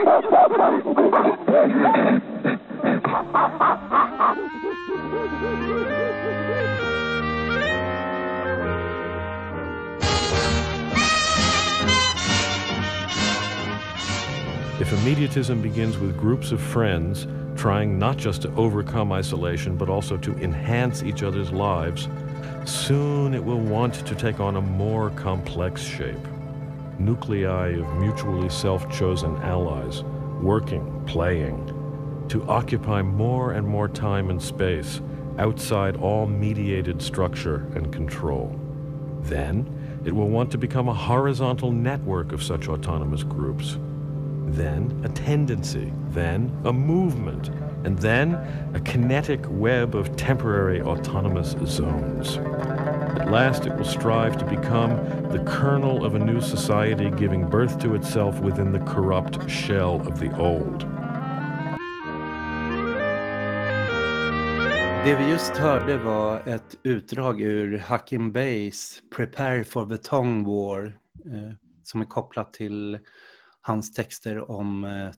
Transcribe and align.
If 0.00 0.06
immediatism 14.90 15.60
begins 15.60 15.98
with 15.98 16.16
groups 16.16 16.50
of 16.52 16.62
friends 16.62 17.26
trying 17.54 17.98
not 17.98 18.16
just 18.16 18.40
to 18.42 18.54
overcome 18.54 19.12
isolation 19.12 19.76
but 19.76 19.90
also 19.90 20.16
to 20.16 20.32
enhance 20.38 21.02
each 21.02 21.22
other's 21.22 21.52
lives, 21.52 22.08
soon 22.64 23.34
it 23.34 23.44
will 23.44 23.60
want 23.60 23.94
to 24.06 24.14
take 24.14 24.40
on 24.40 24.56
a 24.56 24.62
more 24.62 25.10
complex 25.10 25.82
shape. 25.82 26.16
Nuclei 27.00 27.70
of 27.80 27.94
mutually 27.96 28.48
self 28.48 28.90
chosen 28.90 29.34
allies, 29.38 30.04
working, 30.40 31.02
playing, 31.06 31.66
to 32.28 32.44
occupy 32.44 33.02
more 33.02 33.52
and 33.52 33.66
more 33.66 33.88
time 33.88 34.30
and 34.30 34.40
space 34.40 35.00
outside 35.38 35.96
all 35.96 36.26
mediated 36.26 37.00
structure 37.00 37.66
and 37.74 37.92
control. 37.92 38.58
Then, 39.22 40.00
it 40.04 40.14
will 40.14 40.28
want 40.28 40.50
to 40.52 40.58
become 40.58 40.88
a 40.88 40.94
horizontal 40.94 41.72
network 41.72 42.32
of 42.32 42.42
such 42.42 42.68
autonomous 42.68 43.22
groups 43.22 43.78
then 44.52 45.00
a 45.04 45.08
tendency, 45.08 45.92
then 46.10 46.56
a 46.64 46.72
movement, 46.72 47.48
and 47.84 47.98
then 47.98 48.34
a 48.74 48.80
kinetic 48.80 49.40
web 49.48 49.94
of 49.94 50.16
temporary 50.16 50.82
autonomous 50.82 51.54
zones. 51.64 52.36
At 53.20 53.30
last, 53.30 53.66
it 53.66 53.76
will 53.76 53.84
strive 53.84 54.38
to 54.38 54.46
become 54.46 54.96
the 55.30 55.44
kernel 55.46 56.06
of 56.06 56.14
a 56.14 56.18
new 56.18 56.40
society 56.40 57.10
giving 57.18 57.50
birth 57.50 57.78
to 57.80 57.94
itself 57.94 58.40
within 58.40 58.72
the 58.72 58.78
corrupt 58.78 59.50
shell 59.50 60.00
of 60.08 60.18
the 60.18 60.34
old. 60.38 60.80
Det 65.04 65.14
vi 65.14 65.30
just 65.30 65.56
hörde 65.56 65.98
var 65.98 66.48
ett 66.48 66.76
utdrag 66.82 67.40
ur 67.40 67.78
Hakim 67.78 68.32
Beys 68.32 69.02
Prepare 69.16 69.64
for 69.64 69.86
the 69.86 69.98
Tongue 69.98 70.44
War 70.44 70.84
eh, 71.26 71.52
som 71.82 72.00
är 72.00 72.06
kopplat 72.06 72.52
till 72.52 72.98
hans 73.60 73.92
texter 73.92 74.50
om 74.50 74.84
eh, 74.84 75.10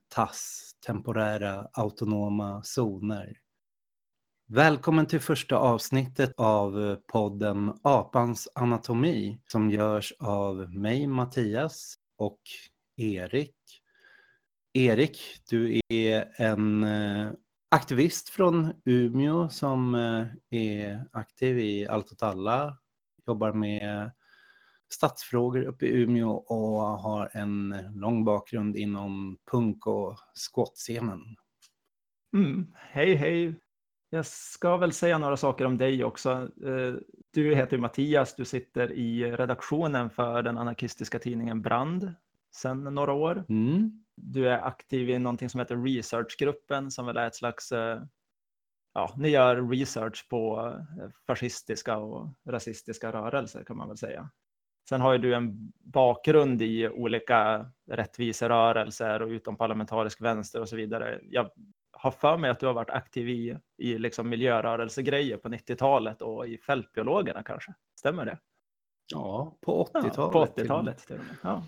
temporära 0.86 1.66
autonoma 1.72 2.62
zoner. 2.62 3.41
Välkommen 4.54 5.06
till 5.06 5.20
första 5.20 5.56
avsnittet 5.56 6.32
av 6.36 6.84
eh, 6.84 6.96
podden 7.12 7.72
Apans 7.82 8.48
anatomi 8.54 9.38
som 9.46 9.70
görs 9.70 10.12
av 10.18 10.74
mig, 10.74 11.06
Mattias 11.06 11.94
och 12.16 12.40
Erik. 12.96 13.56
Erik, 14.72 15.20
du 15.50 15.80
är 15.88 16.32
en 16.36 16.84
eh, 16.84 17.32
aktivist 17.70 18.28
från 18.28 18.72
Umeå 18.84 19.48
som 19.48 19.94
eh, 19.94 20.26
är 20.60 21.04
aktiv 21.12 21.58
i 21.58 21.88
Allt 21.88 22.12
åt 22.12 22.22
alla, 22.22 22.78
jobbar 23.26 23.52
med 23.52 24.10
stadsfrågor 24.92 25.62
uppe 25.62 25.86
i 25.86 26.02
Umeå 26.02 26.30
och 26.30 26.82
har 26.82 27.30
en 27.32 27.74
lång 27.94 28.24
bakgrund 28.24 28.76
inom 28.76 29.38
punk 29.50 29.86
och 29.86 30.18
squatscenen. 30.34 31.20
Mm, 32.34 32.72
hej, 32.74 33.14
hej. 33.14 33.61
Jag 34.14 34.26
ska 34.26 34.76
väl 34.76 34.92
säga 34.92 35.18
några 35.18 35.36
saker 35.36 35.64
om 35.64 35.78
dig 35.78 36.04
också. 36.04 36.30
Eh, 36.64 36.94
du 37.30 37.54
heter 37.54 37.78
Mattias, 37.78 38.34
du 38.34 38.44
sitter 38.44 38.92
i 38.92 39.32
redaktionen 39.32 40.10
för 40.10 40.42
den 40.42 40.58
anarkistiska 40.58 41.18
tidningen 41.18 41.62
Brand 41.62 42.14
sedan 42.54 42.94
några 42.94 43.12
år. 43.12 43.44
Mm. 43.48 44.04
Du 44.16 44.48
är 44.48 44.66
aktiv 44.66 45.10
i 45.10 45.18
någonting 45.18 45.48
som 45.48 45.60
heter 45.60 45.76
Researchgruppen 45.76 46.90
som 46.90 47.06
väl 47.06 47.16
är 47.16 47.26
ett 47.26 47.34
slags 47.34 47.72
eh, 47.72 48.02
Ja, 48.94 49.14
ni 49.16 49.28
gör 49.28 49.68
research 49.68 50.28
på 50.28 50.72
eh, 51.00 51.08
fascistiska 51.26 51.96
och 51.96 52.28
rasistiska 52.48 53.12
rörelser 53.12 53.64
kan 53.64 53.76
man 53.76 53.88
väl 53.88 53.98
säga. 53.98 54.30
Sen 54.88 55.00
har 55.00 55.12
ju 55.12 55.18
du 55.18 55.34
en 55.34 55.72
bakgrund 55.78 56.62
i 56.62 56.88
olika 56.88 57.70
rättviserörelser 57.90 59.22
och 59.22 59.28
utomparlamentarisk 59.28 60.20
vänster 60.20 60.60
och 60.60 60.68
så 60.68 60.76
vidare. 60.76 61.20
Jag 61.22 61.50
har 62.02 62.10
för 62.10 62.36
mig 62.36 62.50
att 62.50 62.60
du 62.60 62.66
har 62.66 62.74
varit 62.74 62.90
aktiv 62.90 63.28
i, 63.28 63.58
i 63.76 63.98
liksom 63.98 64.28
miljörörelsegrejer 64.28 65.36
på 65.36 65.48
90-talet 65.48 66.22
och 66.22 66.46
i 66.48 66.58
fältbiologerna 66.58 67.42
kanske. 67.42 67.74
Stämmer 67.98 68.24
det? 68.24 68.38
Ja, 69.12 69.58
på 69.60 69.84
80-talet. 69.84 70.14
Ja, 70.16 70.30
på 70.32 70.46
80-talet 70.46 70.98
till 70.98 71.16
och 71.16 71.24
med. 71.24 71.36
Ja. 71.42 71.64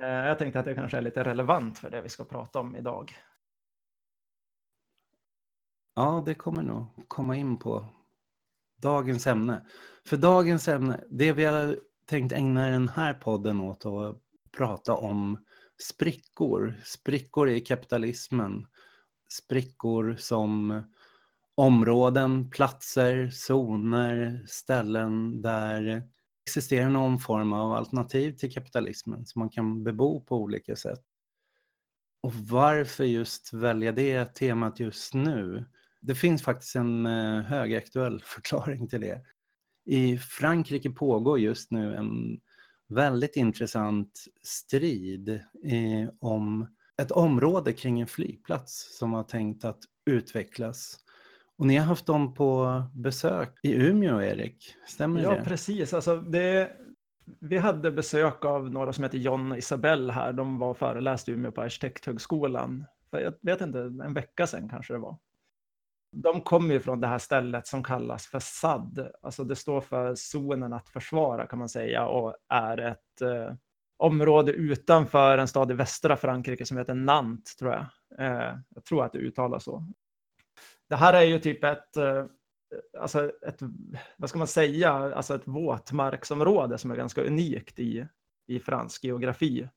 Eh, 0.00 0.26
jag 0.26 0.38
tänkte 0.38 0.58
att 0.58 0.64
det 0.64 0.74
kanske 0.74 0.96
är 0.96 1.02
lite 1.02 1.24
relevant 1.24 1.78
för 1.78 1.90
det 1.90 2.02
vi 2.02 2.08
ska 2.08 2.24
prata 2.24 2.60
om 2.60 2.76
idag. 2.76 3.12
Ja, 5.94 6.22
det 6.26 6.34
kommer 6.34 6.62
nog 6.62 6.86
komma 7.08 7.36
in 7.36 7.58
på 7.58 7.86
dagens 8.76 9.26
ämne. 9.26 9.66
För 10.06 10.16
dagens 10.16 10.68
ämne, 10.68 11.04
det 11.10 11.32
vi 11.32 11.44
har 11.44 11.78
tänkt 12.06 12.32
ägna 12.32 12.68
den 12.68 12.88
här 12.88 13.14
podden 13.14 13.60
åt 13.60 13.86
att 13.86 14.16
prata 14.56 14.94
om 14.94 15.44
sprickor. 15.82 16.74
Sprickor 16.84 17.48
i 17.48 17.60
kapitalismen. 17.60 18.66
Sprickor 19.34 20.16
som 20.18 20.82
områden, 21.54 22.50
platser, 22.50 23.30
zoner, 23.30 24.44
ställen 24.46 25.42
där 25.42 25.82
det 25.82 26.02
existerar 26.46 26.90
någon 26.90 27.18
form 27.18 27.52
av 27.52 27.72
alternativ 27.72 28.32
till 28.32 28.52
kapitalismen 28.52 29.26
som 29.26 29.40
man 29.40 29.50
kan 29.50 29.84
bebo 29.84 30.20
på 30.20 30.36
olika 30.36 30.76
sätt. 30.76 31.02
Och 32.22 32.34
varför 32.34 33.04
just 33.04 33.52
välja 33.52 33.92
det 33.92 34.34
temat 34.34 34.80
just 34.80 35.14
nu? 35.14 35.64
Det 36.00 36.14
finns 36.14 36.42
faktiskt 36.42 36.76
en 36.76 37.06
eh, 37.06 37.42
högaktuell 37.42 38.22
förklaring 38.24 38.88
till 38.88 39.00
det. 39.00 39.20
I 39.84 40.18
Frankrike 40.18 40.90
pågår 40.90 41.38
just 41.38 41.70
nu 41.70 41.94
en 41.94 42.40
väldigt 42.88 43.36
intressant 43.36 44.24
strid 44.42 45.28
eh, 45.64 46.08
om 46.20 46.74
ett 47.02 47.10
område 47.10 47.72
kring 47.72 48.00
en 48.00 48.06
flygplats 48.06 48.98
som 48.98 49.10
var 49.10 49.22
tänkt 49.22 49.64
att 49.64 49.78
utvecklas. 50.06 50.98
Och 51.58 51.66
ni 51.66 51.76
har 51.76 51.86
haft 51.86 52.06
dem 52.06 52.34
på 52.34 52.82
besök 52.94 53.58
i 53.62 53.74
Umeå, 53.74 54.22
Erik. 54.22 54.74
Stämmer 54.86 55.22
ja, 55.22 55.30
det? 55.30 55.36
Ja, 55.36 55.44
precis. 55.44 55.94
Alltså 55.94 56.16
det, 56.16 56.72
vi 57.40 57.58
hade 57.58 57.90
besök 57.90 58.44
av 58.44 58.70
några 58.70 58.92
som 58.92 59.04
heter 59.04 59.18
John 59.18 59.52
och 59.52 59.58
Isabelle 59.58 60.12
här. 60.12 60.32
De 60.32 60.58
var 60.58 60.74
föreläst 60.74 61.28
i 61.28 61.32
Umeå 61.32 61.52
på 61.52 61.62
Arkitekthögskolan. 61.62 62.84
För 63.10 63.20
jag 63.20 63.34
vet 63.40 63.60
inte, 63.60 63.78
en 63.78 64.14
vecka 64.14 64.46
sedan 64.46 64.68
kanske 64.68 64.92
det 64.92 64.98
var 64.98 65.18
de 66.14 66.40
kommer 66.40 66.74
ju 66.74 66.80
från 66.80 67.00
det 67.00 67.06
här 67.06 67.18
stället 67.18 67.66
som 67.66 67.82
kallas 67.82 68.26
för 68.26 68.38
SAD. 68.38 69.10
Alltså 69.22 69.44
det 69.44 69.56
står 69.56 69.80
för 69.80 70.14
zonen 70.14 70.72
att 70.72 70.88
försvara 70.88 71.46
kan 71.46 71.58
man 71.58 71.68
säga 71.68 72.06
och 72.06 72.34
är 72.48 72.78
ett 72.80 73.22
eh, 73.22 73.54
område 74.04 74.52
utanför 74.52 75.38
en 75.38 75.48
stad 75.48 75.70
i 75.70 75.74
västra 75.74 76.16
Frankrike 76.16 76.66
som 76.66 76.78
heter 76.78 76.94
Nantes 76.94 77.56
tror 77.56 77.72
jag. 77.72 77.86
Eh, 78.18 78.58
jag 78.68 78.84
tror 78.84 79.04
att 79.04 79.12
det 79.12 79.18
uttalas 79.18 79.64
så. 79.64 79.84
Det 80.88 80.96
här 80.96 81.14
är 81.14 81.22
ju 81.22 81.38
typ 81.38 81.64
ett, 81.64 81.96
eh, 81.96 82.24
alltså 82.98 83.30
ett, 83.46 83.58
vad 84.16 84.30
ska 84.30 84.38
man 84.38 84.48
säga, 84.48 84.92
alltså 84.92 85.34
ett 85.34 85.48
våtmarksområde 85.48 86.78
som 86.78 86.90
är 86.90 86.96
ganska 86.96 87.22
unikt 87.22 87.78
i, 87.78 88.06
i 88.46 88.60
fransk 88.60 89.04
geografi. 89.04 89.68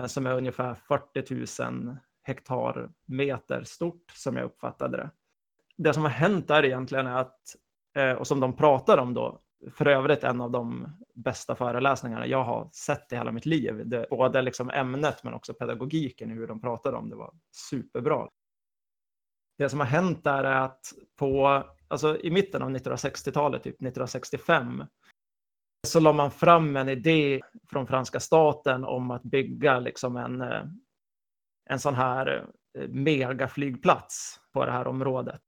Eh, 0.00 0.06
som 0.06 0.26
är 0.26 0.34
ungefär 0.34 0.74
40 0.74 1.62
000 1.64 1.96
hektar 2.22 2.90
meter 3.06 3.64
stort 3.64 4.12
som 4.14 4.36
jag 4.36 4.44
uppfattade 4.44 4.96
det 4.96 5.10
det 5.82 5.94
som 5.94 6.02
har 6.02 6.10
hänt 6.10 6.48
där 6.48 6.64
egentligen 6.64 7.06
är 7.06 7.16
att, 7.16 7.56
eh, 7.96 8.12
och 8.12 8.26
som 8.26 8.40
de 8.40 8.56
pratar 8.56 8.98
om 8.98 9.14
då, 9.14 9.40
för 9.68 9.88
övrigt 9.88 10.24
en 10.24 10.40
av 10.40 10.50
de 10.50 10.88
bästa 11.14 11.54
föreläsningarna 11.54 12.26
jag 12.26 12.44
har 12.44 12.70
sett 12.72 13.12
i 13.12 13.16
hela 13.16 13.32
mitt 13.32 13.46
liv. 13.46 13.88
Det, 13.88 14.06
både 14.10 14.42
liksom 14.42 14.70
ämnet 14.70 15.24
men 15.24 15.34
också 15.34 15.54
pedagogiken 15.54 16.30
i 16.30 16.34
hur 16.34 16.46
de 16.46 16.60
pratade 16.60 16.96
om 16.96 17.10
det 17.10 17.16
var 17.16 17.34
superbra. 17.70 18.28
Det 19.58 19.68
som 19.68 19.80
har 19.80 19.86
hänt 19.86 20.24
där 20.24 20.44
är 20.44 20.60
att 20.60 20.92
på, 21.16 21.64
alltså 21.88 22.20
i 22.20 22.30
mitten 22.30 22.62
av 22.62 22.70
1960-talet, 22.70 23.62
typ 23.62 23.74
1965, 23.74 24.84
så 25.86 26.00
la 26.00 26.12
man 26.12 26.30
fram 26.30 26.76
en 26.76 26.88
idé 26.88 27.40
från 27.70 27.86
franska 27.86 28.20
staten 28.20 28.84
om 28.84 29.10
att 29.10 29.22
bygga 29.22 29.80
liksom 29.80 30.16
en, 30.16 30.40
eh, 30.40 30.62
en 31.70 31.80
sån 31.80 31.94
här 31.94 32.48
eh, 32.78 32.88
megaflygplats 32.88 34.40
på 34.52 34.66
det 34.66 34.72
här 34.72 34.86
området 34.86 35.40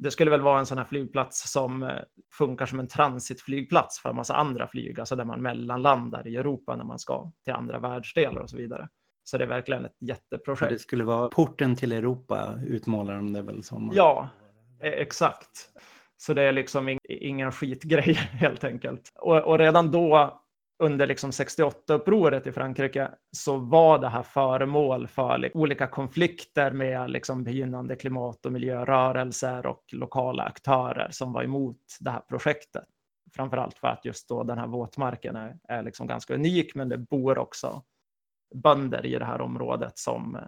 det 0.00 0.10
skulle 0.10 0.30
väl 0.30 0.40
vara 0.40 0.58
en 0.58 0.66
sån 0.66 0.78
här 0.78 0.84
flygplats 0.84 1.52
som 1.52 1.82
eh, 1.82 1.90
funkar 2.32 2.66
som 2.66 2.80
en 2.80 2.88
transitflygplats 2.88 4.00
för 4.00 4.08
en 4.10 4.16
massa 4.16 4.34
andra 4.34 4.68
flyg, 4.68 5.00
alltså 5.00 5.16
där 5.16 5.24
man 5.24 5.42
mellanlandar 5.42 6.28
i 6.28 6.36
Europa 6.36 6.76
när 6.76 6.84
man 6.84 6.98
ska 6.98 7.32
till 7.44 7.52
andra 7.52 7.78
världsdelar 7.78 8.40
och 8.40 8.50
så 8.50 8.56
vidare. 8.56 8.88
Så 9.24 9.38
det 9.38 9.44
är 9.44 9.48
verkligen 9.48 9.84
ett 9.84 9.96
jätteprojekt. 10.00 10.72
Det 10.72 10.78
skulle 10.78 11.04
vara 11.04 11.28
porten 11.28 11.76
till 11.76 11.92
Europa, 11.92 12.54
utmålar 12.66 13.14
de 13.14 13.32
det 13.32 13.42
väl 13.42 13.62
som? 13.62 13.90
Ja, 13.94 14.28
e- 14.80 15.02
exakt. 15.02 15.70
Så 16.16 16.34
det 16.34 16.42
är 16.42 16.52
liksom 16.52 16.98
ingen 17.08 17.52
skitgrej 17.52 18.14
helt 18.32 18.64
enkelt. 18.64 19.12
Och, 19.14 19.38
och 19.38 19.58
redan 19.58 19.90
då 19.90 20.40
under 20.80 21.06
liksom 21.06 21.30
68-upproret 21.30 22.46
i 22.46 22.52
Frankrike 22.52 23.10
så 23.32 23.56
var 23.56 23.98
det 23.98 24.08
här 24.08 24.22
föremål 24.22 25.08
för 25.08 25.56
olika 25.56 25.86
konflikter 25.86 26.70
med 26.70 27.10
liksom 27.10 27.44
begynnande 27.44 27.96
klimat 27.96 28.46
och 28.46 28.52
miljörörelser 28.52 29.66
och 29.66 29.84
lokala 29.92 30.42
aktörer 30.42 31.08
som 31.10 31.32
var 31.32 31.42
emot 31.42 31.80
det 32.00 32.10
här 32.10 32.20
projektet. 32.20 32.84
Framförallt 33.32 33.78
för 33.78 33.88
att 33.88 34.04
just 34.04 34.28
då 34.28 34.42
den 34.42 34.58
här 34.58 34.66
våtmarken 34.66 35.36
är, 35.36 35.58
är 35.68 35.82
liksom 35.82 36.06
ganska 36.06 36.34
unik, 36.34 36.74
men 36.74 36.88
det 36.88 36.98
bor 36.98 37.38
också 37.38 37.82
bönder 38.54 39.06
i 39.06 39.18
det 39.18 39.24
här 39.24 39.40
området 39.40 39.98
som, 39.98 40.38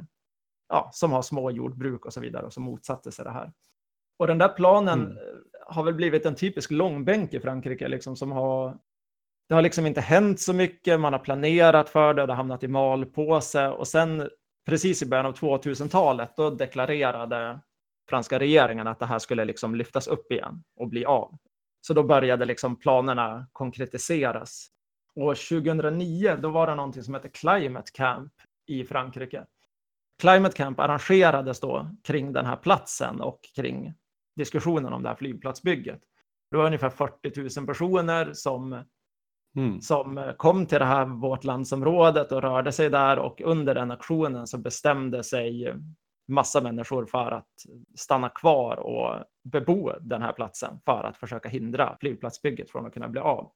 ja, 0.69 0.91
som 0.93 1.13
har 1.13 1.23
små 1.23 1.51
jordbruk 1.51 2.07
och 2.07 2.13
så 2.13 2.21
vidare 2.21 2.47
och 2.47 2.53
som 2.53 2.63
motsatte 2.63 3.13
sig 3.13 3.25
det 3.25 3.31
här. 3.31 3.53
Och 4.19 4.27
den 4.27 4.39
där 4.39 4.49
planen 4.49 5.01
mm. 5.01 5.19
har 5.67 5.85
väl 5.85 5.95
blivit 5.95 6.27
en 6.27 6.35
typisk 6.35 6.71
långbänk 6.71 7.35
i 7.35 7.41
Frankrike, 7.41 7.89
liksom, 7.89 8.17
som 8.17 8.33
har 8.33 8.79
det 9.53 9.57
har 9.57 9.63
liksom 9.63 9.87
inte 9.87 10.01
hänt 10.01 10.41
så 10.41 10.53
mycket, 10.53 11.01
man 11.01 11.13
har 11.13 11.21
planerat 11.21 11.89
för 11.89 12.15
det, 12.15 12.27
det 12.27 12.33
har 12.33 12.37
hamnat 12.37 12.63
i 12.63 12.69
malpåse 12.69 13.69
och 13.69 13.89
sen 13.89 14.29
precis 14.67 15.03
i 15.03 15.07
början 15.07 15.27
av 15.27 15.35
2000-talet 15.35 16.37
då 16.37 16.51
deklarerade 16.51 17.61
franska 18.09 18.39
regeringen 18.39 18.87
att 18.87 18.99
det 18.99 19.07
här 19.07 19.19
skulle 19.19 19.45
liksom 19.45 19.75
lyftas 19.75 20.07
upp 20.07 20.33
igen 20.33 20.65
och 20.77 20.89
bli 20.89 21.05
av. 21.05 21.39
Så 21.81 21.95
då 21.95 22.03
började 22.03 22.45
liksom 22.45 22.77
planerna 22.77 23.47
konkretiseras. 23.53 24.69
Och 25.15 25.37
2009 25.37 26.37
då 26.43 26.51
var 26.51 26.67
det 26.67 26.75
någonting 26.75 27.03
som 27.03 27.15
hette 27.15 27.29
Climate 27.29 27.91
Camp 27.95 28.33
i 28.67 28.85
Frankrike. 28.85 29.45
Climate 30.21 30.57
Camp 30.57 30.81
arrangerades 30.81 31.61
då 31.61 31.91
kring 32.05 32.33
den 32.33 32.47
här 32.47 32.57
platsen 32.57 33.21
och 33.21 33.41
kring 33.57 33.95
diskussionen 34.37 34.93
om 34.93 35.03
det 35.03 35.09
här 35.09 35.17
flygplatsbygget. 35.17 36.01
Det 36.51 36.57
var 36.57 36.67
ungefär 36.67 36.91
40 36.91 37.61
000 37.61 37.67
personer 37.67 38.33
som 38.33 38.85
Mm. 39.57 39.81
som 39.81 40.33
kom 40.37 40.67
till 40.67 40.79
det 40.79 40.85
här 40.85 41.05
vårt 41.05 41.45
landsområdet 41.45 42.33
och 42.33 42.43
rörde 42.43 42.73
sig 42.73 42.91
där 42.91 43.19
och 43.19 43.41
under 43.41 43.75
den 43.75 43.91
aktionen 43.91 44.47
så 44.47 44.59
bestämde 44.59 45.25
sig 45.25 45.75
massa 46.29 46.61
människor 46.61 47.07
för 47.07 47.33
att 47.33 47.49
stanna 47.95 48.29
kvar 48.29 48.77
och 48.77 49.25
bebo 49.45 49.93
den 50.01 50.23
här 50.23 50.33
platsen 50.33 50.81
för 50.85 51.05
att 51.05 51.17
försöka 51.17 51.49
hindra 51.49 51.97
flygplatsbygget 52.01 52.71
från 52.71 52.87
att 52.87 52.95
kunna 52.95 53.09
bli 53.09 53.21
av. 53.21 53.51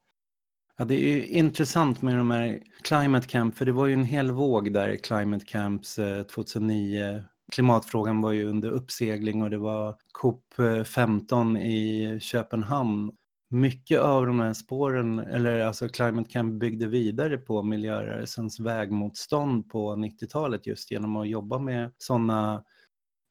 Ja, 0.77 0.85
det 0.85 0.95
är 0.95 1.23
intressant 1.23 2.01
med 2.01 2.17
de 2.17 2.31
här 2.31 2.59
Climate 2.81 3.27
Camp, 3.27 3.55
för 3.55 3.65
det 3.65 3.71
var 3.71 3.87
ju 3.87 3.93
en 3.93 4.03
hel 4.03 4.31
våg 4.31 4.73
där 4.73 4.95
Climate 4.95 5.45
Camps 5.45 5.99
2009. 6.35 7.05
Eh, 7.05 7.21
Klimatfrågan 7.51 8.21
var 8.21 8.31
ju 8.31 8.45
under 8.45 8.71
uppsegling 8.71 9.43
och 9.43 9.49
det 9.49 9.57
var 9.57 9.95
COP 10.11 10.43
15 10.85 11.57
i 11.57 12.19
Köpenhamn 12.21 13.11
mycket 13.49 13.99
av 13.99 14.25
de 14.25 14.39
här 14.39 14.53
spåren, 14.53 15.19
eller 15.19 15.59
alltså 15.59 15.89
Climate 15.89 16.29
Camp 16.31 16.59
byggde 16.59 16.87
vidare 16.87 17.37
på 17.37 17.63
miljörörelsens 17.63 18.59
vägmotstånd 18.59 19.69
på 19.69 19.95
90-talet 19.95 20.67
just 20.67 20.91
genom 20.91 21.15
att 21.15 21.29
jobba 21.29 21.59
med 21.59 21.91
sådana 21.97 22.63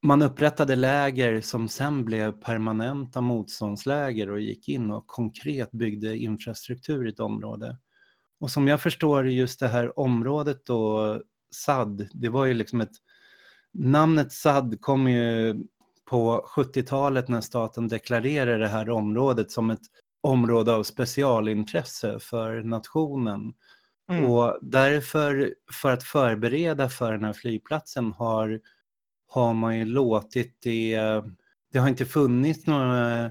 man 0.07 0.23
upprättade 0.23 0.77
läger 0.77 1.41
som 1.41 1.69
sen 1.69 2.05
blev 2.05 2.33
permanenta 2.33 3.21
motståndsläger 3.21 4.31
och 4.31 4.41
gick 4.41 4.69
in 4.69 4.91
och 4.91 5.07
konkret 5.07 5.71
byggde 5.71 6.17
infrastruktur 6.17 7.07
i 7.07 7.11
ett 7.11 7.21
område. 7.21 7.77
Och 8.41 8.51
som 8.51 8.69
jag 8.69 8.81
förstår 8.83 9.29
just 9.29 9.61
det 9.61 9.69
här 9.69 9.99
området 9.99 10.67
då, 10.67 11.21
SAD, 11.51 12.09
det 12.13 12.29
var 12.29 12.45
ju 12.45 12.55
liksom 12.55 12.81
ett... 12.81 12.93
Namnet 13.73 14.33
SAD 14.33 14.81
kom 14.81 15.09
ju 15.09 15.57
på 16.05 16.49
70-talet 16.57 17.29
när 17.29 17.41
staten 17.41 17.89
deklarerade 17.89 18.59
det 18.59 18.69
här 18.69 18.91
området 18.91 19.51
som 19.51 19.71
ett 19.71 19.87
område 20.21 20.75
av 20.75 20.83
specialintresse 20.83 22.19
för 22.19 22.63
nationen. 22.63 23.55
Mm. 24.11 24.25
Och 24.25 24.59
därför, 24.63 25.55
för 25.73 25.93
att 25.93 26.03
förbereda 26.03 26.89
för 26.89 27.13
den 27.13 27.25
här 27.25 27.33
flygplatsen 27.33 28.13
har, 28.13 28.61
har 29.29 29.55
man 29.55 29.79
ju 29.79 29.85
låtit 29.85 30.59
det, 30.63 31.01
det 31.73 31.79
har 31.79 31.89
inte 31.89 32.07
funnits 32.07 32.67
några 32.67 33.31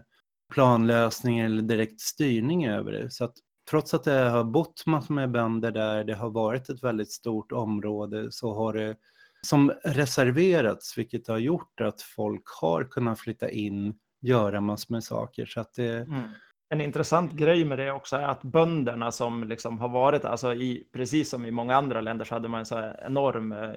planlösningar 0.53 1.45
eller 1.45 1.61
direkt 1.61 2.01
styrning 2.01 2.67
över 2.67 2.91
det. 2.91 3.11
Så 3.11 3.25
att 3.25 3.33
trots 3.69 3.93
att 3.93 4.03
det 4.03 4.11
har 4.11 4.43
bott 4.43 4.85
massor 4.85 5.13
med 5.13 5.31
bönder 5.31 5.71
där, 5.71 6.03
det 6.03 6.15
har 6.15 6.29
varit 6.29 6.69
ett 6.69 6.83
väldigt 6.83 7.11
stort 7.11 7.51
område, 7.51 8.31
så 8.31 8.53
har 8.53 8.73
det 8.73 8.95
som 9.41 9.73
reserverats, 9.83 10.97
vilket 10.97 11.27
har 11.27 11.37
gjort 11.37 11.81
att 11.81 12.01
folk 12.01 12.43
har 12.61 12.83
kunnat 12.83 13.19
flytta 13.19 13.49
in, 13.49 13.95
göra 14.21 14.61
massor 14.61 14.93
med 14.93 15.03
saker. 15.03 15.45
Så 15.45 15.59
att 15.59 15.73
det, 15.73 15.97
mm 15.97 16.29
en 16.69 16.81
intressant 16.81 17.33
grej 17.33 17.65
med 17.65 17.79
det 17.79 17.91
också 17.91 18.15
är 18.15 18.27
att 18.27 18.43
bönderna 18.43 19.11
som 19.11 19.43
liksom 19.43 19.79
har 19.79 19.89
varit, 19.89 20.25
alltså 20.25 20.53
i, 20.53 20.87
precis 20.93 21.29
som 21.29 21.45
i 21.45 21.51
många 21.51 21.75
andra 21.75 22.01
länder 22.01 22.25
så 22.25 22.35
hade 22.35 22.47
man 22.47 22.59
en 22.59 22.65
så 22.65 22.93
enorm 23.05 23.51
eh, 23.51 23.73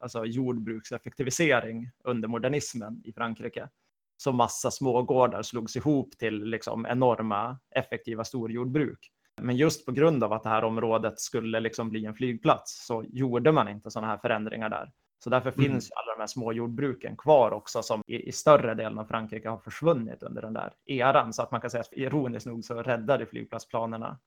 alltså 0.00 0.24
jordbrukseffektivisering 0.24 1.90
under 2.04 2.28
modernismen 2.28 3.02
i 3.04 3.12
Frankrike. 3.12 3.68
Så 4.16 4.32
massa 4.32 4.70
smågårdar 4.70 5.42
slogs 5.42 5.76
ihop 5.76 6.18
till 6.18 6.44
liksom 6.44 6.86
enorma 6.86 7.58
effektiva 7.74 8.24
storjordbruk. 8.24 9.10
Men 9.42 9.56
just 9.56 9.86
på 9.86 9.92
grund 9.92 10.24
av 10.24 10.32
att 10.32 10.42
det 10.42 10.48
här 10.48 10.64
området 10.64 11.20
skulle 11.20 11.60
liksom 11.60 11.90
bli 11.90 12.06
en 12.06 12.14
flygplats 12.14 12.86
så 12.86 13.04
gjorde 13.08 13.52
man 13.52 13.68
inte 13.68 13.90
sådana 13.90 14.06
här 14.06 14.18
förändringar 14.18 14.68
där. 14.68 14.92
Så 15.26 15.30
därför 15.30 15.52
mm. 15.52 15.64
finns 15.64 15.90
alla 15.92 16.14
de 16.14 16.20
här 16.20 16.26
små 16.26 16.52
jordbruken 16.52 17.16
kvar 17.16 17.50
också 17.50 17.82
som 17.82 18.02
i, 18.06 18.28
i, 18.28 18.32
större 18.32 18.74
delen 18.74 18.98
av 18.98 19.04
Frankrike 19.04 19.48
har 19.48 19.58
försvunnit 19.58 20.22
under 20.22 20.42
den 20.42 20.52
där 20.52 20.72
eran. 20.84 21.32
Så 21.32 21.42
att 21.42 21.50
man 21.50 21.60
kan 21.60 21.70
säga 21.70 21.80
att 21.80 21.92
ironiskt 21.92 22.46
nog 22.46 22.64
så 22.64 22.82
räddade 22.82 23.26
flygplatsplanerna 23.26 24.18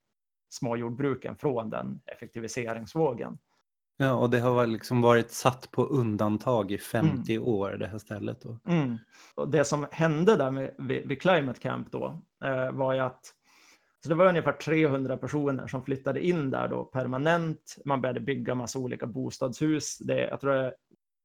småjordbruken 0.49 1.35
från 1.35 1.69
den 1.69 2.01
effektiviseringsvågen. 2.05 3.37
Ja, 3.97 4.13
och 4.13 4.29
det 4.29 4.39
har 4.39 4.67
liksom 4.67 5.01
varit 5.01 5.31
satt 5.31 5.71
på 5.71 5.83
undantag 5.83 6.71
i 6.71 6.77
50 6.77 7.35
mm. 7.35 7.47
år, 7.47 7.69
det 7.69 7.87
här 7.87 7.97
stället. 7.97 8.41
Då. 8.41 8.59
Mm. 8.67 8.97
Och 9.35 9.49
det 9.49 9.63
som 9.65 9.87
hände 9.91 10.35
där 10.35 10.51
med, 10.51 10.75
vid, 10.77 11.07
vid 11.07 11.21
Climate 11.21 11.59
Camp 11.59 11.91
då 11.91 12.21
eh, 12.43 12.71
var 12.71 12.93
ju 12.93 12.99
att 12.99 13.33
så 14.03 14.09
det 14.09 14.15
var 14.15 14.25
ungefär 14.25 14.51
300 14.51 15.17
personer 15.17 15.67
som 15.67 15.83
flyttade 15.83 16.25
in 16.25 16.51
där 16.51 16.67
då 16.67 16.83
permanent. 16.83 17.75
Man 17.85 18.01
började 18.01 18.19
bygga 18.19 18.55
massa 18.55 18.79
olika 18.79 19.05
bostadshus. 19.07 19.97
Det, 19.97 20.19
jag 20.19 20.41
tror 20.41 20.53
det, 20.53 20.73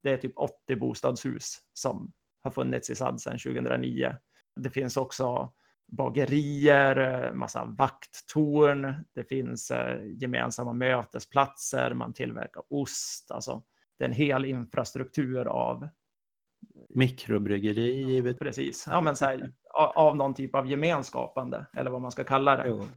det 0.05 0.11
är 0.11 0.17
typ 0.17 0.37
80 0.37 0.75
bostadshus 0.75 1.57
som 1.73 2.11
har 2.43 2.51
funnits 2.51 2.89
i 2.89 2.95
SAD 2.95 3.21
sedan 3.21 3.37
2009. 3.37 4.15
Det 4.55 4.69
finns 4.69 4.97
också 4.97 5.53
bagerier, 5.87 7.31
massa 7.33 7.65
vakttorn, 7.65 9.05
det 9.15 9.23
finns 9.23 9.71
eh, 9.71 9.99
gemensamma 10.05 10.73
mötesplatser, 10.73 11.93
man 11.93 12.13
tillverkar 12.13 12.63
ost. 12.69 13.31
Alltså, 13.31 13.63
det 13.97 14.05
är 14.05 14.09
en 14.09 14.15
hel 14.15 14.45
infrastruktur 14.45 15.45
av 15.45 15.89
mikrobryggeri. 16.89 18.33
Precis, 18.33 18.87
ja, 18.89 19.01
men 19.01 19.15
så 19.15 19.25
här, 19.25 19.53
av 19.95 20.15
någon 20.15 20.33
typ 20.33 20.55
av 20.55 20.67
gemenskapande 20.67 21.65
eller 21.73 21.91
vad 21.91 22.01
man 22.01 22.11
ska 22.11 22.23
kalla 22.23 22.55
det. 22.55 22.67
Jo. 22.67 22.87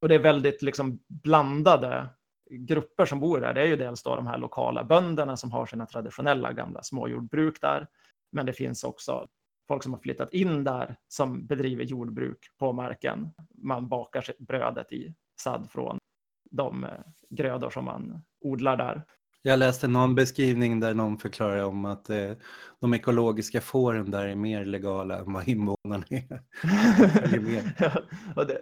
Och 0.00 0.08
det 0.08 0.14
är 0.14 0.18
väldigt 0.18 0.62
liksom 0.62 0.98
blandade 1.08 2.08
grupper 2.50 3.06
som 3.06 3.20
bor 3.20 3.40
där. 3.40 3.54
Det 3.54 3.60
är 3.60 3.66
ju 3.66 3.76
dels 3.76 4.02
då 4.02 4.16
de 4.16 4.26
här 4.26 4.38
lokala 4.38 4.84
bönderna 4.84 5.36
som 5.36 5.52
har 5.52 5.66
sina 5.66 5.86
traditionella 5.86 6.52
gamla 6.52 6.82
småjordbruk 6.82 7.60
där. 7.60 7.86
Men 8.32 8.46
det 8.46 8.52
finns 8.52 8.84
också 8.84 9.28
folk 9.68 9.82
som 9.82 9.92
har 9.92 10.00
flyttat 10.00 10.32
in 10.32 10.64
där 10.64 10.96
som 11.08 11.46
bedriver 11.46 11.84
jordbruk 11.84 12.38
på 12.58 12.72
marken. 12.72 13.30
Man 13.54 13.88
bakar 13.88 14.24
brödet 14.38 14.92
i 14.92 15.14
sadd 15.40 15.68
från 15.70 15.98
de 16.50 16.86
grödor 17.30 17.70
som 17.70 17.84
man 17.84 18.22
odlar 18.40 18.76
där. 18.76 19.02
Jag 19.46 19.58
läste 19.58 19.88
någon 19.88 20.14
beskrivning 20.14 20.80
där 20.80 20.94
någon 20.94 21.18
förklarar 21.18 21.64
om 21.64 21.84
att 21.84 22.10
eh, 22.10 22.32
de 22.80 22.94
ekologiska 22.94 23.60
fåren 23.60 24.10
där 24.10 24.26
är 24.26 24.34
mer 24.34 24.64
legala 24.64 25.18
än 25.18 25.32
vad 25.32 25.48
invånarna 25.48 26.04
är. 26.08 26.42
ja, 28.36 28.44
det, 28.44 28.60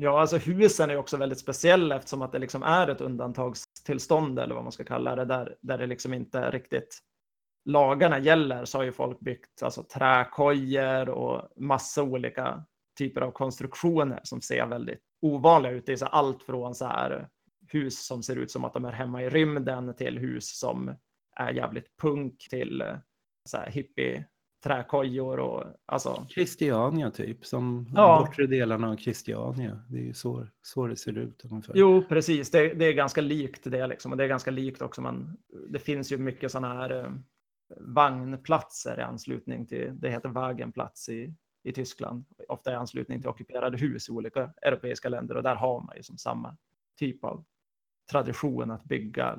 ja, 0.00 0.20
alltså 0.20 0.36
husen 0.36 0.90
är 0.90 0.96
också 0.96 1.16
väldigt 1.16 1.38
speciella 1.38 1.96
eftersom 1.96 2.22
att 2.22 2.32
det 2.32 2.38
liksom 2.38 2.62
är 2.62 2.88
ett 2.88 3.00
undantagstillstånd 3.00 4.38
eller 4.38 4.54
vad 4.54 4.64
man 4.64 4.72
ska 4.72 4.84
kalla 4.84 5.16
det, 5.16 5.24
där, 5.24 5.56
där 5.60 5.78
det 5.78 5.86
liksom 5.86 6.14
inte 6.14 6.50
riktigt 6.50 6.98
lagarna 7.64 8.18
gäller 8.18 8.64
så 8.64 8.78
har 8.78 8.84
ju 8.84 8.92
folk 8.92 9.20
byggt 9.20 9.62
alltså, 9.62 9.82
träkojor 9.82 11.08
och 11.08 11.48
massa 11.56 12.02
olika 12.02 12.64
typer 12.98 13.20
av 13.20 13.30
konstruktioner 13.30 14.20
som 14.22 14.40
ser 14.40 14.66
väldigt 14.66 15.00
ovanliga 15.22 15.72
ut. 15.72 15.86
Det 15.86 15.92
är 15.92 15.96
så 15.96 16.06
allt 16.06 16.42
från 16.42 16.74
så 16.74 16.86
här 16.86 17.28
hus 17.68 18.06
som 18.06 18.22
ser 18.22 18.36
ut 18.36 18.50
som 18.50 18.64
att 18.64 18.74
de 18.74 18.84
är 18.84 18.92
hemma 18.92 19.22
i 19.22 19.30
rymden 19.30 19.94
till 19.94 20.18
hus 20.18 20.58
som 20.58 20.96
är 21.36 21.52
jävligt 21.52 21.96
punk 22.02 22.46
till 22.50 22.84
så 23.48 23.56
här 23.56 23.70
hippie 23.70 24.24
träkojor 24.62 25.38
och 25.40 25.64
alltså. 25.86 26.26
Christiania 26.28 27.10
typ, 27.10 27.46
som 27.46 27.86
ja. 27.94 28.24
bortre 28.26 28.46
delarna 28.46 28.90
av 28.90 28.96
Christiania. 28.96 29.80
Det 29.88 29.98
är 29.98 30.02
ju 30.02 30.14
så, 30.14 30.46
så 30.62 30.86
det 30.86 30.96
ser 30.96 31.18
ut 31.18 31.44
ungefär. 31.50 31.74
Jo, 31.76 32.04
precis. 32.08 32.50
Det, 32.50 32.74
det 32.74 32.84
är 32.84 32.92
ganska 32.92 33.20
likt 33.20 33.60
det 33.64 33.86
liksom. 33.86 34.12
Och 34.12 34.18
det 34.18 34.24
är 34.24 34.28
ganska 34.28 34.50
likt 34.50 34.82
också. 34.82 35.02
Man, 35.02 35.36
det 35.68 35.78
finns 35.78 36.12
ju 36.12 36.18
mycket 36.18 36.52
sådana 36.52 36.74
här 36.74 37.04
eh, 37.04 37.10
vagnplatser 37.80 39.00
i 39.00 39.02
anslutning 39.02 39.66
till, 39.66 40.00
det 40.00 40.10
heter 40.10 40.28
Wagenplatz 40.28 41.08
i, 41.08 41.34
i 41.62 41.72
Tyskland, 41.72 42.24
ofta 42.48 42.72
i 42.72 42.74
anslutning 42.74 43.20
till 43.20 43.28
ockuperade 43.28 43.78
hus 43.78 44.08
i 44.08 44.12
olika 44.12 44.52
europeiska 44.62 45.08
länder 45.08 45.36
och 45.36 45.42
där 45.42 45.54
har 45.54 45.80
man 45.80 45.96
ju 45.96 46.02
som 46.02 46.18
samma 46.18 46.56
typ 46.98 47.24
av 47.24 47.44
tradition 48.10 48.70
att 48.70 48.84
bygga 48.84 49.38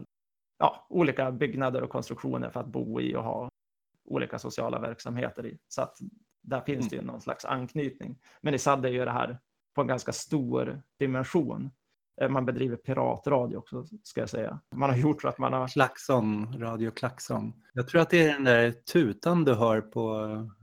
ja, 0.59 0.87
olika 0.89 1.31
byggnader 1.31 1.81
och 1.81 1.89
konstruktioner 1.89 2.49
för 2.49 2.59
att 2.59 2.67
bo 2.67 3.01
i 3.01 3.15
och 3.15 3.23
ha 3.23 3.49
olika 4.11 4.39
sociala 4.39 4.79
verksamheter 4.79 5.45
i. 5.45 5.57
Så 5.67 5.81
att 5.81 5.97
där 6.41 6.61
finns 6.61 6.89
det 6.89 6.95
ju 6.95 7.01
någon 7.01 7.21
slags 7.21 7.45
anknytning. 7.45 8.19
Men 8.41 8.53
i 8.53 8.57
SAD 8.57 8.85
är 8.85 8.89
ju 8.89 9.05
det 9.05 9.11
här 9.11 9.39
på 9.75 9.81
en 9.81 9.87
ganska 9.87 10.11
stor 10.11 10.81
dimension. 10.99 11.71
Eh, 12.21 12.29
man 12.29 12.45
bedriver 12.45 12.75
piratradio 12.75 13.57
också, 13.57 13.85
ska 14.03 14.19
jag 14.19 14.29
säga. 14.29 14.59
Man 14.75 14.89
har 14.89 14.97
gjort 14.97 15.21
så 15.21 15.27
att 15.27 15.37
man 15.37 15.53
har... 15.53 15.67
Klaxon, 15.67 16.59
radio 16.59 16.91
klaxon. 16.91 17.53
Jag 17.73 17.87
tror 17.87 18.01
att 18.01 18.09
det 18.09 18.27
är 18.27 18.33
den 18.33 18.43
där 18.43 18.71
tutan 18.71 19.43
du 19.43 19.53
hör 19.53 19.81
på 19.81 20.09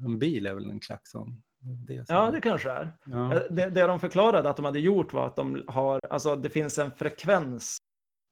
en 0.04 0.18
bil, 0.18 0.46
är 0.46 0.54
väl 0.54 0.70
en 0.70 0.80
klaxon? 0.80 1.42
Det 1.60 2.04
ja, 2.08 2.30
det 2.30 2.40
kanske 2.40 2.70
är. 2.70 2.92
Ja. 3.04 3.34
Eh, 3.34 3.42
det, 3.50 3.70
det 3.70 3.86
de 3.86 4.00
förklarade 4.00 4.50
att 4.50 4.56
de 4.56 4.64
hade 4.64 4.80
gjort 4.80 5.12
var 5.12 5.26
att 5.26 5.36
de 5.36 5.64
har, 5.68 6.00
alltså 6.10 6.36
det 6.36 6.50
finns 6.50 6.78
en 6.78 6.90
frekvens 6.90 7.78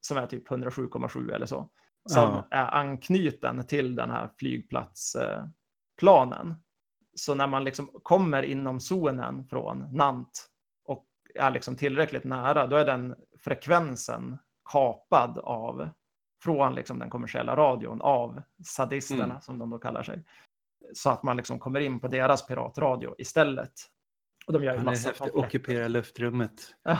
som 0.01 0.17
är 0.17 0.27
typ 0.27 0.47
107,7 0.47 1.33
eller 1.33 1.45
så, 1.45 1.69
som 2.07 2.29
ja. 2.29 2.47
är 2.51 2.75
anknuten 2.75 3.67
till 3.67 3.95
den 3.95 4.09
här 4.09 4.29
flygplatsplanen. 4.37 6.55
Så 7.15 7.35
när 7.35 7.47
man 7.47 7.63
liksom 7.63 7.89
kommer 8.03 8.43
inom 8.43 8.79
zonen 8.79 9.45
från 9.45 9.85
Nant 9.91 10.47
och 10.85 11.05
är 11.35 11.51
liksom 11.51 11.75
tillräckligt 11.75 12.23
nära, 12.23 12.67
då 12.67 12.75
är 12.75 12.85
den 12.85 13.15
frekvensen 13.39 14.37
kapad 14.71 15.37
av 15.37 15.89
från 16.43 16.75
liksom 16.75 16.99
den 16.99 17.09
kommersiella 17.09 17.55
radion 17.55 18.01
av 18.01 18.41
sadisterna 18.65 19.23
mm. 19.23 19.41
som 19.41 19.59
de 19.59 19.69
då 19.69 19.77
kallar 19.77 20.03
sig. 20.03 20.23
Så 20.93 21.09
att 21.09 21.23
man 21.23 21.37
liksom 21.37 21.59
kommer 21.59 21.79
in 21.79 21.99
på 21.99 22.07
deras 22.07 22.47
piratradio 22.47 23.15
istället. 23.17 23.73
Och 24.47 24.53
de 24.53 24.63
gör 24.63 24.77
ju 24.77 24.83
massa 24.83 25.13
Ockupera 25.33 25.87
luftrummet. 25.87 26.75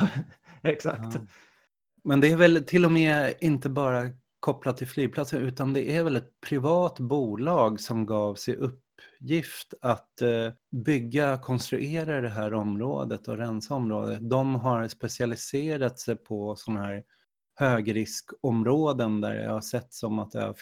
exakt. 0.63 1.13
Ja. 1.13 1.19
Men 2.03 2.21
det 2.21 2.31
är 2.31 2.37
väl 2.37 2.63
till 2.63 2.85
och 2.85 2.91
med 2.91 3.33
inte 3.39 3.69
bara 3.69 4.09
kopplat 4.39 4.77
till 4.77 4.87
flygplatsen 4.87 5.41
utan 5.41 5.73
det 5.73 5.97
är 5.97 6.03
väl 6.03 6.15
ett 6.15 6.41
privat 6.41 6.99
bolag 6.99 7.79
som 7.79 8.05
gav 8.05 8.35
sig 8.35 8.55
uppgift 8.55 9.73
att 9.81 10.21
eh, 10.21 10.53
bygga, 10.71 11.37
konstruera 11.37 12.21
det 12.21 12.29
här 12.29 12.53
området 12.53 13.27
och 13.27 13.37
rensa 13.37 13.75
området. 13.75 14.29
De 14.29 14.55
har 14.55 14.87
specialiserat 14.87 15.99
sig 15.99 16.15
på 16.15 16.55
sådana 16.55 16.85
här 16.85 17.03
högriskområden 17.55 19.21
där 19.21 19.35
jag 19.35 19.51
har 19.51 19.61
sett 19.61 19.93
som 19.93 20.19
att 20.19 20.31
det 20.31 20.41
har 20.41 20.55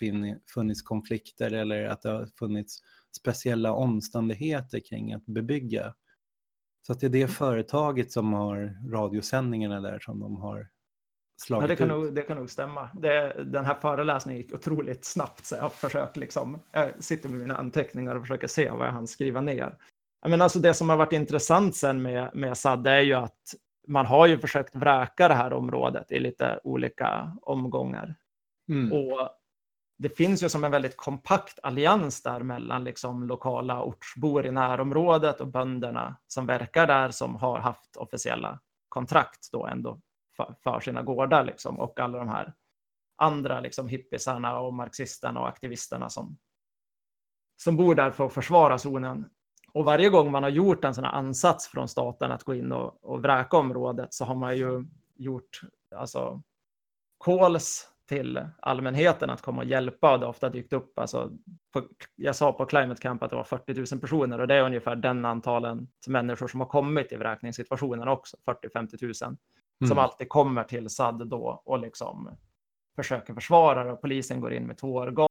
funnits 0.54 0.82
konflikter 0.82 1.52
eller 1.52 1.86
att 1.86 2.02
det 2.02 2.10
har 2.10 2.26
funnits 2.40 2.80
speciella 3.18 3.74
omständigheter 3.74 4.80
kring 4.80 5.14
att 5.14 5.26
bebygga. 5.26 5.94
Så 6.88 6.94
att 6.94 7.00
det 7.00 7.08
är 7.08 7.10
det 7.10 7.28
företaget 7.28 8.12
som 8.12 8.34
har 8.34 8.78
radiosändningarna 8.92 9.82
där 9.82 10.00
som 10.00 10.20
de 10.20 10.36
har 10.36 10.70
slagit 11.38 11.62
ja, 11.62 11.68
det, 11.68 11.76
kan 11.76 11.92
ut. 11.92 11.98
Nog, 11.98 12.14
det 12.16 12.22
kan 12.22 12.38
nog 12.38 12.50
stämma. 12.50 12.90
Det, 12.94 13.44
den 13.44 13.66
här 13.66 13.76
föreläsningen 13.82 14.42
gick 14.42 14.54
otroligt 14.54 15.06
snabbt 15.06 15.46
så 15.46 15.56
jag 15.56 15.74
försöker 15.74 16.20
liksom, 16.20 16.60
jag 16.72 17.04
sitter 17.04 17.30
med 17.30 17.40
mina 17.40 17.58
anteckningar 17.58 18.16
och 18.16 18.22
försöker 18.22 18.48
se 18.48 18.70
vad 18.70 18.88
jag 18.88 18.94
hann 18.94 19.08
skriva 19.08 19.42
ner. 19.42 19.78
Men 20.28 20.42
alltså 20.42 20.60
det 20.60 20.74
som 20.74 20.90
har 20.90 20.98
varit 20.98 21.14
intressant 21.14 21.76
sen 21.76 22.02
med, 22.02 22.30
med 22.34 22.58
SAD 22.58 22.88
är 22.88 23.02
ju 23.02 23.14
att 23.14 23.56
man 23.88 24.06
har 24.06 24.28
ju 24.28 24.40
försökt 24.40 24.76
vräka 24.76 25.28
det 25.28 25.34
här 25.34 25.54
området 25.54 26.12
i 26.12 26.20
lite 26.20 26.60
olika 26.64 27.38
omgångar. 27.42 28.16
Mm. 28.70 28.94
Och 28.94 29.30
det 29.98 30.10
finns 30.10 30.44
ju 30.44 30.50
som 30.50 30.64
en 30.64 30.72
väldigt 30.72 30.98
kompakt 30.98 31.60
allians 31.64 32.24
där 32.24 32.40
mellan 32.40 32.84
liksom 32.84 33.28
lokala 33.28 33.84
ortsbor 33.84 34.46
i 34.46 34.52
närområdet 34.52 35.42
och 35.42 35.48
bönderna 35.48 36.18
som 36.28 36.46
verkar 36.46 36.88
där 36.88 37.10
som 37.10 37.36
har 37.36 37.60
haft 37.60 37.98
officiella 37.98 38.60
kontrakt 38.90 39.50
då 39.52 39.66
ändå 39.66 40.00
för, 40.38 40.56
för 40.64 40.80
sina 40.80 41.02
gårdar 41.02 41.44
liksom 41.44 41.80
och 41.80 42.00
alla 42.00 42.18
de 42.18 42.30
här 42.30 42.54
andra 43.16 43.60
liksom 43.60 43.88
hippisarna 43.88 44.60
och 44.60 44.74
marxisterna 44.74 45.40
och 45.40 45.48
aktivisterna 45.48 46.10
som, 46.10 46.38
som 47.58 47.78
bor 47.78 47.96
där 47.96 48.12
för 48.12 48.26
att 48.26 48.34
försvara 48.34 48.78
zonen. 48.78 49.30
Och 49.74 49.86
varje 49.86 50.10
gång 50.10 50.32
man 50.32 50.44
har 50.44 50.50
gjort 50.50 50.86
en 50.86 50.94
sån 50.94 51.04
här 51.04 51.12
ansats 51.12 51.68
från 51.68 51.88
staten 51.88 52.32
att 52.32 52.44
gå 52.44 52.56
in 52.56 52.72
och, 52.72 53.04
och 53.04 53.22
vräka 53.22 53.58
området 53.58 54.14
så 54.14 54.26
har 54.26 54.36
man 54.36 54.58
ju 54.58 54.86
gjort 55.16 55.62
alltså 55.96 56.42
calls 57.26 57.90
till 58.08 58.48
allmänheten 58.60 59.30
att 59.30 59.42
komma 59.42 59.62
och 59.62 59.68
hjälpa 59.68 60.14
och 60.14 60.20
det 60.20 60.26
har 60.26 60.30
ofta 60.30 60.50
dykt 60.50 60.74
upp. 60.74 61.00
Alltså, 61.00 61.32
på, 61.74 61.88
jag 62.16 62.36
sa 62.36 62.54
på 62.54 62.66
Climate 62.66 63.02
Camp 63.02 63.24
att 63.24 63.30
det 63.30 63.36
var 63.36 63.44
40 63.44 63.74
000 63.74 64.02
personer 64.02 64.40
och 64.40 64.48
det 64.48 64.56
är 64.56 64.64
ungefär 64.64 64.96
den 64.96 65.26
antalen 65.26 65.88
människor 66.08 66.48
som 66.48 66.60
har 66.60 66.68
kommit 66.68 67.12
i 67.12 67.16
vräkningssituationen 67.16 68.08
också, 68.08 68.38
40-50 68.46 69.26
000, 69.26 69.38
mm. 69.82 69.90
som 69.90 69.98
alltid 69.98 70.30
kommer 70.30 70.64
till 70.64 70.90
SAD 70.90 71.28
då 71.28 71.62
och 71.66 71.80
liksom 71.80 72.38
försöker 72.96 73.34
försvara 73.34 73.84
det. 73.84 73.96
Polisen 73.96 74.42
går 74.42 74.54
in 74.54 74.68
med 74.68 74.78
tårgas 74.78 75.30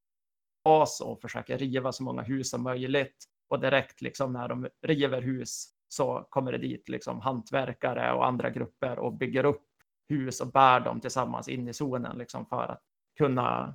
och 1.05 1.21
försöker 1.21 1.59
riva 1.59 1.93
så 1.93 2.03
många 2.03 2.23
hus 2.23 2.51
som 2.51 2.63
möjligt 2.63 3.25
och 3.49 3.61
direkt 3.61 4.01
liksom 4.01 4.33
när 4.33 4.49
de 4.49 4.69
river 4.83 5.23
hus 5.23 5.71
så 5.89 6.27
kommer 6.31 6.53
det 6.53 6.59
dit 6.59 6.89
liksom 6.89 7.21
hantverkare 7.21 8.13
och 8.13 8.27
andra 8.27 8.51
grupper 8.51 8.99
och 8.99 9.13
bygger 9.13 9.45
upp 9.45 9.67
hus 10.09 10.41
och 10.41 10.53
bär 10.53 10.81
dem 10.81 11.01
tillsammans 11.01 11.49
in 11.49 11.69
i 11.69 11.75
zonen 11.75 12.19
liksom 12.19 12.47
för 12.47 12.69
att 12.69 12.83
kunna 13.19 13.75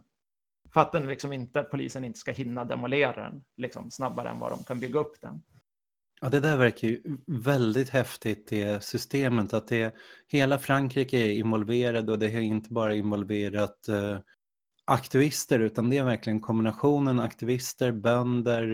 för 0.73 0.81
att 0.81 0.91
den 0.91 1.07
liksom 1.07 1.33
inte, 1.33 1.63
polisen 1.63 2.03
inte 2.03 2.19
ska 2.19 2.31
hinna 2.31 2.65
demolera 2.65 3.23
den 3.23 3.43
liksom 3.57 3.91
snabbare 3.91 4.29
än 4.29 4.39
vad 4.39 4.51
de 4.51 4.63
kan 4.63 4.79
bygga 4.79 4.99
upp 4.99 5.21
den. 5.21 5.43
Ja, 6.21 6.29
det 6.29 6.39
där 6.39 6.57
verkar 6.57 6.87
ju 6.87 7.01
väldigt 7.27 7.89
häftigt, 7.89 8.47
det 8.49 8.83
systemet, 8.83 9.53
att 9.53 9.67
det, 9.67 9.95
hela 10.27 10.59
Frankrike 10.59 11.17
är 11.17 11.31
involverad 11.31 12.09
och 12.09 12.19
det 12.19 12.33
har 12.33 12.39
inte 12.39 12.73
bara 12.73 12.95
involverat 12.95 13.87
eh, 13.87 14.19
aktivister 14.85 15.59
utan 15.59 15.89
det 15.89 15.97
är 15.97 16.03
verkligen 16.03 16.41
kombinationen 16.41 17.19
aktivister, 17.19 17.91
bönder, 17.91 18.65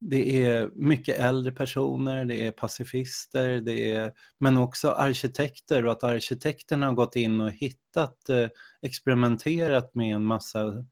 det 0.00 0.44
är 0.46 0.70
mycket 0.74 1.18
äldre 1.18 1.52
personer, 1.52 2.24
det 2.24 2.46
är 2.46 2.52
pacifister, 2.52 3.60
det 3.60 3.92
är, 3.92 4.12
men 4.38 4.56
också 4.56 4.90
arkitekter 4.90 5.86
och 5.86 5.92
att 5.92 6.04
arkitekterna 6.04 6.86
har 6.86 6.92
gått 6.92 7.16
in 7.16 7.40
och 7.40 7.50
hittat, 7.50 8.28
eh, 8.28 8.48
experimenterat 8.82 9.94
med 9.94 10.14
en 10.14 10.24
massa 10.24 10.84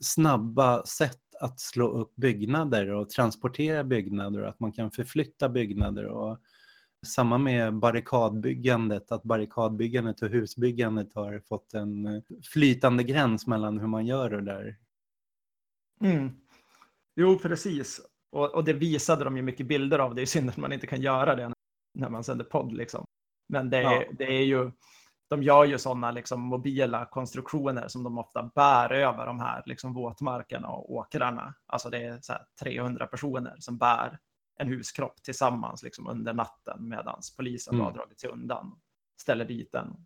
snabba 0.00 0.84
sätt 0.84 1.18
att 1.42 1.60
slå 1.60 1.88
upp 1.88 2.16
byggnader 2.16 2.88
och 2.88 3.10
transportera 3.10 3.84
byggnader 3.84 4.42
och 4.42 4.48
att 4.48 4.60
man 4.60 4.72
kan 4.72 4.90
förflytta 4.90 5.48
byggnader. 5.48 6.04
Och 6.04 6.38
samma 7.06 7.38
med 7.38 7.74
barrikadbyggandet, 7.74 9.12
att 9.12 9.22
barrikadbyggandet 9.22 10.22
och 10.22 10.28
husbyggandet 10.28 11.14
har 11.14 11.42
fått 11.48 11.74
en 11.74 12.06
eh, 12.06 12.22
flytande 12.52 13.02
gräns 13.02 13.46
mellan 13.46 13.78
hur 13.78 13.86
man 13.86 14.06
gör 14.06 14.30
det 14.30 14.40
där. 14.40 14.76
Mm. 16.00 16.30
Jo, 17.16 17.38
precis. 17.38 18.00
Och, 18.32 18.54
och, 18.54 18.64
det 18.64 18.72
visade 18.72 19.24
de 19.24 19.36
ju 19.36 19.42
mycket 19.42 19.66
bilder 19.66 19.98
av. 19.98 20.14
Det 20.14 20.22
är 20.22 20.26
synd 20.26 20.48
att 20.48 20.56
man 20.56 20.72
inte 20.72 20.86
kan 20.86 21.00
göra 21.00 21.34
det 21.34 21.52
när 21.94 22.10
man 22.10 22.24
sänder 22.24 22.44
podd. 22.44 22.72
Liksom. 22.72 23.04
Men 23.48 23.70
det, 23.70 23.82
ja. 23.82 24.04
det 24.18 24.24
är 24.24 24.44
ju, 24.44 24.70
de 25.32 25.42
gör 25.42 25.64
ju 25.64 25.78
sådana 25.78 26.10
liksom, 26.10 26.40
mobila 26.40 27.06
konstruktioner 27.06 27.88
som 27.88 28.02
de 28.02 28.18
ofta 28.18 28.50
bär 28.54 28.92
över 28.92 29.26
de 29.26 29.40
här 29.40 29.62
liksom, 29.66 29.94
våtmarkerna 29.94 30.68
och 30.68 30.92
åkrarna. 30.92 31.54
Alltså 31.66 31.90
det 31.90 32.04
är 32.04 32.18
så 32.22 32.32
300 32.60 33.06
personer 33.06 33.56
som 33.58 33.78
bär 33.78 34.18
en 34.58 34.68
huskropp 34.68 35.22
tillsammans 35.22 35.82
liksom, 35.82 36.06
under 36.06 36.34
natten 36.34 36.88
medan 36.88 37.20
polisen 37.36 37.74
mm. 37.74 37.86
har 37.86 37.92
dragit 37.92 38.20
sig 38.20 38.30
undan. 38.30 38.80
Ställer 39.20 39.44
dit 39.44 39.72
den. 39.72 39.96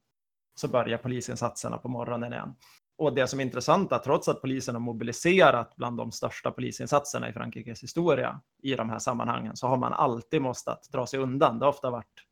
Så 0.54 0.68
börjar 0.68 0.98
polisinsatserna 0.98 1.78
på 1.78 1.88
morgonen 1.88 2.32
igen. 2.32 2.54
Och 2.98 3.14
det 3.14 3.26
som 3.26 3.40
är 3.40 3.44
intressant 3.44 3.92
är 3.92 3.96
att 3.96 4.04
trots 4.04 4.28
att 4.28 4.40
polisen 4.40 4.74
har 4.74 4.80
mobiliserat 4.80 5.76
bland 5.76 5.96
de 5.96 6.12
största 6.12 6.50
polisinsatserna 6.50 7.28
i 7.28 7.32
Frankrikes 7.32 7.82
historia 7.82 8.40
i 8.62 8.74
de 8.74 8.90
här 8.90 8.98
sammanhangen 8.98 9.56
så 9.56 9.66
har 9.66 9.76
man 9.76 9.92
alltid 9.92 10.42
måste 10.42 10.76
dra 10.92 11.06
sig 11.06 11.20
undan. 11.20 11.58
Det 11.58 11.64
har 11.64 11.70
ofta 11.70 11.90
varit 11.90 12.22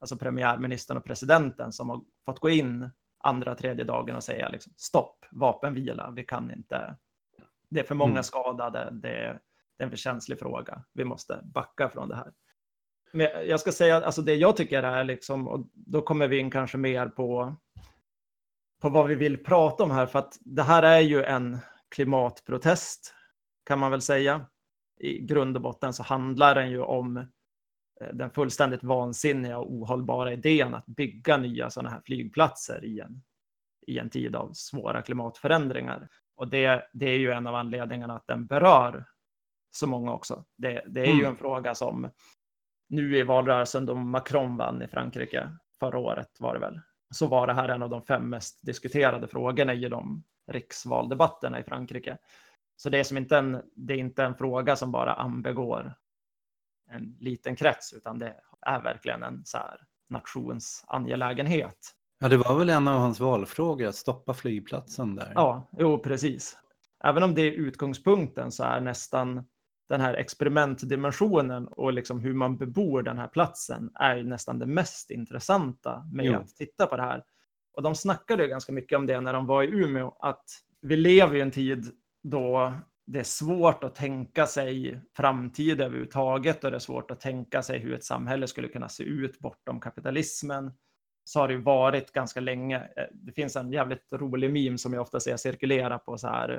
alltså 0.00 0.16
premiärministern 0.16 0.96
och 0.96 1.04
presidenten 1.04 1.72
som 1.72 1.90
har 1.90 2.00
fått 2.24 2.40
gå 2.40 2.50
in 2.50 2.90
andra, 3.18 3.54
tredje 3.54 3.84
dagen 3.84 4.16
och 4.16 4.24
säga 4.24 4.48
liksom, 4.48 4.72
stopp, 4.76 5.24
vapenvila, 5.30 6.10
vi 6.10 6.24
kan 6.24 6.50
inte, 6.50 6.96
det 7.68 7.80
är 7.80 7.84
för 7.84 7.94
många 7.94 8.10
mm. 8.10 8.22
skadade, 8.22 8.88
det 8.92 9.08
är, 9.08 9.40
det 9.76 9.82
är 9.82 9.84
en 9.84 9.90
för 9.90 9.96
känslig 9.96 10.38
fråga, 10.38 10.84
vi 10.92 11.04
måste 11.04 11.40
backa 11.44 11.88
från 11.88 12.08
det 12.08 12.16
här. 12.16 12.32
Men 13.12 13.28
jag 13.46 13.60
ska 13.60 13.72
säga, 13.72 14.04
alltså 14.04 14.22
det 14.22 14.34
jag 14.34 14.56
tycker 14.56 14.82
är 14.82 15.04
liksom, 15.04 15.48
och 15.48 15.66
då 15.72 16.02
kommer 16.02 16.28
vi 16.28 16.38
in 16.38 16.50
kanske 16.50 16.78
mer 16.78 17.06
på 17.06 17.56
på 18.80 18.88
vad 18.88 19.06
vi 19.06 19.14
vill 19.14 19.44
prata 19.44 19.84
om 19.84 19.90
här, 19.90 20.06
för 20.06 20.18
att 20.18 20.38
det 20.40 20.62
här 20.62 20.82
är 20.82 21.00
ju 21.00 21.24
en 21.24 21.58
klimatprotest 21.88 23.14
kan 23.66 23.78
man 23.78 23.90
väl 23.90 24.00
säga. 24.00 24.46
I 25.00 25.18
grund 25.18 25.56
och 25.56 25.62
botten 25.62 25.92
så 25.92 26.02
handlar 26.02 26.54
den 26.54 26.70
ju 26.70 26.80
om 26.80 27.26
den 28.12 28.30
fullständigt 28.30 28.82
vansinniga 28.82 29.58
och 29.58 29.72
ohållbara 29.72 30.32
idén 30.32 30.74
att 30.74 30.86
bygga 30.86 31.36
nya 31.36 31.70
sådana 31.70 31.90
här 31.90 32.00
flygplatser 32.04 32.84
i 32.84 33.00
en, 33.00 33.22
i 33.86 33.98
en 33.98 34.10
tid 34.10 34.36
av 34.36 34.52
svåra 34.52 35.02
klimatförändringar. 35.02 36.08
Och 36.36 36.48
det, 36.48 36.90
det 36.92 37.06
är 37.06 37.18
ju 37.18 37.30
en 37.30 37.46
av 37.46 37.54
anledningarna 37.54 38.16
att 38.16 38.26
den 38.26 38.46
berör 38.46 39.04
så 39.70 39.86
många 39.86 40.12
också. 40.12 40.44
Det, 40.56 40.84
det 40.86 41.00
är 41.00 41.06
mm. 41.06 41.18
ju 41.18 41.24
en 41.24 41.36
fråga 41.36 41.74
som 41.74 42.10
nu 42.88 43.18
i 43.18 43.22
valrörelsen 43.22 43.86
då 43.86 43.94
Macron 43.94 44.56
vann 44.56 44.82
i 44.82 44.88
Frankrike 44.88 45.50
förra 45.80 45.98
året 45.98 46.36
var 46.40 46.54
det 46.54 46.60
väl, 46.60 46.80
så 47.10 47.26
var 47.26 47.46
det 47.46 47.52
här 47.52 47.68
en 47.68 47.82
av 47.82 47.90
de 47.90 48.02
fem 48.02 48.30
mest 48.30 48.66
diskuterade 48.66 49.28
frågorna 49.28 49.74
i 49.74 49.88
de 49.88 50.24
riksvaldebatterna 50.52 51.60
i 51.60 51.62
Frankrike. 51.62 52.18
Så 52.76 52.90
det 52.90 52.98
är, 52.98 53.04
som 53.04 53.16
inte 53.16 53.38
en, 53.38 53.62
det 53.74 53.94
är 53.94 53.98
inte 53.98 54.24
en 54.24 54.34
fråga 54.34 54.76
som 54.76 54.92
bara 54.92 55.14
anbegår 55.14 55.94
en 56.90 57.16
liten 57.20 57.56
krets, 57.56 57.92
utan 57.92 58.18
det 58.18 58.34
är 58.60 58.82
verkligen 58.82 59.22
en 59.22 59.42
så 59.44 59.58
här 59.58 59.80
nationsangelägenhet. 60.10 61.94
Ja, 62.20 62.28
det 62.28 62.36
var 62.36 62.58
väl 62.58 62.70
en 62.70 62.88
av 62.88 63.00
hans 63.00 63.20
valfrågor, 63.20 63.86
att 63.86 63.94
stoppa 63.94 64.34
flygplatsen 64.34 65.16
där. 65.16 65.32
Ja, 65.34 65.70
jo, 65.78 65.98
precis. 65.98 66.56
Även 67.04 67.22
om 67.22 67.34
det 67.34 67.42
är 67.42 67.52
utgångspunkten 67.52 68.52
så 68.52 68.64
är 68.64 68.80
nästan 68.80 69.44
den 69.88 70.00
här 70.00 70.14
experimentdimensionen 70.14 71.68
och 71.68 71.92
liksom 71.92 72.20
hur 72.20 72.34
man 72.34 72.56
bebor 72.56 73.02
den 73.02 73.18
här 73.18 73.28
platsen 73.28 73.90
är 73.94 74.22
nästan 74.22 74.58
det 74.58 74.66
mest 74.66 75.10
intressanta 75.10 76.04
med 76.12 76.26
jo. 76.26 76.34
att 76.34 76.56
titta 76.56 76.86
på 76.86 76.96
det 76.96 77.02
här. 77.02 77.24
Och 77.72 77.82
de 77.82 77.94
snackade 77.94 78.48
ganska 78.48 78.72
mycket 78.72 78.98
om 78.98 79.06
det 79.06 79.20
när 79.20 79.32
de 79.32 79.46
var 79.46 79.62
i 79.62 79.66
Umeå, 79.66 80.16
att 80.20 80.44
vi 80.80 80.96
lever 80.96 81.36
i 81.36 81.40
en 81.40 81.50
tid 81.50 81.86
då 82.22 82.74
det 83.10 83.18
är 83.18 83.24
svårt 83.24 83.84
att 83.84 83.94
tänka 83.94 84.46
sig 84.46 85.00
framtid 85.16 85.80
överhuvudtaget 85.80 86.64
och 86.64 86.70
det 86.70 86.76
är 86.76 86.80
svårt 86.80 87.10
att 87.10 87.20
tänka 87.20 87.62
sig 87.62 87.78
hur 87.78 87.94
ett 87.94 88.04
samhälle 88.04 88.46
skulle 88.46 88.68
kunna 88.68 88.88
se 88.88 89.02
ut 89.02 89.38
bortom 89.38 89.80
kapitalismen. 89.80 90.72
Så 91.24 91.40
har 91.40 91.48
det 91.48 91.58
varit 91.58 92.12
ganska 92.12 92.40
länge. 92.40 92.76
Eh, 92.76 93.04
det 93.12 93.32
finns 93.32 93.56
en 93.56 93.72
jävligt 93.72 94.12
rolig 94.12 94.52
meme 94.52 94.78
som 94.78 94.92
jag 94.92 95.02
ofta 95.02 95.20
ser 95.20 95.36
cirkulera 95.36 95.98
på 95.98 96.18
så 96.18 96.28
här 96.28 96.50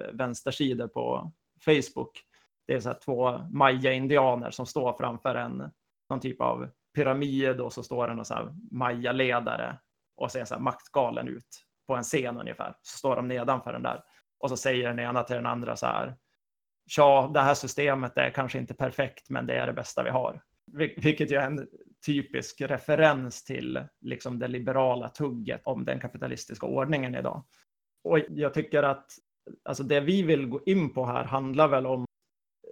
eh, 0.00 0.06
vänstersidor 0.12 0.88
på 0.88 1.32
Facebook. 1.64 2.22
Det 2.66 2.74
är 2.74 2.80
så 2.80 2.88
här 2.88 2.98
två 3.04 3.38
maya-indianer 3.38 4.50
som 4.50 4.66
står 4.66 4.92
framför 4.92 5.34
en 5.34 5.70
någon 6.10 6.20
typ 6.20 6.40
av 6.40 6.68
pyramid 6.94 7.60
och 7.60 7.72
så 7.72 7.82
står 7.82 8.08
det 8.08 8.14
någon 8.14 8.24
så 8.24 8.34
här 8.34 8.54
maya-ledare 8.70 9.78
och 10.16 10.32
ser 10.32 10.44
så 10.44 10.54
här 10.54 10.62
maktgalen 10.62 11.28
ut 11.28 11.64
på 11.86 11.94
en 11.96 12.02
scen 12.02 12.40
ungefär. 12.40 12.74
Så 12.82 12.98
står 12.98 13.16
de 13.16 13.28
nedanför 13.28 13.72
den 13.72 13.82
där 13.82 14.02
och 14.38 14.50
så 14.50 14.56
säger 14.56 14.88
den 14.88 14.98
ena 14.98 15.22
till 15.22 15.36
den 15.36 15.46
andra 15.46 15.76
så 15.76 15.86
här. 15.86 16.16
Ja, 16.96 17.30
det 17.34 17.40
här 17.40 17.54
systemet 17.54 18.18
är 18.18 18.30
kanske 18.30 18.58
inte 18.58 18.74
perfekt, 18.74 19.30
men 19.30 19.46
det 19.46 19.54
är 19.54 19.66
det 19.66 19.72
bästa 19.72 20.02
vi 20.02 20.10
har. 20.10 20.42
Vilket 20.96 21.30
ju 21.30 21.36
är 21.36 21.46
en 21.46 21.68
typisk 22.06 22.60
referens 22.60 23.44
till 23.44 23.84
liksom 24.00 24.38
det 24.38 24.48
liberala 24.48 25.08
tugget 25.08 25.60
om 25.64 25.84
den 25.84 26.00
kapitalistiska 26.00 26.66
ordningen 26.66 27.14
idag. 27.14 27.44
Och 28.04 28.18
jag 28.18 28.54
tycker 28.54 28.82
att 28.82 29.12
alltså 29.64 29.82
det 29.82 30.00
vi 30.00 30.22
vill 30.22 30.46
gå 30.46 30.62
in 30.66 30.94
på 30.94 31.06
här 31.06 31.24
handlar 31.24 31.68
väl 31.68 31.86
om, 31.86 32.04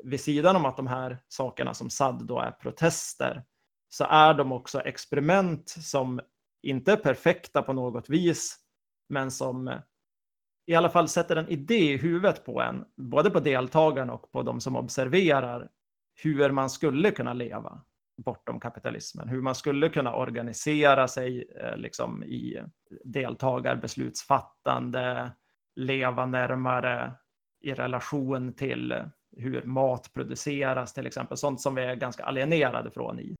vid 0.04 0.20
sidan 0.20 0.56
om 0.56 0.64
att 0.64 0.76
de 0.76 0.86
här 0.86 1.18
sakerna 1.28 1.74
som 1.74 1.90
SAD 1.90 2.26
då 2.26 2.40
är 2.40 2.50
protester, 2.50 3.44
så 3.88 4.04
är 4.04 4.34
de 4.34 4.52
också 4.52 4.80
experiment 4.80 5.68
som 5.68 6.20
inte 6.62 6.92
är 6.92 6.96
perfekta 6.96 7.62
på 7.62 7.72
något 7.72 8.10
vis, 8.10 8.58
men 9.08 9.30
som 9.30 9.80
i 10.66 10.74
alla 10.74 10.90
fall 10.90 11.08
sätter 11.08 11.36
en 11.36 11.48
idé 11.48 11.92
i 11.92 11.96
huvudet 11.96 12.44
på 12.44 12.60
en, 12.60 12.84
både 12.96 13.30
på 13.30 13.40
deltagarna 13.40 14.12
och 14.12 14.32
på 14.32 14.42
de 14.42 14.60
som 14.60 14.76
observerar, 14.76 15.68
hur 16.22 16.50
man 16.50 16.70
skulle 16.70 17.10
kunna 17.10 17.32
leva 17.32 17.82
bortom 18.16 18.60
kapitalismen, 18.60 19.28
hur 19.28 19.42
man 19.42 19.54
skulle 19.54 19.88
kunna 19.88 20.14
organisera 20.14 21.08
sig 21.08 21.44
eh, 21.60 21.76
liksom, 21.76 22.24
i 22.24 22.62
deltagarbeslutsfattande, 23.04 25.32
leva 25.76 26.26
närmare 26.26 27.12
i 27.60 27.74
relation 27.74 28.52
till 28.52 29.04
hur 29.36 29.62
mat 29.62 30.12
produceras 30.12 30.94
till 30.94 31.06
exempel, 31.06 31.36
sånt 31.36 31.60
som 31.60 31.74
vi 31.74 31.82
är 31.82 31.94
ganska 31.94 32.24
alienerade 32.24 32.90
från 32.90 33.20
i, 33.20 33.36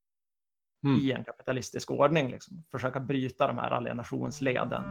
mm. 0.87 1.01
i 1.01 1.13
en 1.13 1.25
kapitalistisk 1.25 1.91
ordning, 1.91 2.31
liksom. 2.31 2.65
försöka 2.71 3.01
bryta 3.01 3.47
de 3.47 3.59
här 3.59 3.71
alienationsleden. 3.71 4.83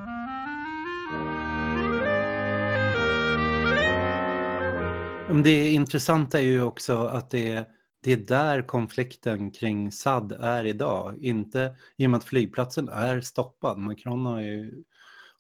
Det 5.44 5.70
intressanta 5.70 6.40
är 6.40 6.44
ju 6.44 6.62
också 6.62 6.98
att 6.98 7.30
det 7.32 7.52
är, 7.52 7.66
det 8.04 8.12
är 8.12 8.18
där 8.18 8.62
konflikten 8.62 9.52
kring 9.52 9.92
SAD 9.92 10.32
är 10.32 10.66
idag. 10.66 11.18
Inte 11.24 11.76
i 11.98 12.06
och 12.06 12.12
med 12.12 12.18
att 12.18 12.24
flygplatsen 12.24 12.90
är 12.90 13.22
stoppad. 13.22 13.78
Macron 13.78 14.26
har 14.26 14.42
ju, 14.42 14.84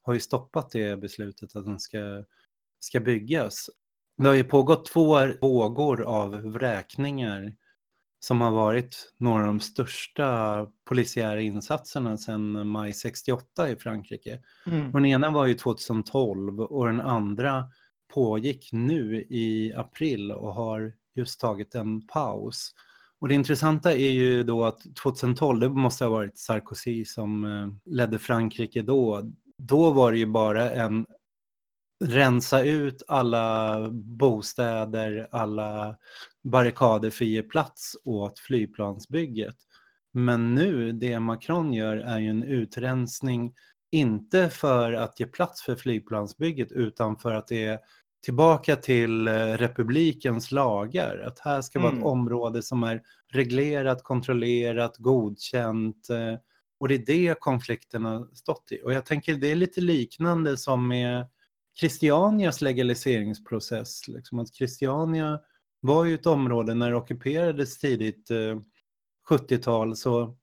har 0.01 0.13
ju 0.13 0.19
stoppat 0.19 0.71
det 0.71 0.99
beslutet 0.99 1.55
att 1.55 1.65
den 1.65 1.79
ska, 1.79 2.23
ska 2.79 2.99
byggas. 2.99 3.69
Det 4.17 4.27
har 4.27 4.35
ju 4.35 4.43
pågått 4.43 4.85
två 4.85 5.27
vågor 5.41 6.01
av 6.01 6.31
vräkningar 6.31 7.55
som 8.19 8.41
har 8.41 8.51
varit 8.51 9.13
några 9.17 9.41
av 9.41 9.47
de 9.47 9.59
största 9.59 10.67
polisiära 10.85 11.41
insatserna 11.41 12.17
sedan 12.17 12.67
maj 12.67 12.93
68 12.93 13.69
i 13.69 13.75
Frankrike. 13.75 14.39
Mm. 14.65 14.85
Och 14.87 14.93
den 14.93 15.05
ena 15.05 15.31
var 15.31 15.45
ju 15.45 15.53
2012 15.53 16.59
och 16.59 16.87
den 16.87 17.01
andra 17.01 17.69
pågick 18.13 18.69
nu 18.71 19.15
i 19.29 19.73
april 19.75 20.31
och 20.31 20.53
har 20.53 20.93
just 21.15 21.39
tagit 21.39 21.75
en 21.75 22.07
paus. 22.07 22.71
Och 23.19 23.27
det 23.27 23.35
intressanta 23.35 23.91
är 23.91 24.11
ju 24.11 24.43
då 24.43 24.65
att 24.65 24.95
2012, 24.95 25.59
det 25.59 25.69
måste 25.69 26.05
ha 26.05 26.11
varit 26.11 26.37
Sarkozy 26.37 27.05
som 27.05 27.45
eh, 27.45 27.93
ledde 27.93 28.19
Frankrike 28.19 28.81
då. 28.81 29.31
Då 29.57 29.91
var 29.91 30.11
det 30.11 30.17
ju 30.17 30.25
bara 30.25 30.71
en 30.71 31.05
rensa 32.05 32.63
ut 32.63 33.03
alla 33.07 33.79
bostäder, 33.91 35.27
alla 35.31 35.97
barrikader 36.43 37.09
för 37.09 37.25
att 37.25 37.29
ge 37.29 37.43
plats 37.43 37.97
åt 38.03 38.39
flygplansbygget. 38.39 39.55
Men 40.13 40.55
nu, 40.55 40.91
det 40.91 41.19
Macron 41.19 41.73
gör 41.73 41.97
är 41.97 42.19
ju 42.19 42.29
en 42.29 42.43
utrensning, 42.43 43.53
inte 43.91 44.49
för 44.49 44.93
att 44.93 45.19
ge 45.19 45.25
plats 45.25 45.63
för 45.63 45.75
flygplansbygget 45.75 46.71
utan 46.71 47.17
för 47.17 47.33
att 47.33 47.47
det 47.47 47.65
är 47.65 47.79
tillbaka 48.23 48.75
till 48.75 49.27
eh, 49.27 49.33
republikens 49.33 50.51
lagar. 50.51 51.23
Att 51.27 51.39
här 51.39 51.61
ska 51.61 51.79
vara 51.79 51.89
ett 51.89 51.95
mm. 51.95 52.07
område 52.07 52.63
som 52.63 52.83
är 52.83 53.01
reglerat, 53.31 54.03
kontrollerat, 54.03 54.97
godkänt. 54.97 56.09
Eh, 56.09 56.39
och 56.79 56.87
det 56.87 56.95
är 56.95 57.05
det 57.05 57.39
konflikten 57.39 58.05
har 58.05 58.35
stått 58.35 58.71
i. 58.71 58.81
Och 58.83 58.93
jag 58.93 59.05
tänker 59.05 59.33
det 59.35 59.51
är 59.51 59.55
lite 59.55 59.81
liknande 59.81 60.57
som 60.57 60.87
med 60.87 61.27
Christianias 61.79 62.61
legaliseringsprocess. 62.61 64.07
Liksom 64.07 64.39
att 64.39 64.55
Christiania 64.55 65.39
var 65.79 66.05
ju 66.05 66.15
ett 66.15 66.25
område 66.25 66.73
när 66.73 66.89
det 66.89 66.95
ockuperades 66.95 67.77
tidigt 67.77 68.31
eh, 68.31 68.59
70-tal 69.29 69.95
så 69.95 70.37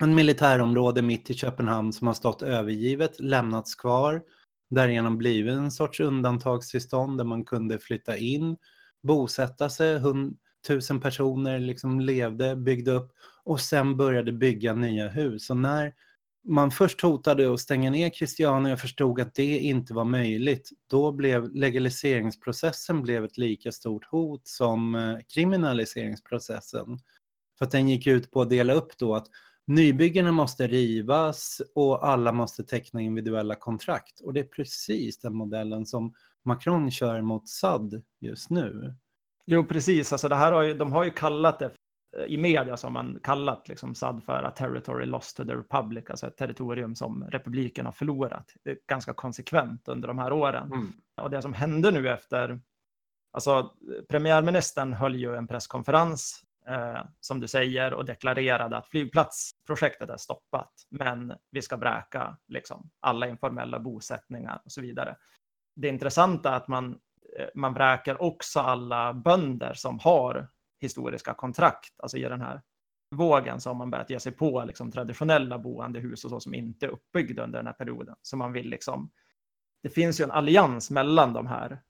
en 0.00 0.14
militärområde 0.14 1.02
mitt 1.02 1.30
i 1.30 1.34
Köpenhamn 1.34 1.92
som 1.92 2.06
har 2.06 2.14
stått 2.14 2.42
övergivet, 2.42 3.20
lämnats 3.20 3.74
kvar 3.74 4.22
därigenom 4.70 5.18
blivit 5.18 5.52
en 5.52 5.70
sorts 5.70 6.00
undantagstillstånd 6.00 7.18
där 7.18 7.24
man 7.24 7.44
kunde 7.44 7.78
flytta 7.78 8.16
in, 8.16 8.56
bosätta 9.02 9.70
sig, 9.70 10.00
tusen 10.66 11.00
personer 11.00 11.58
liksom 11.58 12.00
levde, 12.00 12.56
byggde 12.56 12.90
upp 12.90 13.12
och 13.44 13.60
sen 13.60 13.96
började 13.96 14.32
bygga 14.32 14.74
nya 14.74 15.08
hus. 15.08 15.50
Och 15.50 15.56
när 15.56 15.92
man 16.48 16.70
först 16.70 17.00
hotade 17.00 17.54
att 17.54 17.60
stänga 17.60 17.90
ner 17.90 18.10
Christiania 18.10 18.72
och 18.72 18.80
förstod 18.80 19.20
att 19.20 19.34
det 19.34 19.58
inte 19.58 19.94
var 19.94 20.04
möjligt, 20.04 20.70
då 20.86 21.12
blev 21.12 21.54
legaliseringsprocessen 21.54 23.02
blev 23.02 23.24
ett 23.24 23.38
lika 23.38 23.72
stort 23.72 24.04
hot 24.04 24.46
som 24.46 24.94
eh, 24.94 25.18
kriminaliseringsprocessen. 25.34 26.98
För 27.58 27.64
att 27.64 27.70
den 27.70 27.88
gick 27.88 28.06
ut 28.06 28.30
på 28.30 28.42
att 28.42 28.50
dela 28.50 28.72
upp 28.72 28.98
då 28.98 29.14
att 29.14 29.26
Nybyggena 29.70 30.32
måste 30.32 30.66
rivas 30.66 31.62
och 31.74 32.08
alla 32.08 32.32
måste 32.32 32.64
teckna 32.64 33.00
individuella 33.00 33.54
kontrakt. 33.54 34.20
Och 34.20 34.32
det 34.32 34.40
är 34.40 34.44
precis 34.44 35.20
den 35.20 35.34
modellen 35.34 35.86
som 35.86 36.14
Macron 36.44 36.90
kör 36.90 37.20
mot 37.20 37.48
SAD 37.48 38.02
just 38.20 38.50
nu. 38.50 38.94
Jo, 39.46 39.64
precis. 39.64 40.12
Alltså 40.12 40.28
det 40.28 40.34
här 40.34 40.52
har 40.52 40.62
ju, 40.62 40.74
de 40.74 40.92
har 40.92 41.04
ju 41.04 41.10
kallat 41.10 41.58
det 41.58 41.70
i 42.26 42.36
media 42.36 42.76
som 42.76 42.92
man 42.92 43.20
kallat 43.22 43.68
liksom 43.68 43.94
SAD 43.94 44.22
för 44.24 44.42
a 44.42 44.50
territory 44.50 45.06
lost 45.06 45.36
to 45.36 45.44
the 45.44 45.54
republic, 45.54 46.04
alltså 46.10 46.26
ett 46.26 46.36
territorium 46.36 46.94
som 46.94 47.24
republiken 47.24 47.86
har 47.86 47.92
förlorat. 47.92 48.54
Ganska 48.88 49.14
konsekvent 49.14 49.88
under 49.88 50.08
de 50.08 50.18
här 50.18 50.32
åren. 50.32 50.72
Mm. 50.72 50.92
Och 51.22 51.30
det 51.30 51.42
som 51.42 51.52
hände 51.52 51.90
nu 51.90 52.08
efter, 52.08 52.60
alltså 53.32 53.70
premiärministern 54.08 54.92
höll 54.92 55.16
ju 55.16 55.36
en 55.36 55.46
presskonferens 55.46 56.44
eh, 56.66 57.02
som 57.20 57.40
du 57.40 57.48
säger 57.48 57.94
och 57.94 58.04
deklarerade 58.04 58.76
att 58.76 58.88
flygplatsprojektet 58.88 60.10
är 60.10 60.16
stoppat, 60.16 60.72
men 60.88 61.32
vi 61.50 61.62
ska 61.62 61.76
bräka 61.76 62.36
liksom, 62.48 62.90
alla 63.00 63.28
informella 63.28 63.78
bosättningar 63.78 64.62
och 64.64 64.72
så 64.72 64.80
vidare. 64.80 65.16
Det 65.76 65.88
intressanta 65.88 66.50
är 66.50 66.56
att 66.56 66.68
man, 66.68 66.98
eh, 67.38 67.48
man 67.54 67.74
bräker 67.74 68.22
också 68.22 68.60
alla 68.60 69.14
bönder 69.14 69.74
som 69.74 69.98
har 69.98 70.48
historiska 70.80 71.34
kontrakt, 71.34 71.94
alltså 72.00 72.16
i 72.16 72.22
den 72.22 72.40
här 72.40 72.62
vågen 73.16 73.60
så 73.60 73.70
har 73.70 73.74
man 73.74 73.90
börjat 73.90 74.10
ge 74.10 74.20
sig 74.20 74.32
på 74.32 74.64
liksom, 74.64 74.92
traditionella 74.92 75.58
boendehus 75.58 76.24
och 76.24 76.30
så 76.30 76.40
som 76.40 76.54
inte 76.54 76.86
är 76.86 76.90
uppbyggda 76.90 77.44
under 77.44 77.58
den 77.58 77.66
här 77.66 77.74
perioden. 77.74 78.14
Så 78.22 78.36
man 78.36 78.52
vill 78.52 78.68
liksom, 78.70 79.10
det 79.82 79.90
finns 79.90 80.20
ju 80.20 80.24
en 80.24 80.30
allians 80.30 80.90
mellan 80.90 81.32
de 81.32 81.46
här 81.46 81.82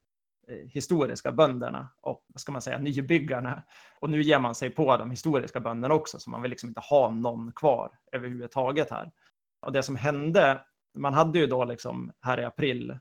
historiska 0.68 1.32
bönderna 1.32 1.88
och 2.00 2.24
vad 2.26 2.40
ska 2.40 2.52
man 2.52 2.62
säga, 2.62 2.78
nybyggarna. 2.78 3.62
Och 4.00 4.10
nu 4.10 4.22
ger 4.22 4.38
man 4.38 4.54
sig 4.54 4.70
på 4.70 4.96
de 4.96 5.10
historiska 5.10 5.60
bönderna 5.60 5.94
också, 5.94 6.18
så 6.18 6.30
man 6.30 6.42
vill 6.42 6.50
liksom 6.50 6.68
inte 6.68 6.80
ha 6.80 7.10
någon 7.10 7.52
kvar 7.52 7.90
överhuvudtaget 8.12 8.90
här. 8.90 9.12
Och 9.60 9.72
det 9.72 9.82
som 9.82 9.96
hände 9.96 10.64
Man 10.94 11.14
hade 11.14 11.38
ju 11.38 11.46
då 11.46 11.64
liksom 11.64 12.12
här 12.20 12.40
i 12.40 12.44
april 12.44 12.98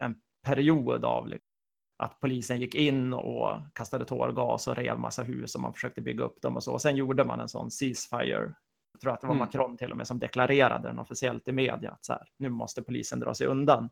en 0.00 0.14
period 0.42 1.04
av 1.04 1.28
liksom, 1.28 1.48
att 1.98 2.20
polisen 2.20 2.60
gick 2.60 2.74
in 2.74 3.12
och 3.12 3.60
kastade 3.72 4.04
tårgas 4.04 4.68
och 4.68 4.76
rev 4.76 4.98
massa 4.98 5.22
hus 5.22 5.54
och 5.54 5.60
man 5.60 5.74
försökte 5.74 6.00
bygga 6.00 6.24
upp 6.24 6.42
dem 6.42 6.56
och 6.56 6.62
så. 6.62 6.78
sen 6.78 6.96
gjorde 6.96 7.24
man 7.24 7.40
en 7.40 7.48
sån 7.48 7.70
ceasefire. 7.70 8.54
Jag 8.92 9.00
tror 9.00 9.12
att 9.12 9.20
det 9.20 9.26
var 9.26 9.34
mm. 9.34 9.46
Macron 9.46 9.76
till 9.76 9.90
och 9.90 9.96
med 9.96 10.06
som 10.06 10.18
deklarerade 10.18 10.88
den 10.88 10.98
officiellt 10.98 11.48
i 11.48 11.52
media 11.52 11.90
att 11.90 12.04
så 12.04 12.12
här, 12.12 12.28
nu 12.38 12.48
måste 12.48 12.82
polisen 12.82 13.20
dra 13.20 13.34
sig 13.34 13.46
undan. 13.46 13.90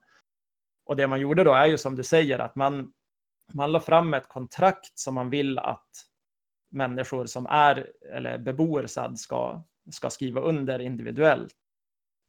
Och 0.84 0.96
det 0.96 1.06
man 1.06 1.20
gjorde 1.20 1.44
då 1.44 1.52
är 1.52 1.66
ju 1.66 1.78
som 1.78 1.96
du 1.96 2.02
säger 2.02 2.38
att 2.38 2.56
man, 2.56 2.92
man 3.52 3.72
la 3.72 3.80
fram 3.80 4.14
ett 4.14 4.28
kontrakt 4.28 4.98
som 4.98 5.14
man 5.14 5.30
vill 5.30 5.58
att 5.58 5.90
människor 6.70 7.26
som 7.26 7.46
är 7.46 7.92
eller 8.12 8.38
bebor 8.38 8.86
SAD 8.86 9.18
ska, 9.18 9.64
ska 9.90 10.10
skriva 10.10 10.40
under 10.40 10.78
individuellt. 10.78 11.54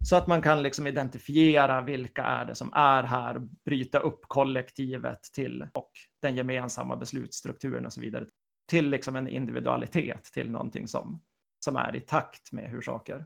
Så 0.05 0.15
att 0.15 0.27
man 0.27 0.41
kan 0.41 0.63
liksom 0.63 0.87
identifiera 0.87 1.81
vilka 1.81 2.23
är 2.23 2.45
det 2.45 2.55
som 2.55 2.73
är 2.73 3.03
här, 3.03 3.39
bryta 3.65 3.99
upp 3.99 4.21
kollektivet 4.27 5.23
till 5.23 5.67
och 5.73 5.91
den 6.21 6.35
gemensamma 6.35 6.95
beslutsstrukturen 6.95 7.85
och 7.85 7.93
så 7.93 8.01
vidare 8.01 8.25
till 8.69 8.89
liksom 8.89 9.15
en 9.15 9.27
individualitet, 9.27 10.23
till 10.23 10.51
någonting 10.51 10.87
som, 10.87 11.21
som 11.59 11.75
är 11.75 11.95
i 11.95 12.01
takt 12.01 12.51
med 12.51 12.69
hur 12.69 12.81
saker 12.81 13.25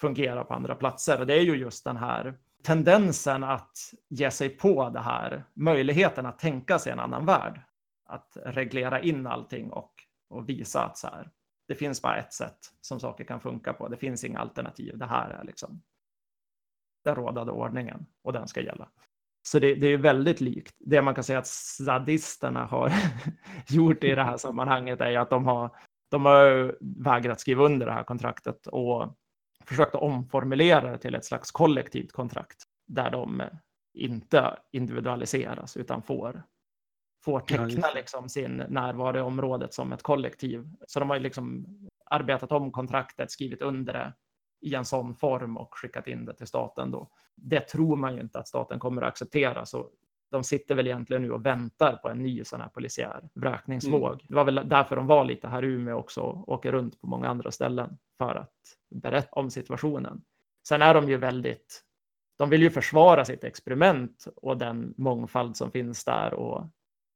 fungerar 0.00 0.44
på 0.44 0.54
andra 0.54 0.74
platser. 0.74 1.20
Och 1.20 1.26
det 1.26 1.34
är 1.34 1.42
ju 1.42 1.56
just 1.56 1.84
den 1.84 1.96
här 1.96 2.38
tendensen 2.66 3.44
att 3.44 3.94
ge 4.08 4.30
sig 4.30 4.48
på 4.48 4.88
det 4.88 5.00
här, 5.00 5.44
möjligheten 5.54 6.26
att 6.26 6.38
tänka 6.38 6.78
sig 6.78 6.92
en 6.92 7.00
annan 7.00 7.26
värld, 7.26 7.60
att 8.06 8.36
reglera 8.44 9.00
in 9.00 9.26
allting 9.26 9.70
och, 9.70 9.92
och 10.28 10.48
visa 10.48 10.84
att 10.84 10.98
så 10.98 11.06
här, 11.06 11.30
det 11.68 11.74
finns 11.74 12.02
bara 12.02 12.16
ett 12.16 12.32
sätt 12.32 12.58
som 12.80 13.00
saker 13.00 13.24
kan 13.24 13.40
funka 13.40 13.72
på. 13.72 13.88
Det 13.88 13.96
finns 13.96 14.24
inga 14.24 14.38
alternativ. 14.38 14.98
Det 14.98 15.06
här 15.06 15.30
är 15.30 15.44
liksom 15.44 15.82
den 17.04 17.14
rådande 17.14 17.52
ordningen 17.52 18.06
och 18.22 18.32
den 18.32 18.48
ska 18.48 18.60
gälla. 18.60 18.88
Så 19.42 19.58
det, 19.58 19.74
det 19.74 19.86
är 19.86 19.98
väldigt 19.98 20.40
likt. 20.40 20.76
Det 20.78 21.02
man 21.02 21.14
kan 21.14 21.24
säga 21.24 21.38
att 21.38 21.46
sadisterna 21.46 22.64
har 22.64 22.92
gjort 23.68 24.04
i 24.04 24.14
det 24.14 24.24
här 24.24 24.36
sammanhanget 24.36 25.00
är 25.00 25.18
att 25.18 25.30
de 25.30 25.46
har, 25.46 25.70
de 26.10 26.24
har 26.24 26.76
vägrat 27.04 27.40
skriva 27.40 27.64
under 27.64 27.86
det 27.86 27.92
här 27.92 28.04
kontraktet 28.04 28.66
och 28.66 29.16
försökt 29.68 29.94
omformulera 29.94 30.90
det 30.90 30.98
till 30.98 31.14
ett 31.14 31.24
slags 31.24 31.50
kollektivt 31.50 32.12
kontrakt 32.12 32.64
där 32.86 33.10
de 33.10 33.42
inte 33.94 34.58
individualiseras 34.72 35.76
utan 35.76 36.02
får, 36.02 36.42
får 37.24 37.40
teckna 37.40 37.92
liksom 37.94 38.28
sin 38.28 38.56
närvaro 38.68 39.18
i 39.18 39.20
området 39.20 39.74
som 39.74 39.92
ett 39.92 40.02
kollektiv. 40.02 40.68
Så 40.86 41.00
de 41.00 41.10
har 41.10 41.18
liksom 41.18 41.66
arbetat 42.10 42.52
om 42.52 42.72
kontraktet, 42.72 43.30
skrivit 43.30 43.62
under 43.62 43.92
det 43.92 44.12
i 44.60 44.74
en 44.74 44.84
sån 44.84 45.14
form 45.14 45.56
och 45.56 45.74
skickat 45.74 46.06
in 46.06 46.24
det 46.24 46.34
till 46.34 46.46
staten 46.46 46.90
då. 46.90 47.10
Det 47.34 47.60
tror 47.60 47.96
man 47.96 48.14
ju 48.14 48.20
inte 48.20 48.38
att 48.38 48.48
staten 48.48 48.78
kommer 48.78 49.02
att 49.02 49.08
acceptera, 49.08 49.66
så 49.66 49.90
de 50.30 50.44
sitter 50.44 50.74
väl 50.74 50.86
egentligen 50.86 51.22
nu 51.22 51.30
och 51.30 51.46
väntar 51.46 51.96
på 51.96 52.08
en 52.08 52.18
ny 52.18 52.44
sån 52.44 52.60
här 52.60 52.68
polisiär 52.68 53.28
vräkningsvåg. 53.34 54.12
Mm. 54.12 54.26
Det 54.28 54.34
var 54.34 54.44
väl 54.44 54.68
därför 54.68 54.96
de 54.96 55.06
var 55.06 55.24
lite 55.24 55.48
här 55.48 55.64
i 55.64 55.68
Umeå 55.68 55.96
också 55.96 56.20
och 56.20 56.48
åker 56.48 56.72
runt 56.72 57.00
på 57.00 57.06
många 57.06 57.28
andra 57.28 57.50
ställen 57.50 57.98
för 58.18 58.34
att 58.34 58.54
berätta 58.90 59.40
om 59.40 59.50
situationen. 59.50 60.22
Sen 60.68 60.82
är 60.82 60.94
de 60.94 61.08
ju 61.08 61.16
väldigt, 61.16 61.82
de 62.38 62.50
vill 62.50 62.62
ju 62.62 62.70
försvara 62.70 63.24
sitt 63.24 63.44
experiment 63.44 64.26
och 64.36 64.58
den 64.58 64.94
mångfald 64.96 65.56
som 65.56 65.70
finns 65.70 66.04
där 66.04 66.34
och, 66.34 66.70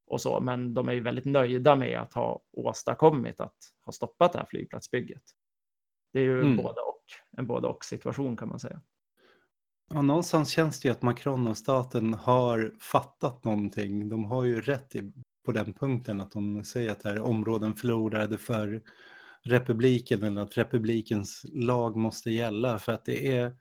och 0.06 0.20
så, 0.20 0.40
men 0.40 0.74
de 0.74 0.88
är 0.88 0.92
ju 0.92 1.00
väldigt 1.00 1.24
nöjda 1.24 1.76
med 1.76 2.00
att 2.00 2.14
ha 2.14 2.40
åstadkommit 2.52 3.40
att 3.40 3.56
ha 3.84 3.92
stoppat 3.92 4.32
det 4.32 4.38
här 4.38 4.46
flygplatsbygget. 4.46 5.22
Det 6.12 6.20
är 6.20 6.24
ju 6.24 6.40
mm. 6.40 6.56
både 6.56 6.80
och, 6.80 7.04
en 7.38 7.46
både 7.46 7.68
och 7.68 7.84
situation 7.84 8.36
kan 8.36 8.48
man 8.48 8.60
säga. 8.60 8.80
Ja, 9.94 10.02
någonstans 10.02 10.50
känns 10.50 10.80
det 10.80 10.88
ju 10.88 10.92
att 10.92 11.02
Macron 11.02 11.46
och 11.46 11.58
staten 11.58 12.14
har 12.14 12.74
fattat 12.80 13.44
någonting. 13.44 14.08
De 14.08 14.24
har 14.24 14.44
ju 14.44 14.60
rätt 14.60 14.96
i, 14.96 15.12
på 15.44 15.52
den 15.52 15.72
punkten 15.72 16.20
att 16.20 16.32
de 16.32 16.64
säger 16.64 16.92
att 16.92 17.00
det 17.00 17.08
här 17.08 17.20
områden 17.20 17.74
förlorade 17.74 18.38
för 18.38 18.82
republiken 19.42 20.22
eller 20.22 20.42
att 20.42 20.58
republikens 20.58 21.46
lag 21.52 21.96
måste 21.96 22.30
gälla 22.30 22.78
för 22.78 22.92
att 22.92 23.04
det 23.04 23.36
är 23.36 23.56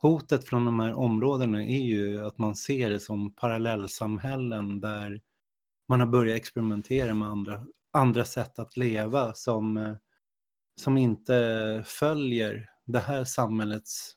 hotet 0.00 0.44
från 0.44 0.64
de 0.64 0.80
här 0.80 0.94
områdena 0.94 1.62
är 1.62 1.82
ju 1.82 2.26
att 2.26 2.38
man 2.38 2.54
ser 2.54 2.90
det 2.90 3.00
som 3.00 3.34
parallellsamhällen 3.34 4.80
där 4.80 5.20
man 5.88 6.00
har 6.00 6.06
börjat 6.06 6.36
experimentera 6.36 7.14
med 7.14 7.28
andra, 7.28 7.66
andra 7.92 8.24
sätt 8.24 8.58
att 8.58 8.76
leva 8.76 9.34
som, 9.34 9.96
som 10.80 10.96
inte 10.96 11.82
följer 11.86 12.70
det 12.84 12.98
här 12.98 13.24
samhällets 13.24 14.16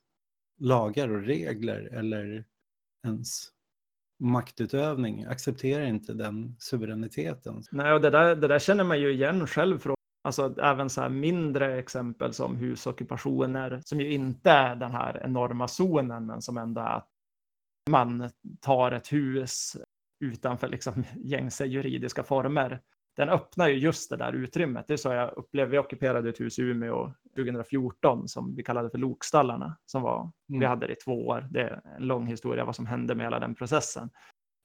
lagar 0.58 1.10
och 1.10 1.22
regler 1.22 1.90
eller 1.94 2.46
ens 3.06 3.48
maktutövning 4.20 5.24
accepterar 5.24 5.86
inte 5.86 6.14
den 6.14 6.56
suveräniteten. 6.60 7.64
Nej, 7.72 7.94
och 7.94 8.02
det 8.02 8.10
där, 8.10 8.36
det 8.36 8.48
där 8.48 8.60
känner 8.60 8.84
man 8.84 9.00
ju 9.00 9.14
igen 9.14 9.48
själv 9.48 9.80
från 9.80 9.98
Alltså 10.28 10.56
även 10.62 10.90
så 10.90 11.02
här 11.02 11.10
mindre 11.10 11.80
exempel 11.80 12.34
som 12.34 12.56
husockupationer 12.56 13.82
som 13.86 14.02
ju 14.02 14.14
inte 14.14 14.52
är 14.52 14.76
den 14.76 14.92
här 14.92 15.22
enorma 15.24 15.68
zonen 15.68 16.26
men 16.26 16.42
som 16.42 16.58
ändå 16.58 16.82
är 16.82 16.98
att 16.98 17.10
man 17.90 18.30
tar 18.62 18.92
ett 18.92 19.14
hus 19.14 19.78
utanför 20.20 20.68
liksom 20.68 21.04
gängse 21.16 21.66
juridiska 21.66 22.24
former. 22.24 22.82
Den 23.18 23.30
öppnar 23.30 23.68
ju 23.68 23.76
just 23.76 24.10
det 24.10 24.18
där 24.18 24.34
utrymmet. 24.34 24.88
Det 24.88 24.94
är 24.94 24.98
så 24.98 25.14
jag 25.14 25.38
upplevde. 25.38 25.72
Vi 25.72 25.78
ockuperade 25.78 26.30
ett 26.30 26.40
hus 26.40 26.60
i 26.60 26.62
Umeå 26.62 27.14
2014 27.36 28.28
som 28.28 28.56
vi 28.56 28.64
kallade 28.64 28.90
för 28.90 28.98
Lokstallarna 28.98 29.78
som 29.86 30.02
var, 30.02 30.32
mm. 30.50 30.60
vi 30.60 30.66
hade 30.66 30.88
det 30.88 30.94
i 30.94 30.96
två 30.96 31.28
år. 31.28 31.48
Det 31.52 31.62
är 31.62 31.82
en 31.98 32.08
lång 32.08 32.28
historia 32.28 32.66
vad 32.66 32.76
som 32.76 32.86
hände 32.86 33.16
med 33.16 33.26
hela 33.26 33.40
den 33.40 33.56
processen. 33.56 34.10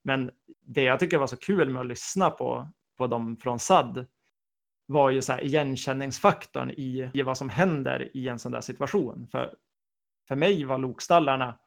Men 0.04 0.30
det 0.66 0.82
jag 0.82 1.00
tycker 1.00 1.18
var 1.18 1.26
så 1.26 1.36
kul 1.36 1.70
med 1.70 1.80
att 1.80 1.86
lyssna 1.86 2.30
på, 2.30 2.68
på 2.98 3.06
dem 3.06 3.36
från 3.36 3.58
SAD 3.58 4.06
var 4.86 5.10
ju 5.10 5.22
så 5.22 5.32
här 5.32 5.44
igenkänningsfaktorn 5.44 6.70
i, 6.70 7.10
i 7.14 7.22
vad 7.22 7.38
som 7.38 7.48
händer 7.48 8.16
i 8.16 8.28
en 8.28 8.38
sån 8.38 8.52
där 8.52 8.60
situation. 8.60 9.28
För, 9.30 9.54
för 10.28 10.36
mig 10.36 10.64
var 10.64 10.78
Lokstallarna, 10.78 11.58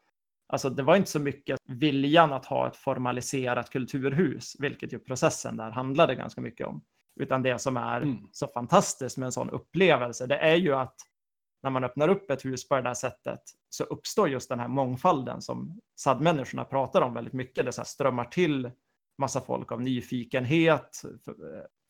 alltså 0.47 0.69
det 0.69 0.83
var 0.83 0.95
inte 0.95 1.11
så 1.11 1.19
mycket 1.19 1.59
viljan 1.67 2.33
att 2.33 2.45
ha 2.45 2.67
ett 2.67 2.75
formaliserat 2.75 3.69
kulturhus, 3.69 4.55
vilket 4.59 4.93
ju 4.93 4.99
processen 4.99 5.57
där 5.57 5.71
handlade 5.71 6.15
ganska 6.15 6.41
mycket 6.41 6.67
om. 6.67 6.83
Utan 7.19 7.43
det 7.43 7.59
som 7.59 7.77
är 7.77 8.01
mm. 8.01 8.17
så 8.31 8.47
fantastiskt 8.47 9.17
med 9.17 9.25
en 9.25 9.31
sån 9.31 9.49
upplevelse, 9.49 10.27
det 10.27 10.37
är 10.37 10.55
ju 10.55 10.73
att 10.73 10.95
när 11.63 11.69
man 11.69 11.83
öppnar 11.83 12.07
upp 12.07 12.31
ett 12.31 12.45
hus 12.45 12.67
på 12.67 12.75
det 12.75 12.81
där 12.81 12.93
sättet 12.93 13.39
så 13.69 13.83
uppstår 13.83 14.29
just 14.29 14.49
den 14.49 14.59
här 14.59 14.67
mångfalden 14.67 15.41
som 15.41 15.79
SAD-människorna 15.95 16.65
pratar 16.65 17.01
om 17.01 17.13
väldigt 17.13 17.33
mycket. 17.33 17.65
Det 17.65 17.71
så 17.71 17.83
strömmar 17.85 18.25
till 18.25 18.71
massa 19.17 19.41
folk 19.41 19.71
av 19.71 19.81
nyfikenhet 19.81 21.01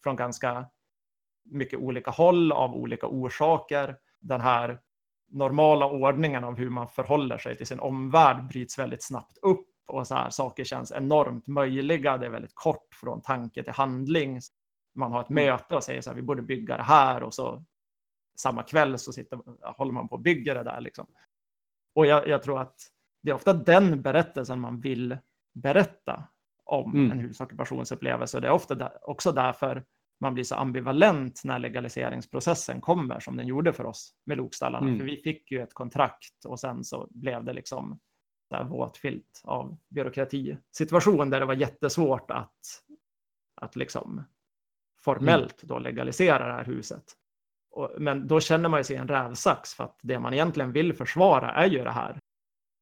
från 0.04 0.16
ganska 0.16 0.66
mycket 1.46 1.80
olika 1.80 2.12
håll 2.12 2.52
av 2.52 2.76
olika 2.76 3.08
orsaker. 3.08 3.98
Den 4.20 4.42
här 4.42 4.80
normala 5.28 5.86
ordningen 5.86 6.44
av 6.44 6.58
hur 6.58 6.70
man 6.70 6.88
förhåller 6.88 7.38
sig 7.38 7.58
till 7.58 7.68
sin 7.68 7.80
omvärld 7.80 8.48
bryts 8.48 8.80
väldigt 8.80 9.04
snabbt 9.04 9.38
upp 9.42 9.68
och 9.88 10.08
så 10.08 10.16
här, 10.16 10.30
saker 10.30 10.64
känns 10.64 10.92
enormt 10.92 11.48
möjliga. 11.48 12.18
Det 12.18 12.26
är 12.26 12.30
väldigt 12.30 12.56
kort 12.56 12.96
från 12.96 13.22
tanke 13.22 13.64
till 13.64 13.74
handling. 13.74 14.40
Man 14.96 15.12
har 15.12 15.22
ett 15.22 15.30
mm. 15.30 15.46
möte 15.46 15.76
och 15.76 15.84
säger 15.84 16.02
så 16.02 16.10
här, 16.10 16.16
vi 16.16 16.22
borde 16.22 16.42
bygga 16.42 16.78
det 16.78 16.84
här 16.84 17.24
och 17.24 17.34
så 17.34 17.64
samma 18.36 18.64
kväll 18.64 19.00
så 19.00 19.14
sitter, 19.14 19.40
håller 19.78 19.92
man 19.92 20.08
på 20.08 20.16
och 20.16 20.22
bygger 20.22 20.56
det 20.56 20.64
där. 20.64 20.82
Liksom. 20.82 21.08
Och 21.96 22.06
jag, 22.06 22.28
jag 22.28 22.44
tror 22.44 22.62
att 22.62 22.76
det 23.24 23.32
är 23.32 23.36
ofta 23.36 23.54
den 23.54 24.02
berättelsen 24.02 24.60
man 24.60 24.82
vill 24.82 25.18
berätta 25.54 26.28
om 26.64 26.94
mm. 26.94 27.12
en 27.12 27.20
husockupationsupplevelse. 27.20 28.40
Det 28.40 28.48
är 28.48 28.52
ofta 28.52 28.76
där, 28.76 29.10
också 29.10 29.32
därför 29.32 29.84
man 30.22 30.34
blir 30.34 30.44
så 30.44 30.56
ambivalent 30.56 31.42
när 31.44 31.60
legaliseringsprocessen 31.60 32.82
kommer 32.82 33.20
som 33.20 33.38
den 33.38 33.48
gjorde 33.48 33.74
för 33.74 33.86
oss 33.86 34.14
med 34.26 34.38
lokstallarna. 34.38 34.88
Mm. 34.88 35.00
För 35.00 35.06
vi 35.06 35.18
fick 35.18 35.52
ju 35.52 35.62
ett 35.62 35.74
kontrakt 35.74 36.46
och 36.46 36.60
sen 36.60 36.84
så 36.84 37.08
blev 37.12 37.44
det 37.44 37.54
liksom 37.54 38.00
där 38.50 38.64
våtfilt 38.64 39.42
av 39.44 39.78
byråkratisituation 39.90 41.30
där 41.30 41.40
det 41.40 41.46
var 41.46 41.54
jättesvårt 41.54 42.32
att, 42.32 42.60
att 43.62 43.76
liksom 43.76 44.24
formellt 45.04 45.62
då 45.64 45.80
legalisera 45.80 46.48
det 46.48 46.54
här 46.54 46.66
huset. 46.66 47.04
Och, 47.72 47.92
men 47.98 48.28
då 48.28 48.40
känner 48.40 48.70
man 48.70 48.80
ju 48.80 48.84
sig 48.84 48.96
en 48.96 49.08
rävsax 49.08 49.74
för 49.74 49.84
att 49.84 50.00
det 50.02 50.20
man 50.20 50.34
egentligen 50.34 50.72
vill 50.72 50.94
försvara 50.94 51.52
är 51.52 51.70
ju 51.70 51.84
det 51.84 51.92
här, 51.92 52.20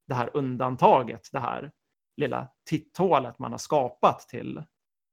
det 0.08 0.14
här 0.14 0.30
undantaget, 0.34 1.30
det 1.32 1.40
här 1.40 1.72
lilla 2.18 2.48
titthålet 2.70 3.40
man 3.40 3.52
har 3.52 3.58
skapat 3.58 4.20
till 4.20 4.64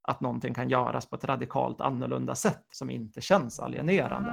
att 0.02 0.20
någonting 0.20 0.54
kan 0.54 0.70
göras 0.70 1.06
på 1.06 1.16
ett 1.16 1.24
radikalt 1.24 1.80
annorlunda 1.80 2.34
sätt 2.34 2.64
som 2.72 2.90
inte 2.90 3.20
känns 3.20 3.60
alienerande. 3.60 4.30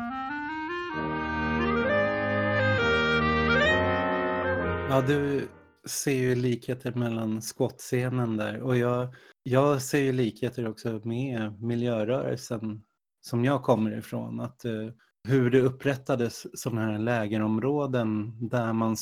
Ja, 4.89 5.03
du 5.07 5.47
ser 5.87 6.13
ju 6.15 6.35
likheter 6.35 6.91
mellan 6.91 7.41
skottscenen 7.41 8.37
där 8.37 8.61
och 8.61 8.77
jag, 8.77 9.15
jag 9.43 9.81
ser 9.81 9.99
ju 9.99 10.11
likheter 10.11 10.67
också 10.67 11.01
med 11.03 11.61
miljörörelsen 11.61 12.83
som 13.21 13.45
jag 13.45 13.63
kommer 13.63 13.97
ifrån. 13.97 14.39
Att, 14.39 14.65
uh, 14.65 14.89
hur 15.27 15.49
det 15.49 15.61
upprättades 15.61 16.59
sådana 16.61 16.81
här 16.81 16.99
lägerområden 16.99 18.33
där 18.49 18.73
man 18.73 18.95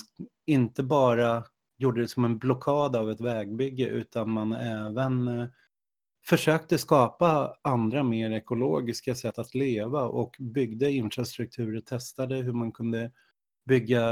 inte 0.46 0.84
bara 0.84 1.44
gjorde 1.78 2.02
det 2.02 2.08
som 2.08 2.26
en 2.26 2.38
blockad 2.38 2.96
av 2.96 3.12
ett 3.12 3.22
vägbygge 3.22 3.88
utan 3.88 4.30
man 4.30 4.54
även 4.54 5.28
eh, 5.28 5.48
försökte 6.28 6.78
skapa 6.78 7.56
andra 7.62 8.04
mer 8.04 8.32
ekologiska 8.32 9.16
sätt 9.16 9.40
att 9.40 9.56
leva 9.56 10.04
och 10.04 10.36
byggde 10.40 10.92
infrastrukturer, 10.92 11.82
testade 11.82 12.36
hur 12.36 12.54
man 12.54 12.72
kunde 12.72 13.12
bygga, 13.66 14.06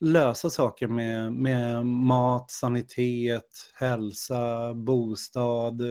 lösa 0.00 0.50
saker 0.50 0.86
med, 0.86 1.32
med 1.32 1.86
mat, 1.86 2.50
sanitet, 2.50 3.72
hälsa, 3.74 4.74
bostad, 4.74 5.82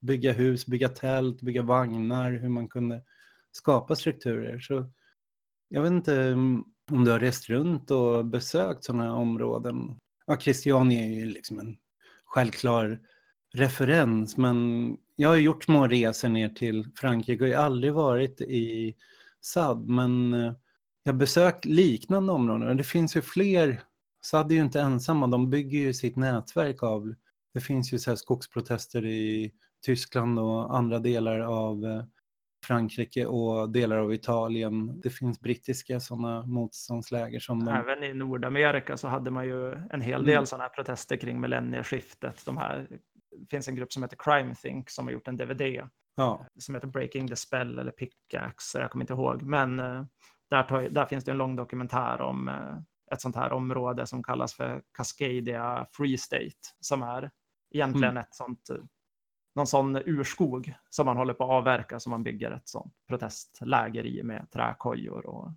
bygga 0.00 0.32
hus, 0.32 0.66
bygga 0.66 0.88
tält, 0.88 1.42
bygga 1.42 1.62
vagnar, 1.62 2.32
hur 2.32 2.48
man 2.48 2.68
kunde 2.68 3.02
skapa 3.52 3.96
strukturer. 3.96 4.58
Så 4.58 4.90
jag 5.68 5.82
vet 5.82 5.92
inte 5.92 6.14
mm, 6.14 6.64
om 6.90 7.04
du 7.04 7.10
har 7.10 7.20
rest 7.20 7.48
runt 7.48 7.90
och 7.90 8.24
besökt 8.24 8.84
sådana 8.84 9.04
här 9.04 9.12
områden. 9.12 9.98
Ja, 10.26 10.40
Christiania 10.40 11.04
är 11.04 11.08
ju 11.08 11.24
liksom 11.26 11.58
en 11.58 11.76
självklar 12.24 13.00
referens, 13.58 14.36
men 14.36 14.96
jag 15.16 15.28
har 15.28 15.36
gjort 15.36 15.64
små 15.64 15.86
resor 15.86 16.28
ner 16.28 16.48
till 16.48 16.88
Frankrike 16.96 17.44
och 17.44 17.50
jag 17.50 17.58
har 17.58 17.64
aldrig 17.64 17.92
varit 17.92 18.40
i 18.40 18.94
SAD, 19.40 19.88
men 19.88 20.34
eh, 20.34 20.52
jag 21.02 21.12
har 21.12 21.18
besökt 21.18 21.64
liknande 21.64 22.32
områden. 22.32 22.76
Det 22.76 22.84
finns 22.84 23.16
ju 23.16 23.22
fler, 23.22 23.80
SAD 24.22 24.52
är 24.52 24.56
ju 24.56 24.62
inte 24.62 24.80
ensamma, 24.80 25.26
de 25.26 25.50
bygger 25.50 25.78
ju 25.78 25.94
sitt 25.94 26.16
nätverk 26.16 26.82
av, 26.82 27.14
det 27.54 27.60
finns 27.60 27.92
ju 27.92 27.98
så 27.98 28.10
här 28.10 28.16
skogsprotester 28.16 29.06
i 29.06 29.52
Tyskland 29.84 30.38
och 30.38 30.76
andra 30.76 30.98
delar 30.98 31.40
av 31.40 31.84
eh, 31.84 32.04
Frankrike 32.64 33.26
och 33.26 33.70
delar 33.70 33.96
av 33.96 34.14
Italien. 34.14 35.00
Det 35.00 35.10
finns 35.10 35.40
brittiska 35.40 36.00
sådana 36.00 36.46
motståndsläger 36.46 37.40
som 37.40 37.64
de... 37.64 37.74
Även 37.74 38.02
i 38.02 38.14
Nordamerika 38.14 38.96
så 38.96 39.08
hade 39.08 39.30
man 39.30 39.46
ju 39.46 39.72
en 39.90 40.00
hel 40.00 40.24
del 40.24 40.34
mm. 40.34 40.46
sådana 40.46 40.64
här 40.64 40.68
protester 40.68 41.16
kring 41.16 41.40
millennieskiftet. 41.40 42.46
De 42.46 42.56
här, 42.56 42.88
finns 43.50 43.68
en 43.68 43.74
grupp 43.74 43.92
som 43.92 44.02
heter 44.02 44.16
Crime 44.16 44.54
Think 44.54 44.90
som 44.90 45.06
har 45.06 45.12
gjort 45.12 45.28
en 45.28 45.36
DVD 45.36 45.88
ja. 46.18 46.46
som 46.58 46.74
heter 46.74 46.88
Breaking 46.88 47.28
the 47.28 47.36
Spell 47.36 47.78
eller 47.78 47.92
Pickaxe, 47.92 48.80
jag 48.80 48.90
kommer 48.90 49.02
inte 49.02 49.12
ihåg. 49.12 49.42
Men 49.42 49.80
eh, 49.80 50.04
där, 50.50 50.62
tar, 50.62 50.82
där 50.82 51.06
finns 51.06 51.24
det 51.24 51.30
en 51.30 51.38
lång 51.38 51.56
dokumentär 51.56 52.20
om 52.20 52.48
eh, 52.48 52.78
ett 53.12 53.20
sånt 53.20 53.36
här 53.36 53.52
område 53.52 54.06
som 54.06 54.22
kallas 54.22 54.54
för 54.54 54.82
Cascadia 54.92 55.86
Free 55.92 56.18
State 56.18 56.58
som 56.80 57.02
är 57.02 57.30
egentligen 57.74 58.10
mm. 58.10 58.20
ett 58.20 58.34
sånt 58.34 58.70
någon 59.54 59.66
sån 59.66 59.96
urskog 59.96 60.74
som 60.90 61.06
man 61.06 61.16
håller 61.16 61.34
på 61.34 61.44
att 61.44 61.50
avverka 61.50 62.00
som 62.00 62.10
man 62.10 62.22
bygger 62.22 62.50
ett 62.50 62.68
sånt 62.68 62.94
protestläger 63.08 64.06
i 64.06 64.22
med 64.22 64.50
träkojor 64.50 65.26
och 65.26 65.52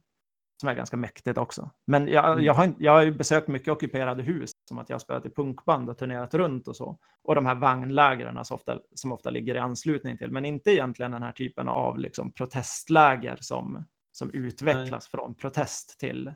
som 0.61 0.69
är 0.69 0.73
ganska 0.73 0.97
mäktigt 0.97 1.37
också. 1.37 1.71
Men 1.87 2.07
jag, 2.07 2.31
mm. 2.31 2.45
jag, 2.45 2.53
har, 2.53 2.73
jag 2.77 2.91
har 2.91 3.11
besökt 3.11 3.47
mycket 3.47 3.67
ockuperade 3.67 4.23
hus, 4.23 4.51
som 4.69 4.77
att 4.79 4.89
jag 4.89 4.95
har 4.95 4.99
spelat 4.99 5.25
i 5.25 5.29
punkband 5.29 5.89
och 5.89 5.97
turnerat 5.97 6.33
runt 6.33 6.67
och 6.67 6.75
så. 6.75 6.99
Och 7.23 7.35
de 7.35 7.45
här 7.45 7.55
vagnlägren 7.55 8.45
som 8.45 8.55
ofta, 8.55 8.79
som 8.95 9.11
ofta 9.11 9.29
ligger 9.29 9.55
i 9.55 9.57
anslutning 9.57 10.17
till, 10.17 10.31
men 10.31 10.45
inte 10.45 10.71
egentligen 10.71 11.11
den 11.11 11.23
här 11.23 11.31
typen 11.31 11.67
av 11.67 11.99
liksom 11.99 12.31
protestläger 12.31 13.37
som, 13.41 13.85
som 14.11 14.31
utvecklas 14.31 14.89
Nej. 14.91 15.11
från 15.11 15.35
protest 15.35 15.99
till 15.99 16.33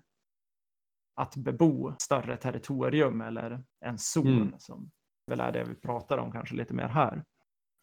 att 1.16 1.36
bebo 1.36 1.94
större 2.00 2.38
territorium 2.38 3.22
eller 3.22 3.64
en 3.86 3.98
zon 3.98 4.28
mm. 4.28 4.54
som 4.58 4.92
väl 5.28 5.40
är 5.40 5.52
det 5.52 5.64
vi 5.64 5.76
pratar 5.76 6.18
om 6.18 6.32
kanske 6.32 6.56
lite 6.56 6.74
mer 6.74 6.88
här. 6.88 7.24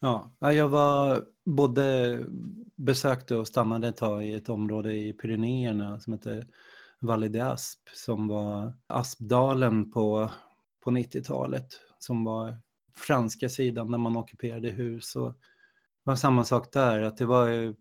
Ja, 0.05 0.31
jag 0.39 0.69
var 0.69 1.25
både 1.45 2.19
besökte 2.75 3.35
och 3.35 3.47
stannade 3.47 3.87
ett 3.87 3.97
tag 3.97 4.25
i 4.25 4.33
ett 4.33 4.49
område 4.49 4.93
i 4.93 5.13
Pyrenéerna 5.13 5.99
som 5.99 6.13
heter 6.13 6.47
Valle 6.99 7.27
de 7.27 7.39
Asp 7.39 7.79
som 7.95 8.27
var 8.27 8.73
Aspdalen 8.87 9.91
på, 9.91 10.31
på 10.83 10.91
90-talet 10.91 11.67
som 11.99 12.23
var 12.23 12.57
franska 12.95 13.49
sidan 13.49 13.91
när 13.91 13.97
man 13.97 14.17
ockuperade 14.17 14.69
hus. 14.69 15.15
Och 15.15 15.29
det 15.29 15.37
var 16.03 16.15
samma 16.15 16.43
sak 16.43 16.73
där, 16.73 17.01
att 17.01 17.17
det 17.17 17.25
var 17.25 17.75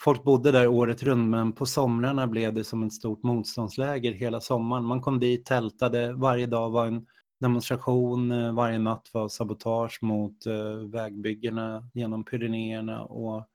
folk 0.00 0.24
bodde 0.24 0.52
där 0.52 0.68
året 0.68 1.02
runt 1.02 1.30
men 1.30 1.52
på 1.52 1.66
somrarna 1.66 2.26
blev 2.26 2.54
det 2.54 2.64
som 2.64 2.82
ett 2.82 2.94
stort 2.94 3.22
motståndsläger 3.22 4.12
hela 4.12 4.40
sommaren. 4.40 4.84
Man 4.84 5.00
kom 5.00 5.20
dit, 5.20 5.46
tältade, 5.46 6.12
varje 6.12 6.46
dag 6.46 6.70
var 6.70 6.86
en 6.86 7.06
demonstration 7.42 8.32
eh, 8.32 8.52
varje 8.52 8.78
natt 8.78 9.10
var 9.12 9.28
sabotage 9.28 9.98
mot 10.02 10.46
eh, 10.46 10.74
vägbyggena 10.74 11.90
genom 11.94 12.24
Pyrenéerna 12.24 13.04
och 13.04 13.48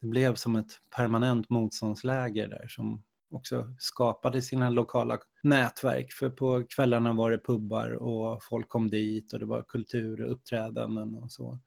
det 0.00 0.06
blev 0.06 0.34
som 0.34 0.56
ett 0.56 0.72
permanent 0.96 1.50
motståndsläger 1.50 2.48
där 2.48 2.66
som 2.68 3.04
också 3.30 3.74
skapade 3.78 4.42
sina 4.42 4.70
lokala 4.70 5.18
nätverk. 5.42 6.12
För 6.12 6.30
på 6.30 6.64
kvällarna 6.74 7.12
var 7.12 7.30
det 7.30 7.38
pubbar 7.38 7.90
och 7.90 8.44
folk 8.44 8.68
kom 8.68 8.90
dit 8.90 9.32
och 9.32 9.38
det 9.38 9.46
var 9.46 9.62
kultur 9.62 10.20
och 10.20 10.32
uppträdanden 10.32 11.14
och 11.14 11.30
så. 11.30 11.58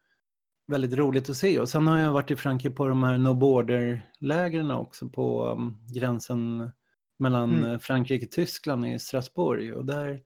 Väldigt 0.67 0.93
roligt 0.93 1.29
att 1.29 1.37
se. 1.37 1.59
Och 1.59 1.69
sen 1.69 1.87
har 1.87 1.97
jag 1.97 2.13
varit 2.13 2.31
i 2.31 2.35
Frankrike 2.35 2.75
på 2.75 2.87
de 2.87 3.03
här 3.03 3.17
No 3.17 3.33
Border-lägren 3.33 4.71
också 4.71 5.09
på 5.09 5.45
um, 5.45 5.77
gränsen 5.93 6.71
mellan 7.19 7.55
mm. 7.55 7.79
Frankrike 7.79 8.25
och 8.25 8.31
Tyskland 8.31 8.85
i 8.85 8.99
Strasbourg. 8.99 9.73
Och 9.73 9.85
där 9.85 10.21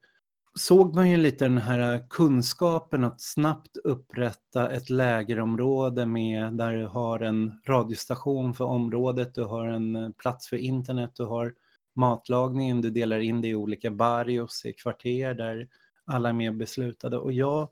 såg 0.58 0.94
man 0.94 1.10
ju 1.10 1.16
lite 1.16 1.44
den 1.44 1.58
här 1.58 2.06
kunskapen 2.10 3.04
att 3.04 3.20
snabbt 3.20 3.76
upprätta 3.76 4.70
ett 4.70 4.90
lägerområde 4.90 6.06
med 6.06 6.52
där 6.52 6.72
du 6.72 6.86
har 6.86 7.20
en 7.20 7.60
radiostation 7.66 8.54
för 8.54 8.64
området, 8.64 9.34
du 9.34 9.44
har 9.44 9.66
en 9.66 9.96
eh, 9.96 10.10
plats 10.10 10.48
för 10.48 10.56
internet, 10.56 11.10
du 11.14 11.24
har 11.24 11.54
matlagningen, 11.94 12.80
du 12.80 12.90
delar 12.90 13.18
in 13.18 13.40
det 13.40 13.48
i 13.48 13.54
olika 13.54 13.90
barrios, 13.90 14.64
i 14.64 14.72
kvarter 14.72 15.34
där 15.34 15.68
alla 16.04 16.28
är 16.28 16.32
mer 16.32 16.52
beslutade. 16.52 17.18
Och 17.18 17.32
jag 17.32 17.68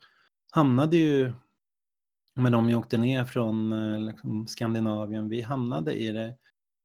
hamnade 0.50 0.96
ju, 0.96 1.32
med 2.34 2.52
de 2.52 2.70
jag 2.70 2.80
åkte 2.80 2.98
ner 2.98 3.24
från 3.24 3.72
eh, 3.72 4.00
liksom, 4.00 4.46
Skandinavien, 4.46 5.28
vi 5.28 5.40
hamnade 5.40 5.94
i 5.94 6.12
det, 6.12 6.34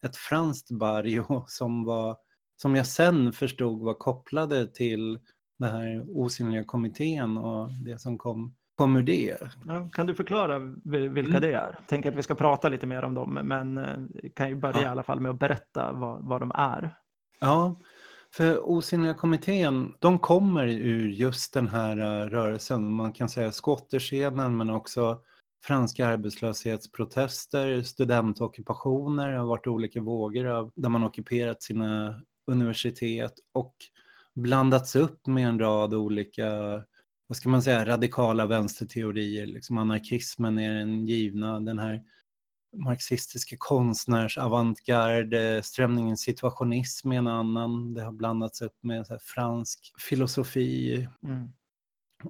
ett 0.05 0.15
franskt 0.15 0.71
barrio 0.71 1.45
som 1.47 1.83
var 1.83 2.17
som 2.61 2.75
jag 2.75 2.87
sen 2.87 3.33
förstod 3.33 3.79
var 3.79 3.93
kopplade 3.93 4.67
till 4.67 5.19
den 5.59 5.71
här 5.71 6.05
osynliga 6.09 6.63
kommittén 6.63 7.37
och 7.37 7.71
det 7.71 7.99
som 7.99 8.17
kom, 8.17 8.55
kom 8.75 8.95
ur 8.95 9.03
det. 9.03 9.37
Ja, 9.67 9.89
kan 9.93 10.05
du 10.05 10.15
förklara 10.15 10.59
vilka 10.83 11.29
mm. 11.29 11.41
det 11.41 11.53
är? 11.53 11.79
Tänk 11.87 12.05
att 12.05 12.15
vi 12.15 12.23
ska 12.23 12.35
prata 12.35 12.69
lite 12.69 12.85
mer 12.87 13.03
om 13.03 13.13
dem, 13.13 13.33
men 13.33 13.77
eh, 13.77 14.29
kan 14.35 14.49
ju 14.49 14.55
börja 14.55 14.77
ja. 14.77 14.83
i 14.83 14.85
alla 14.85 15.03
fall 15.03 15.19
med 15.19 15.31
att 15.31 15.39
berätta 15.39 15.91
vad, 15.91 16.25
vad 16.25 16.41
de 16.41 16.51
är. 16.55 16.95
Ja, 17.39 17.79
för 18.33 18.69
Osynliga 18.69 19.13
kommittén, 19.13 19.93
de 19.99 20.19
kommer 20.19 20.67
ur 20.67 21.09
just 21.09 21.53
den 21.53 21.67
här 21.67 21.97
eh, 21.97 22.29
rörelsen, 22.29 22.93
man 22.93 23.13
kan 23.13 23.29
säga 23.29 23.51
skotterscenen 23.51 24.57
men 24.57 24.69
också 24.69 25.21
franska 25.63 26.07
arbetslöshetsprotester, 26.07 27.81
studentockupationer, 27.81 29.31
det 29.31 29.37
har 29.37 29.45
varit 29.45 29.67
olika 29.67 30.01
vågor 30.01 30.45
av 30.45 30.71
där 30.75 30.89
man 30.89 31.03
ockuperat 31.03 31.63
sina 31.63 32.21
universitet 32.47 33.33
och 33.53 33.75
blandats 34.35 34.95
upp 34.95 35.27
med 35.27 35.47
en 35.47 35.59
rad 35.59 35.93
olika, 35.93 36.49
vad 37.27 37.37
ska 37.37 37.49
man 37.49 37.61
säga, 37.61 37.85
radikala 37.85 38.45
vänsterteorier. 38.45 39.45
Liksom 39.45 39.77
anarkismen 39.77 40.59
är 40.59 40.73
den 40.73 41.05
givna, 41.05 41.59
den 41.59 41.79
här 41.79 42.03
marxistiska 42.77 43.55
konstnärsavantgarde, 43.59 45.61
strömningen 45.63 46.17
situationism 46.17 47.11
är 47.11 47.17
en 47.17 47.27
annan. 47.27 47.93
Det 47.93 48.03
har 48.03 48.11
blandats 48.11 48.61
upp 48.61 48.83
med 48.83 49.05
fransk 49.21 49.93
filosofi 50.09 51.07
mm. 51.23 51.49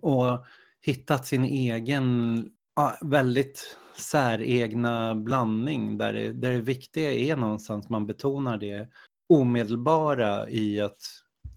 och 0.01 0.45
hittat 0.81 1.27
sin 1.27 1.43
egen, 1.43 2.45
ja, 2.75 2.97
väldigt 3.01 3.77
säregna 3.97 5.15
blandning 5.15 5.97
där 5.97 6.13
det, 6.13 6.33
där 6.33 6.51
det 6.51 6.61
viktiga 6.61 7.11
är 7.11 7.35
någonstans 7.35 7.89
man 7.89 8.07
betonar 8.07 8.57
det 8.57 8.89
omedelbara 9.29 10.49
i 10.49 10.81
att 10.81 11.01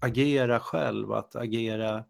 agera 0.03 0.59
själv, 0.59 1.11
att 1.11 1.35
agera 1.35 2.03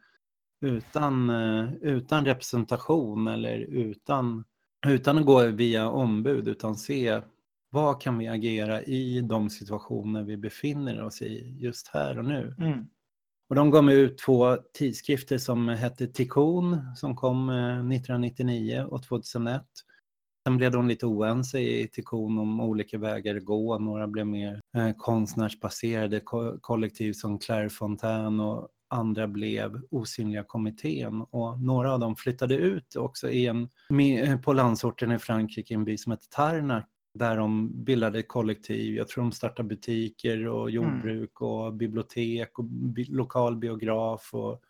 utan, 0.62 1.30
eh, 1.30 1.74
utan 1.82 2.26
representation 2.26 3.28
eller 3.28 3.58
utan, 3.60 4.44
utan 4.88 5.18
att 5.18 5.26
gå 5.26 5.46
via 5.46 5.90
ombud, 5.90 6.48
utan 6.48 6.76
se 6.76 7.22
vad 7.70 8.02
kan 8.02 8.18
vi 8.18 8.28
agera 8.28 8.82
i 8.82 9.22
de 9.22 9.50
situationer 9.50 10.24
vi 10.24 10.38
befinner 10.38 11.04
oss 11.04 11.22
i 11.22 11.56
just 11.60 11.88
här 11.88 12.18
och 12.18 12.26
nu. 12.26 12.56
Mm. 12.60 12.88
Och 13.50 13.56
de 13.56 13.72
gav 13.72 13.92
ut 13.92 14.18
två 14.18 14.58
tidskrifter 14.74 15.38
som 15.38 15.68
hette 15.68 16.08
Tikon 16.08 16.82
som 16.96 17.16
kom 17.16 17.50
1999 17.50 18.78
eh, 18.78 18.84
och 18.84 19.04
2001 19.04 19.64
Sen 20.48 20.58
blev 20.58 20.72
de 20.72 20.88
lite 20.88 21.06
oense 21.06 21.60
i 21.60 21.88
Tikon 21.88 22.40
om 22.40 22.60
olika 22.60 22.98
vägar 22.98 23.36
att 23.36 23.46
gå. 23.46 23.80
Några 23.80 24.08
blev 24.08 24.28
mer 24.28 24.62
eh, 24.76 24.92
konstnärsbaserade 24.98 26.20
ko 26.20 26.58
kollektiv 26.62 27.14
som 27.14 27.40
Claire 27.40 27.70
Fontaine 27.70 28.40
och 28.40 28.70
andra 28.90 29.28
blev 29.28 29.82
Osynliga 29.92 30.44
kommittén 30.44 31.22
och 31.22 31.62
några 31.62 31.94
av 31.94 32.00
dem 32.00 32.16
flyttade 32.16 32.56
ut 32.56 32.96
också 32.96 33.30
i 33.30 33.48
en, 33.48 33.70
på 34.44 34.54
landsorten 34.54 35.12
i 35.12 35.20
Frankrike, 35.20 35.74
en 35.74 35.86
by 35.86 35.98
som 35.98 36.12
heter 36.12 36.28
Tarnac 36.28 36.84
där 37.14 37.38
de 37.38 37.84
bildade 37.84 38.24
kollektiv. 38.24 38.96
Jag 38.96 39.08
tror 39.08 39.24
de 39.24 39.32
startade 39.32 39.70
butiker 39.70 40.48
och 40.48 40.70
mm. 40.70 40.74
jordbruk 40.74 41.42
mm. 41.42 41.52
och 41.52 41.74
bibliotek 41.74 42.60
och 42.60 42.66
bi 42.66 43.04
lokal 43.04 43.58
biograf 43.58 44.30
och 44.34 44.62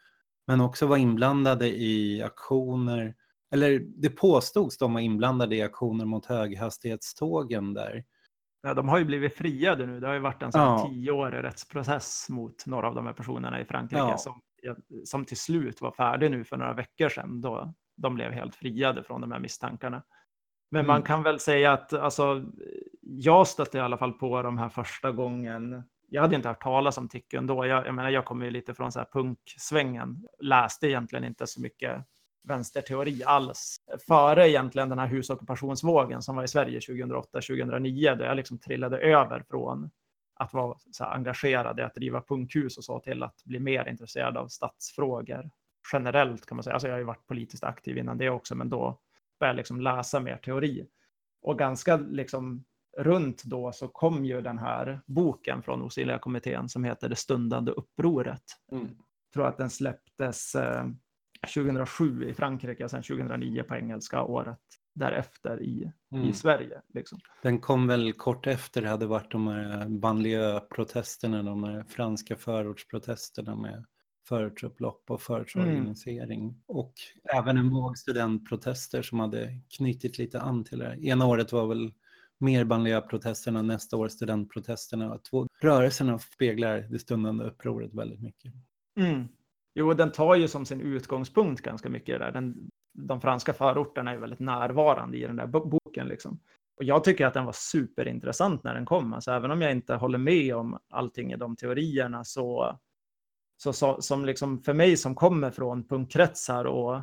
men 0.47 0.61
också 0.61 0.85
var 0.85 0.97
inblandade 0.97 1.67
i 1.67 2.21
aktioner, 2.21 3.15
eller 3.53 3.79
det 3.79 4.09
påstods 4.09 4.77
de 4.77 4.93
var 4.93 5.01
inblandade 5.01 5.55
i 5.55 5.61
aktioner 5.61 6.05
mot 6.05 6.25
höghastighetstågen 6.25 7.73
där. 7.73 8.03
Ja, 8.61 8.73
de 8.73 8.89
har 8.89 8.97
ju 8.97 9.05
blivit 9.05 9.35
friade 9.35 9.85
nu. 9.85 9.99
Det 9.99 10.07
har 10.07 10.13
ju 10.13 10.19
varit 10.19 10.41
en 10.43 10.51
sån 10.51 10.61
Ja. 10.61 10.87
tioårig 10.89 11.43
rättsprocess 11.43 12.29
mot 12.29 12.65
några 12.65 12.87
av 12.87 12.95
de 12.95 13.05
här 13.05 13.13
personerna 13.13 13.61
i 13.61 13.65
Frankrike 13.65 13.99
Ja. 14.01 14.17
som, 14.17 14.41
som 15.05 15.25
till 15.25 15.37
slut 15.37 15.81
var 15.81 15.91
färdig 15.91 16.31
nu 16.31 16.43
för 16.43 16.57
några 16.57 16.73
veckor 16.73 17.09
sedan 17.09 17.41
då 17.41 17.73
de 17.97 18.15
blev 18.15 18.31
helt 18.31 18.55
friade 18.55 19.03
från 19.03 19.21
de 19.21 19.31
här 19.31 19.39
misstankarna. 19.39 20.03
Men 20.71 20.87
man 20.87 20.95
Mm. 20.95 21.05
kan 21.05 21.23
väl 21.23 21.39
säga 21.39 21.73
att 21.73 21.93
alltså, 21.93 22.45
jag 23.01 23.47
stötte 23.47 23.77
i 23.77 23.81
alla 23.81 23.97
fall 23.97 24.13
på 24.13 24.41
de 24.41 24.57
här 24.57 24.69
första 24.69 25.11
gången. 25.11 25.83
Jag 26.09 26.21
hade 26.21 26.35
inte 26.35 26.47
hört 26.47 26.63
talas 26.63 26.97
om 26.97 27.09
Ticken 27.09 27.47
då. 27.47 27.65
Jag, 27.65 27.87
jag 27.87 27.95
menar, 27.95 28.09
jag 28.09 28.25
kommer 28.25 28.45
ju 28.45 28.51
lite 28.51 28.73
från 28.73 28.91
så 28.91 28.99
här 28.99 29.07
punksvängen. 29.13 30.25
Läste 30.39 30.87
egentligen 30.87 31.25
inte 31.25 31.47
så 31.47 31.61
mycket 31.61 32.05
vänsterteori 32.43 33.23
alls. 33.23 33.77
Före 34.07 34.49
egentligen 34.49 34.89
den 34.89 34.99
här 34.99 35.07
husockupationsvågen 35.07 36.21
som 36.21 36.35
var 36.35 36.43
i 36.43 36.47
Sverige 36.47 36.79
2008-2009 36.79 38.15
där 38.15 38.25
jag 38.25 38.37
liksom 38.37 38.59
trillade 38.59 38.97
över 38.97 39.43
från 39.49 39.89
att 40.35 40.53
vara 40.53 40.77
så 40.91 41.03
engagerad 41.03 41.79
i 41.79 41.81
att 41.81 41.95
driva 41.95 42.21
punkhus 42.21 42.77
och 42.77 42.83
så 42.83 42.99
till 42.99 43.23
att 43.23 43.43
bli 43.45 43.59
mer 43.59 43.89
intresserad 43.89 44.37
av 44.37 44.47
stadsfrågor 44.47 45.49
generellt 45.93 46.45
kan 46.45 46.55
man 46.55 46.63
säga. 46.63 46.73
Alltså 46.73 46.87
jag 46.87 46.93
har 46.93 46.99
ju 46.99 47.05
varit 47.05 47.27
politiskt 47.27 47.63
aktiv 47.63 47.97
innan 47.97 48.17
det 48.17 48.29
också, 48.29 48.55
men 48.55 48.69
då 48.69 48.99
började 49.39 49.53
jag 49.53 49.57
liksom 49.57 49.81
läsa 49.81 50.19
mer 50.19 50.37
teori. 50.37 50.87
Och 51.41 51.59
ganska 51.59 51.97
liksom 51.97 52.63
runt 52.97 53.43
då 53.43 53.71
så 53.71 53.87
kom 53.87 54.25
ju 54.25 54.41
den 54.41 54.57
här 54.57 55.01
boken 55.05 55.63
från 55.63 55.81
Osynliga 55.81 56.19
kommittén 56.19 56.69
som 56.69 56.83
heter 56.83 57.09
Det 57.09 57.15
stundande 57.15 57.71
upproret. 57.71 58.43
Mm. 58.71 58.85
Jag 58.85 59.33
tror 59.33 59.47
att 59.47 59.57
den 59.57 59.69
släpptes 59.69 60.55
eh, 60.55 60.85
2007 61.47 62.29
i 62.29 62.33
Frankrike, 62.33 62.89
sen 62.89 63.03
2009 63.03 63.63
på 63.63 63.75
engelska, 63.75 64.23
året 64.23 64.59
därefter 64.95 65.61
i, 65.63 65.91
Mm. 66.11 66.29
i 66.29 66.33
Sverige. 66.33 66.81
Liksom. 66.93 67.19
Den 67.41 67.59
kom 67.59 67.87
väl 67.87 68.13
kort 68.13 68.47
efter 68.47 68.81
det 68.81 68.89
hade 68.89 69.05
varit 69.05 69.31
de 69.31 69.47
här 69.47 69.87
banlieue-protesterna, 69.89 71.43
de 71.43 71.63
här 71.63 71.83
franska 71.83 72.35
förortsprotesterna 72.35 73.55
med 73.55 73.85
förortsupplopp 74.27 75.03
och 75.11 75.21
förortsorganisering. 75.21 76.61
Och 76.65 76.93
även 77.33 77.57
en 77.57 77.69
våg 77.69 77.97
studentprotester 77.97 79.01
som 79.01 79.19
hade 79.19 79.59
knutit 79.77 80.17
lite 80.17 80.41
an 80.41 80.63
till 80.63 80.79
det. 80.79 80.97
Ena 81.01 81.25
året 81.25 81.51
var 81.51 81.67
väl 81.67 81.93
mer 82.37 82.65
banlieue-protesterna, 82.65 83.61
nästa 83.61 83.97
år 83.97 84.07
studentprotesterna. 84.07 85.17
Två 85.17 85.47
rörelserna 85.61 86.19
speglar 86.19 86.81
det 86.89 86.99
stundande 86.99 87.45
upproret 87.45 87.93
väldigt 87.93 88.21
mycket. 88.21 88.53
Mm. 88.97 89.27
Jo, 89.75 89.93
den 89.93 90.11
tar 90.11 90.35
ju 90.35 90.47
som 90.47 90.65
sin 90.65 90.81
utgångspunkt 90.81 91.61
ganska 91.61 91.89
mycket 91.89 92.19
det 92.19 92.25
där. 92.25 92.31
Den, 92.31 92.69
de 92.93 93.21
franska 93.21 93.53
förorterna 93.53 94.11
är 94.11 94.17
väldigt 94.17 94.39
närvarande 94.39 95.17
i 95.17 95.21
den 95.21 95.35
där 95.35 95.47
boken. 95.47 96.07
Liksom. 96.07 96.39
Och 96.77 96.83
jag 96.83 97.03
tycker 97.03 97.25
att 97.25 97.33
den 97.33 97.45
var 97.45 97.53
superintressant 97.55 98.63
när 98.63 98.73
den 98.73 98.85
kom. 98.85 99.13
Alltså, 99.13 99.31
även 99.31 99.51
om 99.51 99.61
jag 99.61 99.71
inte 99.71 99.95
håller 99.95 100.17
med 100.17 100.55
om 100.55 100.79
allting 100.89 101.31
i 101.31 101.37
de 101.37 101.55
teorierna 101.55 102.23
så, 102.23 102.79
så, 103.57 103.73
så 103.73 104.01
som 104.01 104.25
liksom 104.25 104.61
för 104.61 104.73
mig 104.73 104.97
som 104.97 105.15
kommer 105.15 105.51
från 105.51 105.87
punkkretsar 105.87 106.65
och 106.65 106.95
eh, 106.95 107.01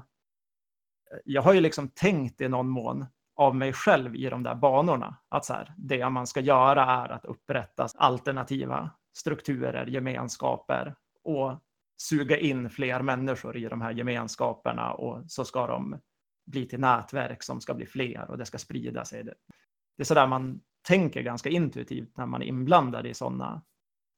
jag 1.24 1.42
har 1.42 1.52
ju 1.52 1.60
liksom 1.60 1.88
tänkt 1.88 2.40
i 2.40 2.48
någon 2.48 2.68
mån 2.68 3.06
av 3.36 3.56
mig 3.56 3.72
själv 3.72 4.16
i 4.16 4.28
de 4.28 4.42
där 4.42 4.54
banorna. 4.54 5.16
Att 5.28 5.44
så 5.44 5.52
här, 5.52 5.74
det 5.78 6.08
man 6.08 6.26
ska 6.26 6.40
göra 6.40 6.84
är 6.84 7.08
att 7.08 7.24
upprätta 7.24 7.88
alternativa 7.96 8.90
strukturer, 9.12 9.86
gemenskaper 9.86 10.94
och 11.24 11.58
suga 12.00 12.38
in 12.38 12.70
fler 12.70 13.02
människor 13.02 13.56
i 13.56 13.68
de 13.68 13.80
här 13.80 13.92
gemenskaperna 13.92 14.92
och 14.92 15.30
så 15.30 15.44
ska 15.44 15.66
de 15.66 16.00
bli 16.46 16.66
till 16.66 16.80
nätverk 16.80 17.42
som 17.42 17.60
ska 17.60 17.74
bli 17.74 17.86
fler 17.86 18.30
och 18.30 18.38
det 18.38 18.46
ska 18.46 18.58
sprida 18.58 19.04
sig. 19.04 19.24
Det 19.24 20.02
är 20.02 20.04
så 20.04 20.14
där 20.14 20.26
man 20.26 20.60
tänker 20.88 21.22
ganska 21.22 21.48
intuitivt 21.48 22.16
när 22.16 22.26
man 22.26 22.42
är 22.42 22.46
inblandad 22.46 23.06
i 23.06 23.14
sådana, 23.14 23.62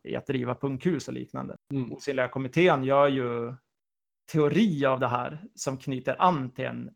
i 0.09 0.17
att 0.17 0.27
driva 0.27 0.55
punkhus 0.55 1.09
och 1.09 1.15
liknande. 1.15 1.57
Mm. 1.73 1.93
Osynliga 1.93 2.29
kommittén 2.29 2.85
gör 2.85 3.09
ju 3.09 3.55
teori 4.33 4.87
av 4.87 5.01
det 5.01 5.09
här 5.09 5.43
som 5.55 5.79
knyter 5.79 6.17
an 6.23 6.51
till 6.51 6.65
en 6.65 6.91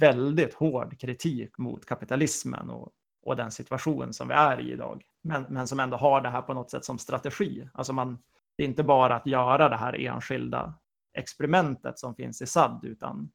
väldigt 0.00 0.54
hård 0.54 1.00
kritik 1.00 1.58
mot 1.58 1.86
kapitalismen 1.86 2.70
och, 2.70 2.92
och 3.22 3.36
den 3.36 3.50
situation 3.50 4.12
som 4.12 4.28
vi 4.28 4.34
är 4.34 4.60
i 4.60 4.72
idag. 4.72 5.02
Men, 5.22 5.46
men 5.48 5.68
som 5.68 5.80
ändå 5.80 5.96
har 5.96 6.20
det 6.20 6.30
här 6.30 6.42
på 6.42 6.54
något 6.54 6.70
sätt 6.70 6.84
som 6.84 6.98
strategi. 6.98 7.68
Alltså 7.74 7.92
man, 7.92 8.18
det 8.56 8.64
är 8.64 8.68
inte 8.68 8.82
bara 8.82 9.16
att 9.16 9.26
göra 9.26 9.68
det 9.68 9.76
här 9.76 10.00
enskilda 10.00 10.74
experimentet 11.18 11.98
som 11.98 12.14
finns 12.14 12.42
i 12.42 12.46
SAD, 12.46 12.84
utan 12.84 13.30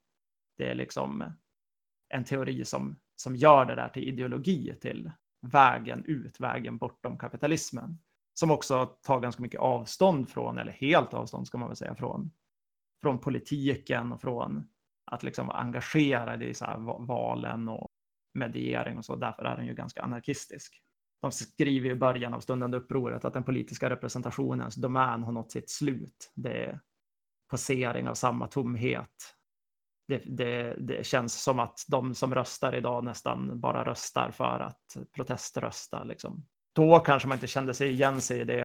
det 0.57 0.69
är 0.69 0.75
liksom 0.75 1.33
en 2.09 2.23
teori 2.23 2.65
som, 2.65 2.99
som 3.15 3.35
gör 3.35 3.65
det 3.65 3.75
där 3.75 3.89
till 3.89 4.03
ideologi, 4.03 4.75
till 4.81 5.11
vägen 5.41 6.05
ut, 6.05 6.39
vägen 6.39 6.77
bortom 6.77 7.17
kapitalismen. 7.17 7.99
Som 8.33 8.51
också 8.51 8.85
tar 8.85 9.19
ganska 9.19 9.41
mycket 9.41 9.59
avstånd 9.59 10.29
från, 10.29 10.57
eller 10.57 10.71
helt 10.71 11.13
avstånd 11.13 11.47
ska 11.47 11.57
man 11.57 11.69
väl 11.69 11.77
säga, 11.77 11.95
från, 11.95 12.31
från 13.01 13.19
politiken 13.19 14.11
och 14.11 14.21
från 14.21 14.67
att 15.11 15.23
liksom 15.23 15.47
vara 15.47 15.57
engagerad 15.57 16.43
i 16.43 16.53
så 16.53 16.65
här 16.65 16.77
valen 17.05 17.69
och 17.69 17.87
mediering 18.33 18.97
och 18.97 19.05
så. 19.05 19.15
Därför 19.15 19.45
är 19.45 19.57
den 19.57 19.65
ju 19.65 19.73
ganska 19.73 20.01
anarkistisk. 20.01 20.81
De 21.21 21.31
skriver 21.31 21.89
i 21.89 21.95
början 21.95 22.33
av 22.33 22.39
stundande 22.39 22.77
upproret 22.77 23.25
att 23.25 23.33
den 23.33 23.43
politiska 23.43 23.89
representationens 23.89 24.75
domän 24.75 25.23
har 25.23 25.31
nått 25.31 25.51
sitt 25.51 25.69
slut. 25.69 26.31
Det 26.35 26.65
är 26.65 26.79
posering 27.49 28.07
av 28.07 28.13
samma 28.13 28.47
tomhet. 28.47 29.35
Det, 30.07 30.21
det, 30.25 30.75
det 30.79 31.05
känns 31.05 31.43
som 31.43 31.59
att 31.59 31.85
de 31.87 32.15
som 32.15 32.35
röstar 32.35 32.75
idag 32.75 33.03
nästan 33.03 33.59
bara 33.59 33.85
röstar 33.85 34.31
för 34.31 34.59
att 34.59 34.97
proteströsta. 35.15 36.03
Liksom. 36.03 36.45
Då 36.73 36.99
kanske 36.99 37.27
man 37.27 37.35
inte 37.35 37.47
kände 37.47 37.73
sig 37.73 37.89
igen 37.89 38.21
sig 38.21 38.39
i 38.39 38.43
det 38.43 38.63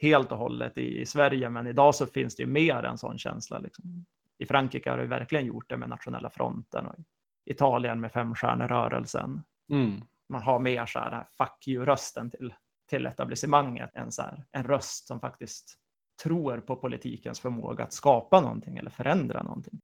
helt 0.00 0.32
och 0.32 0.38
hållet 0.38 0.78
i, 0.78 1.00
i 1.00 1.06
Sverige, 1.06 1.50
men 1.50 1.66
idag 1.66 1.94
så 1.94 2.06
finns 2.06 2.36
det 2.36 2.42
ju 2.42 2.48
mer 2.48 2.82
en 2.82 2.98
sån 2.98 3.18
känsla. 3.18 3.58
Liksom. 3.58 4.06
I 4.38 4.46
Frankrike 4.46 4.90
har 4.90 4.98
det 4.98 5.06
verkligen 5.06 5.46
gjort 5.46 5.68
det 5.68 5.76
med 5.76 5.88
nationella 5.88 6.30
fronten 6.30 6.86
och 6.86 6.96
Italien 7.44 8.00
med 8.00 8.12
femstjärnerörelsen. 8.12 9.42
Mm. 9.70 10.02
Man 10.32 10.42
har 10.42 10.58
mer 10.58 10.86
så 10.86 10.98
här 10.98 11.26
fuck 11.38 11.68
you-rösten 11.68 12.30
till, 12.30 12.54
till 12.90 13.06
etablissemanget 13.06 13.90
än 13.94 14.12
så 14.12 14.22
här, 14.22 14.44
en 14.52 14.64
röst 14.64 15.06
som 15.06 15.20
faktiskt 15.20 15.78
tror 16.22 16.60
på 16.60 16.76
politikens 16.76 17.40
förmåga 17.40 17.84
att 17.84 17.92
skapa 17.92 18.40
någonting 18.40 18.76
eller 18.76 18.90
förändra 18.90 19.42
någonting. 19.42 19.80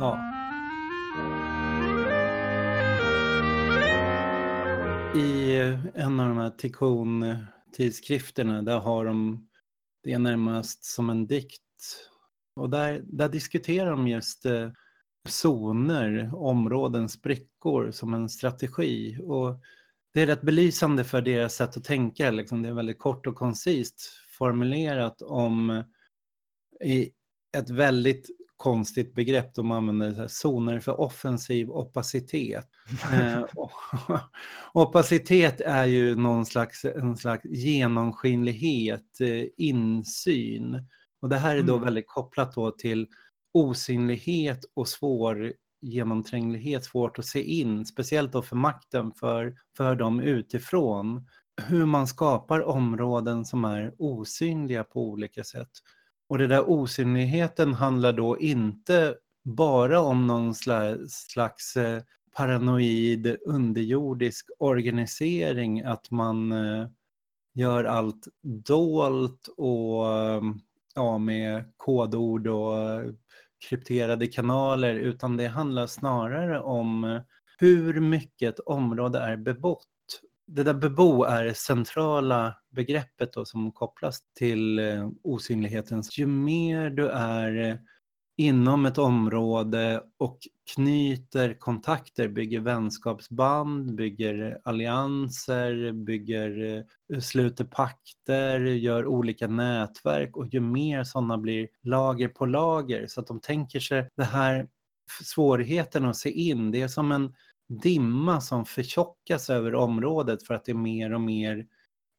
Ja. 0.00 0.18
I 5.14 5.56
en 5.94 6.20
av 6.20 6.28
de 6.28 6.38
här 6.38 6.50
Tikkun-tidskrifterna, 6.50 8.62
där 8.62 8.78
har 8.78 9.04
de, 9.04 9.48
det 10.02 10.12
är 10.12 10.18
närmast 10.18 10.84
som 10.84 11.10
en 11.10 11.26
dikt. 11.26 11.62
Och 12.56 12.70
där, 12.70 13.02
där 13.04 13.28
diskuterar 13.28 13.90
de 13.90 14.08
just 14.08 14.46
eh, 14.46 14.70
zoner, 15.28 16.30
områden, 16.34 17.08
sprickor 17.08 17.90
som 17.90 18.14
en 18.14 18.28
strategi. 18.28 19.18
Och 19.22 19.60
det 20.14 20.20
är 20.22 20.26
rätt 20.26 20.42
belysande 20.42 21.04
för 21.04 21.22
deras 21.22 21.54
sätt 21.54 21.76
att 21.76 21.84
tänka. 21.84 22.30
Liksom. 22.30 22.62
Det 22.62 22.68
är 22.68 22.72
väldigt 22.72 22.98
kort 22.98 23.26
och 23.26 23.34
koncist 23.34 24.00
formulerat 24.38 25.22
om 25.22 25.84
i 26.84 27.10
ett 27.56 27.70
väldigt 27.70 28.26
konstigt 28.56 29.14
begrepp. 29.14 29.54
De 29.54 29.70
använder 29.70 30.12
så 30.12 30.20
här, 30.20 30.28
zoner 30.28 30.80
för 30.80 31.00
offensiv 31.00 31.70
opacitet. 31.70 32.68
Eh, 33.12 33.44
opacitet 34.74 35.60
är 35.60 35.84
ju 35.84 36.16
någon 36.16 36.46
slags, 36.46 36.84
en 36.84 37.16
slags 37.16 37.44
genomskinlighet, 37.44 39.20
eh, 39.20 39.44
insyn. 39.56 40.86
Och 41.20 41.28
det 41.28 41.36
här 41.36 41.56
är 41.56 41.62
då 41.62 41.72
Mm. 41.72 41.84
väldigt 41.84 42.08
kopplat 42.08 42.54
då 42.54 42.70
till 42.70 43.06
osynlighet 43.52 44.64
och 44.74 44.88
svår 44.88 45.52
genomtränglighet, 45.80 46.84
svårt 46.84 47.18
att 47.18 47.26
se 47.26 47.42
in, 47.42 47.86
speciellt 47.86 48.32
då 48.32 48.42
för 48.42 48.56
makten, 48.56 49.12
för, 49.12 49.54
för 49.76 49.94
dem 49.94 50.20
utifrån. 50.20 51.26
Hur 51.62 51.86
man 51.86 52.06
skapar 52.06 52.60
områden 52.60 53.44
som 53.44 53.64
är 53.64 53.94
osynliga 53.98 54.84
på 54.84 55.02
olika 55.02 55.44
sätt. 55.44 55.70
Och 56.28 56.38
det 56.38 56.46
där 56.46 56.70
osynligheten 56.70 57.74
handlar 57.74 58.12
då 58.12 58.38
inte 58.38 59.14
bara 59.44 60.00
om 60.00 60.26
någon 60.26 60.54
slags, 60.54 61.76
eh, 61.76 62.02
paranoid 62.36 63.36
underjordisk 63.46 64.50
organisering, 64.58 65.82
att 65.82 66.10
man 66.10 66.52
eh, 66.52 66.86
gör 67.54 67.84
allt 67.84 68.28
dolt 68.42 69.48
och 69.56 70.16
eh, 70.16 70.42
ja, 70.94 71.18
med 71.18 71.64
kodord 71.76 72.46
och 72.46 73.02
krypterade 73.68 74.26
kanaler, 74.26 74.94
utan 74.94 75.36
det 75.36 75.48
handlar 75.48 75.86
snarare 75.86 76.60
om 76.60 77.04
eh, 77.04 77.20
hur 77.58 78.00
mycket 78.00 78.54
ett 78.54 78.60
område 78.66 79.18
är 79.18 79.36
bebott. 79.36 79.86
Det 80.46 80.62
där 80.62 80.74
bebo 80.74 81.24
är 81.24 81.44
det 81.44 81.54
centrala 81.54 82.54
begreppet 82.70 83.32
då, 83.32 83.44
som 83.44 83.72
kopplas 83.72 84.20
till 84.38 84.78
eh, 84.78 85.08
osynlighetens. 85.22 86.18
Ju 86.18 86.26
mer 86.26 86.90
du 86.90 87.08
är 87.08 87.70
eh, 87.70 87.76
inom 88.38 88.86
ett 88.86 88.98
område 88.98 90.02
och 90.18 90.38
knyter 90.74 91.54
kontakter, 91.54 92.28
bygger 92.28 92.60
vänskapsband, 92.60 93.94
bygger 93.94 94.60
allianser, 94.64 95.92
bygger, 95.92 96.84
eh, 97.14 97.20
sluter 97.20 97.64
pakter, 97.64 98.60
gör 98.60 99.06
olika 99.06 99.46
nätverk 99.46 100.36
och 100.36 100.54
ju 100.54 100.60
mer 100.60 101.04
sådana 101.04 101.38
blir 101.38 101.68
lager 101.82 102.28
på 102.28 102.46
lager 102.46 103.06
så 103.06 103.20
att 103.20 103.26
de 103.26 103.40
tänker 103.40 103.80
sig 103.80 104.08
det 104.16 104.24
här 104.24 104.68
svårigheten 105.24 106.04
att 106.04 106.16
se 106.16 106.30
in, 106.30 106.70
det 106.70 106.82
är 106.82 106.88
som 106.88 107.12
en 107.12 107.34
dimma 107.68 108.40
som 108.40 108.64
förtjockas 108.64 109.50
över 109.50 109.74
området 109.74 110.46
för 110.46 110.54
att 110.54 110.64
det 110.64 110.72
är 110.72 110.76
mer 110.76 111.14
och 111.14 111.20
mer 111.20 111.66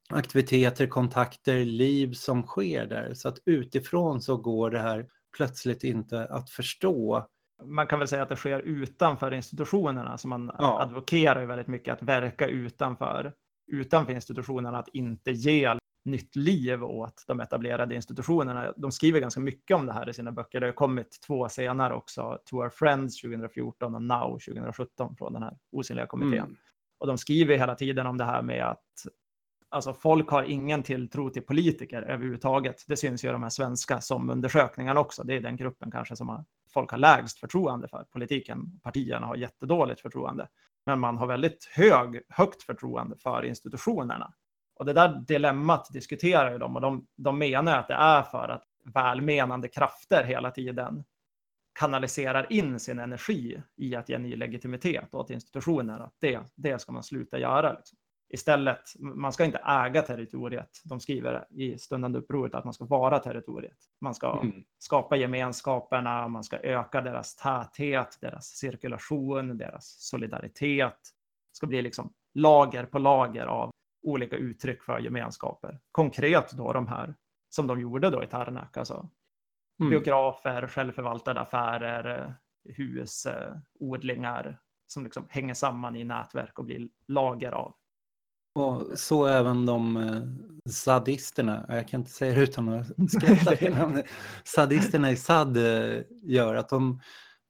aktiviteter, 0.10 0.88
kontakter, 0.88 1.66
liv 1.66 2.14
som 2.14 2.44
sker 2.44 2.86
där. 2.86 3.14
Så 3.14 3.30
att 3.30 3.38
utifrån 3.46 4.22
så 4.22 4.38
går 4.38 4.72
det 4.72 4.80
här 4.80 5.08
plötsligt 5.38 5.84
inte 5.84 6.26
att 6.26 6.50
förstå. 6.50 7.28
Man 7.66 7.88
kan 7.88 8.00
väl 8.00 8.08
säga 8.08 8.24
att 8.24 8.30
det 8.30 8.36
sker 8.36 8.60
utanför 8.60 9.34
institutionerna, 9.34 10.18
så 10.18 10.28
man 10.28 10.52
ja. 10.60 10.82
advokerar 10.82 11.42
ju 11.42 11.48
väldigt 11.48 11.68
mycket 11.68 11.94
att 11.94 12.04
verka 12.04 12.48
utanför, 12.48 13.34
utanför 13.72 14.14
institutionerna, 14.14 14.78
att 14.80 14.88
inte 14.88 15.32
ge 15.32 15.76
nytt 16.06 16.36
liv 16.36 16.84
åt 16.84 17.24
de 17.28 17.40
etablerade 17.40 17.96
institutionerna. 17.96 18.74
De 18.78 18.92
skriver 18.92 19.20
ganska 19.20 19.40
mycket 19.40 19.78
om 19.78 19.86
det 19.86 19.94
här 19.94 20.10
i 20.10 20.14
sina 20.14 20.32
böcker. 20.32 20.60
Det 20.60 20.66
har 20.66 20.74
kommit 20.74 21.20
två 21.28 21.50
senare 21.50 21.94
också, 21.94 22.40
To 22.50 22.58
Our 22.58 22.70
Friends 22.70 23.22
2014 23.22 23.96
och 23.96 24.02
Now 24.02 24.40
2017 24.40 25.16
från 25.16 25.34
den 25.34 25.44
här 25.44 25.58
osynliga 25.72 26.08
kommittén. 26.08 26.44
Mm. 26.44 26.56
Och 27.00 27.08
de 27.08 27.18
skriver 27.18 27.58
hela 27.58 27.76
tiden 27.76 28.08
om 28.08 28.18
det 28.18 28.24
här 28.24 28.42
med 28.42 28.66
att 28.66 28.84
Alltså 29.72 29.94
folk 29.94 30.30
har 30.30 30.44
ingen 30.44 30.84
tilltro 30.84 31.30
till 31.30 31.42
politiker 31.42 32.02
överhuvudtaget. 32.02 32.84
Det 32.88 32.98
syns 32.98 33.24
ju 33.24 33.30
i 33.30 33.32
de 33.32 33.44
här 33.44 33.50
svenska 33.50 34.02
som 34.02 34.30
undersökningarna 34.30 35.00
också. 35.00 35.24
Det 35.24 35.36
är 35.36 35.42
den 35.42 35.56
gruppen 35.56 35.92
kanske 35.92 36.16
som 36.16 36.30
har, 36.30 36.46
folk 36.74 36.92
har 36.92 36.98
lägst 36.98 37.40
förtroende 37.40 37.88
för. 37.88 38.04
Politiken, 38.04 38.80
partierna 38.84 39.28
har 39.28 39.36
jättedåligt 39.36 40.02
förtroende. 40.02 40.48
Men 40.86 41.00
man 41.00 41.18
har 41.18 41.28
väldigt 41.28 41.66
hög, 41.76 42.22
högt 42.30 42.64
förtroende 42.64 43.16
för 43.18 43.46
institutionerna. 43.46 44.34
Och 44.76 44.86
det 44.86 44.94
där 44.94 45.24
dilemmat 45.28 45.88
diskuterar 45.94 46.52
ju 46.52 46.58
de 46.58 46.76
och 46.76 46.82
de, 46.82 47.08
de 47.16 47.40
menar 47.40 47.78
att 47.78 47.88
det 47.88 47.94
är 47.94 48.24
för 48.24 48.50
att 48.50 48.64
välmenande 48.94 49.68
krafter 49.68 50.24
hela 50.24 50.52
tiden 50.52 51.04
kanaliserar 51.80 52.54
in 52.54 52.80
sin 52.80 53.00
energi 53.00 53.62
i 53.76 53.96
att 53.96 54.10
ge 54.10 54.18
ny 54.18 54.36
legitimitet 54.36 55.14
åt 55.16 55.30
institutioner. 55.30 56.00
Att 56.00 56.14
det, 56.20 56.40
det 56.56 56.82
ska 56.82 56.92
man 56.92 57.04
sluta 57.04 57.40
göra. 57.40 57.74
Liksom 57.74 57.98
istället, 58.30 58.94
man 59.00 59.34
ska 59.34 59.46
inte 59.46 59.58
äga 59.58 60.02
territoriet. 60.02 60.82
De 60.84 61.00
skriver 61.00 61.48
i 61.50 61.78
stundande 61.78 62.20
upproret 62.20 62.56
att 62.56 62.64
man 62.64 62.74
ska 62.74 62.86
vara 62.86 63.20
territoriet. 63.20 63.78
Man 64.02 64.16
ska 64.16 64.40
mm. 64.42 64.64
skapa 64.78 65.16
gemenskaperna, 65.16 66.28
man 66.28 66.44
ska 66.44 66.58
öka 66.58 67.02
deras 67.02 67.36
täthet, 67.36 68.18
deras 68.22 68.46
cirkulation, 68.46 69.58
deras 69.58 69.86
solidaritet. 70.00 71.00
Det 71.52 71.56
ska 71.56 71.68
bli 71.68 71.82
liksom 71.82 72.14
lager 72.34 72.86
på 72.86 73.00
lager 73.00 73.46
av 73.46 73.72
olika 74.02 74.36
uttryck 74.36 74.84
för 74.84 75.00
gemenskaper. 75.00 75.80
Konkret 75.92 76.52
då 76.52 76.74
de 76.74 76.88
här 76.88 77.16
som 77.50 77.68
de 77.68 77.80
gjorde 77.80 78.10
då 78.10 78.24
i 78.24 78.28
Tarnak, 78.28 78.78
alltså 78.78 79.10
mm. 79.80 79.90
biografer, 79.90 80.68
självförvaltade 80.68 81.40
affärer, 81.40 82.34
hus, 82.64 83.28
odlingar 83.80 84.60
som 84.88 85.04
liksom 85.04 85.26
hänger 85.30 85.54
samman 85.54 85.96
i 85.96 86.04
nätverk 86.04 86.60
och 86.60 86.66
blir 86.66 86.90
lager 87.08 87.52
av 87.52 87.76
och 88.60 89.00
så 89.00 89.26
även 89.26 89.66
de 89.66 89.98
eh, 89.98 90.22
sadisterna, 90.72 91.66
jag 91.70 91.88
kan 91.88 92.00
inte 92.00 92.12
säga 92.12 92.36
det 92.36 92.42
utan 92.42 92.70
att 92.70 92.88
skratta, 93.12 94.04
sadisterna 94.44 95.12
i 95.12 95.16
SAD 95.16 95.58
eh, 95.58 96.02
gör 96.24 96.56
att 96.56 96.70
de, 96.70 97.02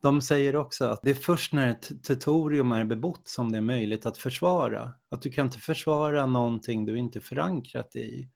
de 0.02 0.22
säger 0.22 0.56
också 0.56 0.86
att 0.86 1.02
det 1.04 1.10
är 1.10 1.16
först 1.16 1.54
när 1.54 1.72
ett 1.72 2.04
territorium 2.04 2.72
är 2.72 2.86
bebott 2.86 3.28
som 3.28 3.52
det 3.52 3.58
är 3.58 3.62
möjligt 3.62 4.06
att 4.06 4.18
försvara. 4.18 4.94
Att 5.12 5.22
du 5.22 5.32
kan 5.32 5.46
inte 5.46 5.60
försvara 5.60 6.26
någonting 6.26 6.86
du 6.86 6.98
inte 6.98 7.20
är 7.20 7.22
förankrat 7.22 7.96
i. 7.96 8.30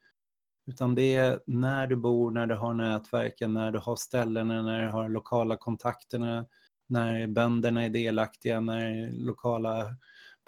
Utan 0.67 0.95
det 0.95 1.15
är 1.15 1.39
när 1.47 1.87
du 1.87 1.95
bor, 1.95 2.31
när 2.31 2.47
du 2.47 2.55
har 2.55 2.73
nätverken, 2.73 3.53
när 3.53 3.71
du 3.71 3.79
har 3.79 3.95
ställena, 3.95 4.61
när 4.61 4.81
du 4.85 4.89
har 4.89 5.09
lokala 5.09 5.57
kontakterna, 5.57 6.45
när 6.87 7.27
bönderna 7.27 7.83
är 7.83 7.89
delaktiga, 7.89 8.59
när 8.59 9.11
lokala 9.11 9.95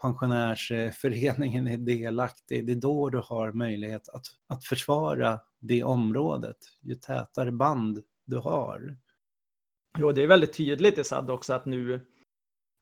pensionärsföreningen 0.01 1.67
är 1.67 1.77
delaktig, 1.77 2.65
det 2.65 2.71
är 2.71 2.75
då 2.75 3.09
du 3.09 3.21
har 3.25 3.51
möjlighet 3.51 4.09
att, 4.09 4.25
att 4.47 4.63
försvara 4.63 5.39
det 5.59 5.83
området, 5.83 6.57
ju 6.81 6.95
tätare 6.95 7.51
band 7.51 8.03
du 8.25 8.37
har. 8.37 8.97
Jo, 9.97 10.11
det 10.11 10.23
är 10.23 10.27
väldigt 10.27 10.57
tydligt 10.57 10.97
i 10.97 11.03
SAD 11.03 11.29
också 11.29 11.53
att 11.53 11.65
nu 11.65 12.05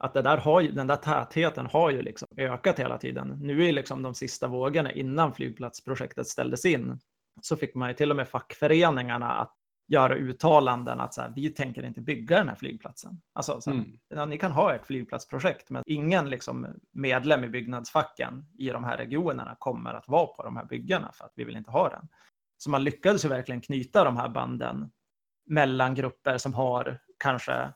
att 0.04 0.14
det 0.14 0.22
där 0.22 0.38
har, 0.38 0.64
den 0.64 0.88
där 0.88 0.96
tätheten 0.96 1.66
har 1.66 1.92
ju 1.92 2.02
liksom 2.02 2.28
ökat 2.38 2.80
hela 2.80 2.98
tiden. 2.98 3.38
Nu 3.42 3.66
är 3.66 3.72
liksom 3.72 4.02
de 4.02 4.16
sista 4.16 4.48
vågorna 4.48 4.92
innan 4.92 5.34
flygplatsprojektet 5.34 6.28
ställdes 6.28 6.66
in 6.66 7.00
så 7.42 7.58
fick 7.58 7.76
man 7.76 7.90
ju 7.90 7.96
till 7.96 8.10
och 8.10 8.16
med 8.16 8.28
fackföreningarna 8.28 9.32
att 9.32 9.56
göra 9.94 10.16
uttalanden 10.16 11.00
att 11.00 11.14
så 11.14 11.22
här, 11.22 11.34
vi 11.36 11.50
tänker 11.50 11.84
inte 11.84 12.02
bygga 12.02 12.38
den 12.38 12.50
här 12.50 12.56
flygplatsen. 12.56 13.22
Alltså, 13.34 13.62
så 13.62 13.70
här, 13.70 13.78
mm. 13.78 14.00
ja, 14.10 14.26
ni 14.26 14.38
kan 14.38 14.52
ha 14.52 14.74
ett 14.74 14.86
flygplatsprojekt, 14.86 15.70
men 15.70 15.84
ingen 15.86 16.30
liksom, 16.30 16.68
medlem 16.92 17.44
i 17.44 17.50
byggnadsfacken 17.50 18.46
i 18.58 18.70
de 18.70 18.84
här 18.84 18.98
regionerna 18.98 19.56
kommer 19.60 19.94
att 19.94 20.08
vara 20.08 20.28
på 20.28 20.44
de 20.44 20.58
här 20.58 20.66
byggena 20.66 21.12
för 21.14 21.26
att 21.26 21.34
vi 21.36 21.44
vill 21.44 21.58
inte 21.58 21.72
ha 21.72 21.90
den. 21.90 22.08
Så 22.58 22.70
man 22.70 22.84
lyckades 22.84 23.26
ju 23.26 23.30
verkligen 23.30 23.62
knyta 23.62 24.04
de 24.04 24.18
här 24.18 24.30
banden 24.30 24.92
mellan 25.46 25.96
grupper 25.96 26.38
som 26.38 26.54
har 26.54 27.00
kanske 27.20 27.74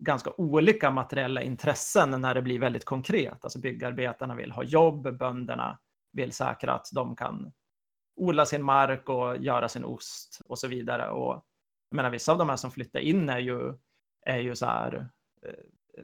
ganska 0.00 0.30
olika 0.36 0.90
materiella 0.90 1.42
intressen 1.42 2.10
när 2.10 2.34
det 2.34 2.42
blir 2.42 2.58
väldigt 2.58 2.84
konkret. 2.84 3.44
Alltså 3.44 3.58
byggarbetarna 3.58 4.34
vill 4.34 4.52
ha 4.52 4.62
jobb, 4.62 5.18
bönderna 5.18 5.78
vill 6.12 6.32
säkra 6.32 6.72
att 6.72 6.88
de 6.92 7.16
kan 7.16 7.52
odla 8.16 8.46
sin 8.46 8.62
mark 8.62 9.08
och 9.08 9.36
göra 9.36 9.68
sin 9.68 9.84
ost 9.84 10.40
och 10.46 10.58
så 10.58 10.68
vidare. 10.68 11.10
Och 11.10 11.44
jag 11.90 11.96
menar, 11.96 12.10
vissa 12.10 12.32
av 12.32 12.38
de 12.38 12.48
här 12.48 12.56
som 12.56 12.70
flyttar 12.70 13.00
in 13.00 13.28
är 13.28 13.38
ju, 13.38 13.74
är 14.26 14.38
ju 14.38 14.56
så 14.56 14.66
här 14.66 15.08
eh, 15.46 15.54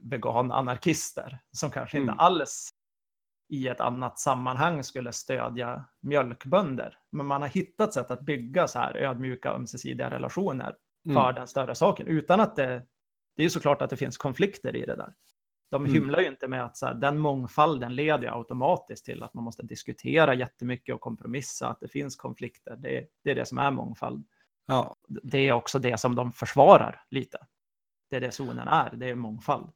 vegan-anarkister 0.00 1.38
som 1.52 1.70
kanske 1.70 1.96
mm. 1.96 2.08
inte 2.08 2.22
alls 2.22 2.70
i 3.48 3.68
ett 3.68 3.80
annat 3.80 4.18
sammanhang 4.18 4.84
skulle 4.84 5.12
stödja 5.12 5.84
mjölkbönder. 6.00 6.98
Men 7.10 7.26
man 7.26 7.42
har 7.42 7.48
hittat 7.48 7.94
sätt 7.94 8.10
att 8.10 8.20
bygga 8.20 8.68
så 8.68 8.78
här 8.78 8.96
ödmjuka 8.96 9.52
ömsesidiga 9.52 10.10
relationer 10.10 10.76
mm. 11.06 11.14
för 11.14 11.32
den 11.32 11.48
större 11.48 11.74
saken 11.74 12.06
utan 12.06 12.40
att 12.40 12.56
det, 12.56 12.86
det 13.36 13.44
är 13.44 13.48
såklart 13.48 13.82
att 13.82 13.90
det 13.90 13.96
finns 13.96 14.16
konflikter 14.16 14.76
i 14.76 14.86
det 14.86 14.96
där. 14.96 15.14
De 15.72 15.82
mm. 15.82 15.94
hymlar 15.94 16.20
ju 16.20 16.26
inte 16.26 16.48
med 16.48 16.64
att 16.64 16.76
så 16.76 16.86
här, 16.86 16.94
den 16.94 17.18
mångfalden 17.18 17.94
leder 17.94 18.38
automatiskt 18.38 19.04
till 19.04 19.22
att 19.22 19.34
man 19.34 19.44
måste 19.44 19.62
diskutera 19.62 20.34
jättemycket 20.34 20.94
och 20.94 21.00
kompromissa, 21.00 21.68
att 21.68 21.80
det 21.80 21.88
finns 21.88 22.16
konflikter. 22.16 22.76
Det, 22.76 23.06
det 23.24 23.30
är 23.30 23.34
det 23.34 23.46
som 23.46 23.58
är 23.58 23.70
mångfald. 23.70 24.24
Ja. 24.66 24.96
Det 25.08 25.38
är 25.38 25.52
också 25.52 25.78
det 25.78 26.00
som 26.00 26.14
de 26.14 26.32
försvarar 26.32 27.04
lite. 27.10 27.38
Det 28.10 28.16
är 28.16 28.20
det 28.20 28.30
zonen 28.30 28.68
är, 28.68 28.96
det 28.96 29.10
är 29.10 29.14
mångfald. 29.14 29.70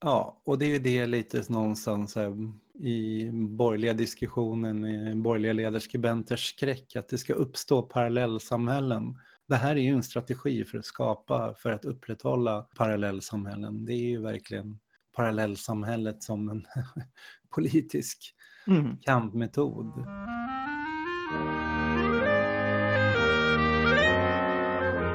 Ja, 0.00 0.42
och 0.44 0.58
det 0.58 0.74
är 0.74 0.80
det 0.80 1.06
lite 1.06 1.42
någonstans 1.48 2.16
här, 2.16 2.52
i 2.74 3.30
borgerliga 3.32 3.92
diskussionen, 3.92 4.86
i 4.86 5.14
borgerliga 5.14 5.52
ledarskribenters 5.52 6.48
skräck, 6.48 6.96
att 6.96 7.08
det 7.08 7.18
ska 7.18 7.34
uppstå 7.34 7.82
parallellsamhällen. 7.82 9.18
Det 9.48 9.56
här 9.56 9.76
är 9.76 9.80
ju 9.80 9.94
en 9.94 10.02
strategi 10.02 10.64
för 10.64 10.78
att 10.78 10.84
skapa, 10.84 11.54
för 11.54 11.70
att 11.70 11.84
upprätthålla 11.84 12.62
parallellsamhällen. 12.62 13.84
Det 13.84 13.92
är 13.92 14.08
ju 14.08 14.22
verkligen 14.22 14.78
parallellsamhället 15.12 16.22
som 16.22 16.48
en 16.48 16.66
politisk 17.54 18.34
mm. 18.66 18.96
kampmetod. 18.96 20.06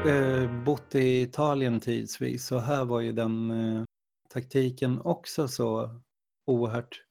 Eh, 0.08 0.64
bott 0.64 0.96
i 0.96 1.22
Italien 1.22 1.80
tidsvis 1.80 2.46
så 2.46 2.60
här 2.60 2.86
var 2.86 3.02
ju 3.02 3.12
den 3.12 3.52
eh, 3.52 3.84
taktiken 4.34 5.02
också 5.02 5.48
så 5.48 6.00
oerhört 6.46 7.02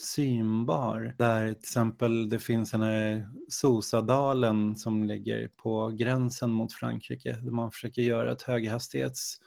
synbar. 0.00 1.14
Där 1.18 1.46
till 1.46 1.58
exempel 1.58 2.28
det 2.28 2.38
finns 2.38 2.70
den 2.70 2.82
här 2.82 3.28
Sosadalen 3.48 4.76
som 4.76 5.04
ligger 5.04 5.48
på 5.48 5.88
gränsen 5.88 6.50
mot 6.50 6.72
Frankrike 6.72 7.32
där 7.32 7.50
man 7.50 7.72
försöker 7.72 8.02
göra 8.02 8.32
ett 8.32 8.42
höghastighets 8.42 9.40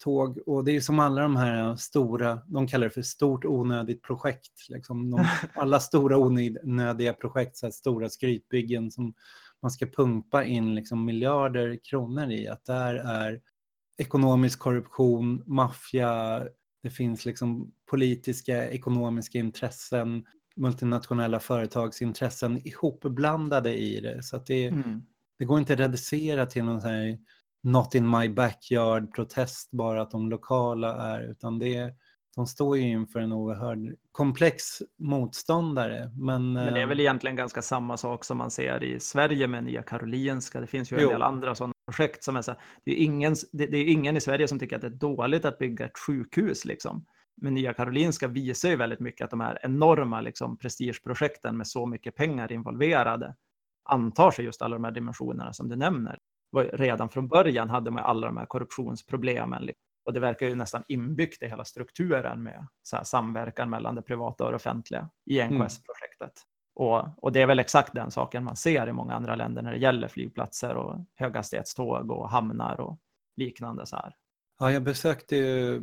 tåg 0.00 0.38
och 0.46 0.64
det 0.64 0.76
är 0.76 0.80
som 0.80 0.98
alla 0.98 1.22
de 1.22 1.36
här 1.36 1.76
stora, 1.76 2.40
de 2.46 2.66
kallar 2.66 2.86
det 2.86 2.94
för 2.94 3.02
stort 3.02 3.44
onödigt 3.44 4.02
projekt. 4.02 4.68
Liksom 4.68 5.10
de, 5.10 5.26
alla 5.54 5.80
stora 5.80 6.18
onödiga 6.18 7.12
projekt, 7.12 7.56
så 7.56 7.66
här 7.66 7.70
stora 7.70 8.08
skrytbyggen 8.08 8.90
som 8.90 9.14
man 9.62 9.70
ska 9.70 9.86
pumpa 9.86 10.44
in 10.44 10.74
liksom 10.74 11.04
miljarder 11.04 11.78
kronor 11.84 12.30
i. 12.30 12.48
Att 12.48 12.64
där 12.64 12.94
är 12.94 13.40
ekonomisk 13.98 14.58
korruption, 14.58 15.42
maffia, 15.46 16.44
det 16.82 16.90
finns 16.90 17.24
liksom 17.24 17.72
politiska, 17.90 18.70
ekonomiska 18.70 19.38
intressen, 19.38 20.24
multinationella 20.56 21.40
företagsintressen 21.40 22.66
ihopblandade 22.68 23.74
i 23.78 24.00
det. 24.00 24.22
Så 24.22 24.36
att 24.36 24.46
det, 24.46 24.66
mm. 24.66 25.02
det 25.38 25.44
går 25.44 25.58
inte 25.58 25.72
att 25.72 25.80
reducera 25.80 26.46
till 26.46 26.64
någon 26.64 26.80
här 26.80 27.18
not 27.62 27.94
in 27.94 28.10
my 28.10 28.28
backyard-protest 28.28 29.68
bara 29.70 30.02
att 30.02 30.10
de 30.10 30.30
lokala 30.30 31.14
är, 31.14 31.20
utan 31.20 31.58
det 31.58 31.76
är, 31.76 31.94
de 32.36 32.46
står 32.46 32.76
ju 32.76 32.82
inför 32.82 33.20
en 33.20 33.32
oerhörd 33.32 33.96
komplex 34.12 34.64
motståndare. 34.98 36.10
Men, 36.14 36.52
Men 36.52 36.74
det 36.74 36.80
är 36.80 36.82
eh, 36.82 36.88
väl 36.88 37.00
egentligen 37.00 37.36
ganska 37.36 37.62
samma 37.62 37.96
sak 37.96 38.24
som 38.24 38.38
man 38.38 38.50
ser 38.50 38.84
i 38.84 39.00
Sverige 39.00 39.46
med 39.48 39.64
Nya 39.64 39.82
Karolinska. 39.82 40.60
Det 40.60 40.66
finns 40.66 40.92
ju 40.92 40.96
en 40.96 41.02
Jo. 41.02 41.08
del 41.08 41.22
andra 41.22 41.54
sådana 41.54 41.74
projekt 41.86 42.24
som 42.24 42.36
är 42.36 42.42
så 42.42 42.50
här, 42.50 42.60
det 42.84 42.90
är, 42.90 43.04
ingen, 43.04 43.36
det, 43.52 43.66
det 43.66 43.78
är 43.78 43.84
ingen 43.84 44.16
i 44.16 44.20
Sverige 44.20 44.48
som 44.48 44.58
tycker 44.58 44.76
att 44.76 44.82
det 44.82 44.88
är 44.88 44.90
dåligt 44.90 45.44
att 45.44 45.58
bygga 45.58 45.84
ett 45.84 45.98
sjukhus 45.98 46.64
liksom. 46.64 47.04
Men 47.42 47.54
Nya 47.54 47.74
Karolinska 47.74 48.28
visar 48.28 48.68
ju 48.68 48.76
väldigt 48.76 49.00
mycket 49.00 49.24
att 49.24 49.30
de 49.30 49.40
här 49.40 49.58
enorma 49.62 50.20
liksom, 50.20 50.58
prestigeprojekten 50.58 51.56
med 51.56 51.66
så 51.66 51.86
mycket 51.86 52.16
pengar 52.16 52.52
involverade 52.52 53.34
antar 53.84 54.30
sig 54.30 54.44
just 54.44 54.62
alla 54.62 54.76
de 54.76 54.84
här 54.84 54.90
dimensionerna 54.90 55.52
som 55.52 55.68
du 55.68 55.76
nämner. 55.76 56.18
Redan 56.72 57.08
från 57.08 57.28
början 57.28 57.70
hade 57.70 57.90
man 57.90 58.04
alla 58.04 58.26
de 58.26 58.36
här 58.36 58.46
korruptionsproblemen. 58.46 59.62
liksom. 59.62 59.84
Och 60.04 60.12
det 60.12 60.20
verkar 60.20 60.46
ju 60.46 60.54
nästan 60.54 60.82
inbyggt 60.88 61.42
i 61.42 61.46
hela 61.46 61.64
strukturen 61.64 62.42
med 62.42 62.66
samverkan 63.04 63.70
mellan 63.70 63.94
det 63.94 64.02
privata 64.02 64.44
och 64.44 64.50
det 64.50 64.56
offentliga 64.56 65.10
i 65.26 65.42
NKS-projektet. 65.42 66.32
Och, 66.74 67.24
och 67.24 67.32
det 67.32 67.42
är 67.42 67.46
väl 67.46 67.58
exakt 67.58 67.94
den 67.94 68.10
saken 68.10 68.44
man 68.44 68.56
ser 68.56 68.88
i 68.88 68.92
många 68.92 69.14
andra 69.14 69.34
länder 69.34 69.62
när 69.62 69.72
det 69.72 69.78
gäller 69.78 70.08
flygplatser 70.08 70.74
och 70.74 70.96
höghastighetståg 71.14 72.10
och 72.10 72.30
hamnar 72.30 72.80
och 72.80 72.98
liknande. 73.36 73.86
Så 73.86 73.96
här. 73.96 74.14
Ja, 74.58 74.72
jag 74.72 74.82
besökte 74.82 75.36
ju 75.36 75.82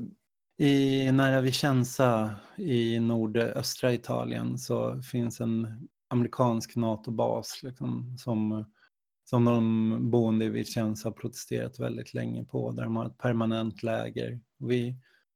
i 0.57 1.11
nära 1.11 1.41
Vicenza 1.41 2.35
i 2.55 2.99
nordöstra 2.99 3.93
Italien 3.93 4.57
så 4.57 5.01
finns 5.01 5.41
en 5.41 5.87
amerikansk 6.09 6.75
NATO-bas 6.75 7.59
liksom, 7.63 8.17
som, 8.17 8.65
som 9.29 9.45
de 9.45 10.11
boende 10.11 10.45
i 10.45 10.49
Vicenza 10.49 11.09
har 11.09 11.13
protesterat 11.13 11.79
väldigt 11.79 12.13
länge 12.13 12.43
på, 12.43 12.71
där 12.71 12.83
de 12.83 12.95
har 12.95 13.05
ett 13.05 13.17
permanent 13.17 13.83
läger. 13.83 14.39
Vi, 14.59 14.95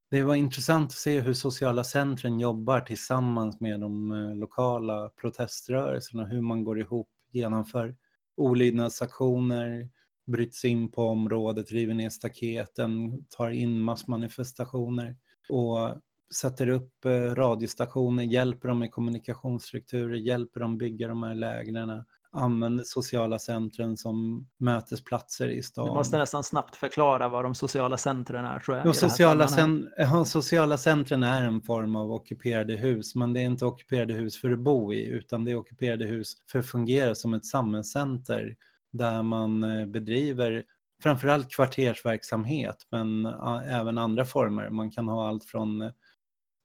det 0.10 0.24
var 0.24 0.36
intressant 0.36 0.92
att 0.92 0.98
se 0.98 1.20
hur 1.20 1.34
sociala 1.34 1.84
centren 1.84 2.40
jobbar 2.40 2.82
tillsammans 2.82 3.60
med 3.60 3.80
de 3.80 4.12
eh, 4.12 4.36
lokala 4.36 5.10
proteströrelserna, 5.10 6.26
hur 6.26 6.42
man 6.42 6.64
går 6.64 6.80
ihop, 6.80 7.10
genomför 7.32 7.96
olydnadsaktioner, 8.38 9.90
bryter 10.28 10.56
sig 10.56 10.70
in 10.70 10.92
på 10.92 11.04
området, 11.04 11.72
river 11.72 11.94
ner 11.94 12.10
staketen, 12.10 13.26
tar 13.30 13.50
in 13.50 13.82
massmanifestationer 13.82 15.18
och 15.50 15.98
sätter 16.36 16.68
upp 16.68 17.06
eh, 17.06 17.12
radiostationer, 17.12 18.24
hjälper 18.24 18.68
dem 18.68 18.80
med 18.80 18.92
kommunikationsstrukturer, 18.92 20.16
hjälper 20.16 20.60
dem 20.60 20.78
bygga 20.78 21.08
de 21.08 21.24
här 21.24 21.36
lägren, 21.36 22.04
använder 22.34 22.84
sociala 22.84 23.40
centren 23.40 23.98
som 23.98 24.48
mötesplatser 24.58 25.48
i 25.50 25.56
Du 25.56 25.62
stan. 25.64 25.88
måste 25.88 26.18
nästan 26.18 26.44
snabbt 26.44 26.76
förklara 26.76 27.30
vad 27.30 27.46
de 27.46 27.56
sociala 27.56 27.98
centren 27.98 28.46
är. 28.46 28.60
Tror 28.60 28.78
jag, 28.78 28.86
De 28.86 28.94
sociala, 28.94 29.48
cen- 29.48 29.88
ja, 29.98 30.26
sociala 30.26 30.78
centren 30.78 31.24
är 31.24 31.42
en 31.42 31.62
form 31.62 31.96
av 31.96 32.12
ockuperade 32.12 32.76
hus, 32.76 33.16
men 33.16 33.34
det 33.34 33.40
är 33.40 33.46
inte 33.46 33.66
ockuperade 33.66 34.14
hus 34.14 34.38
för 34.42 34.52
att 34.52 34.60
bo 34.60 34.94
i, 34.94 35.06
utan 35.06 35.46
det 35.46 35.52
är 35.52 35.56
ockuperade 35.56 36.06
hus 36.06 36.34
för 36.52 36.60
att 36.60 36.66
fungera 36.68 37.16
som 37.16 37.34
ett 37.34 37.46
samhällscenter 37.46 38.56
där 38.92 39.24
man 39.24 39.64
eh, 39.64 39.86
bedriver 39.86 40.64
framförallt 41.04 41.52
kvartersverksamhet, 41.56 42.88
men 42.92 43.26
även 43.66 43.98
andra 43.98 44.26
former. 44.26 44.70
Man 44.70 44.92
kan 44.92 45.08
ha 45.08 45.28
allt 45.28 45.46
från 45.46 45.82
eh, 45.82 45.92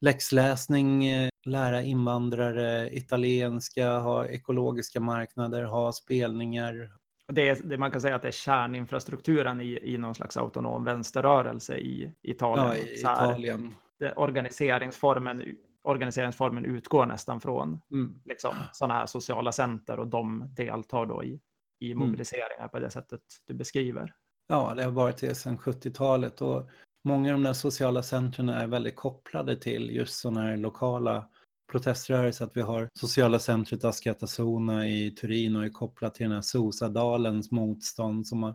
läxläsning, 0.00 1.06
eh, 1.06 1.28
lära 1.46 1.82
invandrare 1.82 2.96
italienska, 2.96 3.98
ha 3.98 4.26
ekologiska 4.26 5.00
marknader, 5.00 5.64
ha 5.64 5.92
spelningar, 5.92 6.92
Det, 7.32 7.48
är, 7.48 7.58
det 7.64 7.78
man 7.78 7.90
kan 7.90 8.00
säga 8.00 8.14
att 8.16 8.22
det 8.22 8.28
är 8.28 8.32
kärninfrastrukturen 8.32 9.60
i, 9.60 9.78
i 9.82 9.98
någon 9.98 10.14
slags 10.14 10.36
autonom 10.36 10.84
vänsterrörelse 10.84 11.76
i 11.78 12.12
Italien. 12.22 12.66
ja, 12.66 12.74
i 12.76 13.02
här, 13.04 13.30
Italien. 13.32 13.74
det, 13.98 14.12
organiseringsformen, 14.12 15.56
organiseringsformen 15.82 16.64
utgår 16.64 17.06
nästan 17.06 17.40
från 17.40 17.80
Mm. 17.92 18.20
liksom, 18.24 18.54
sådana 18.72 18.94
här 18.94 19.06
sociala 19.06 19.52
center 19.52 19.98
och 19.98 20.06
de 20.06 20.44
deltar 20.56 21.06
då 21.06 21.24
i, 21.24 21.40
i 21.80 21.92
Mm. 21.92 22.06
mobiliseringar 22.06 22.68
på 22.68 22.78
det 22.78 22.90
sättet 22.90 23.20
du 23.46 23.54
beskriver. 23.54 24.14
Ja, 24.48 24.74
det 24.76 24.84
har 24.84 24.90
varit 24.90 25.16
det 25.16 25.34
sedan 25.34 25.58
70-talet 25.58 26.40
och 26.42 26.68
många 27.04 27.28
av 27.28 27.32
de 27.32 27.42
där 27.42 27.52
sociala 27.52 28.02
centren 28.02 28.48
är 28.48 28.66
väldigt 28.66 28.96
kopplade 28.96 29.56
till 29.56 29.90
just 29.96 30.14
sådana 30.20 30.40
här 30.42 30.56
lokala 30.56 31.28
proteströrelser. 31.72 32.44
Att 32.44 32.56
vi 32.56 32.60
har 32.60 32.88
sociala 32.94 33.38
centret 33.38 33.84
Askatasuna 33.84 34.88
i 34.88 35.10
Turin 35.10 35.56
och 35.56 35.64
är 35.64 35.68
kopplat 35.68 36.14
till 36.14 36.24
den 36.24 36.32
här 36.32 36.42
Sosadalens 36.42 37.50
motstånd 37.50 38.26
som 38.26 38.42
har 38.42 38.54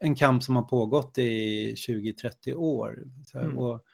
en 0.00 0.14
kamp 0.14 0.42
som 0.42 0.56
har 0.56 0.62
pågått 0.62 1.18
i 1.18 1.74
20-30 1.74 2.54
år. 2.54 3.04
Mm. 3.34 3.58
och 3.58 3.84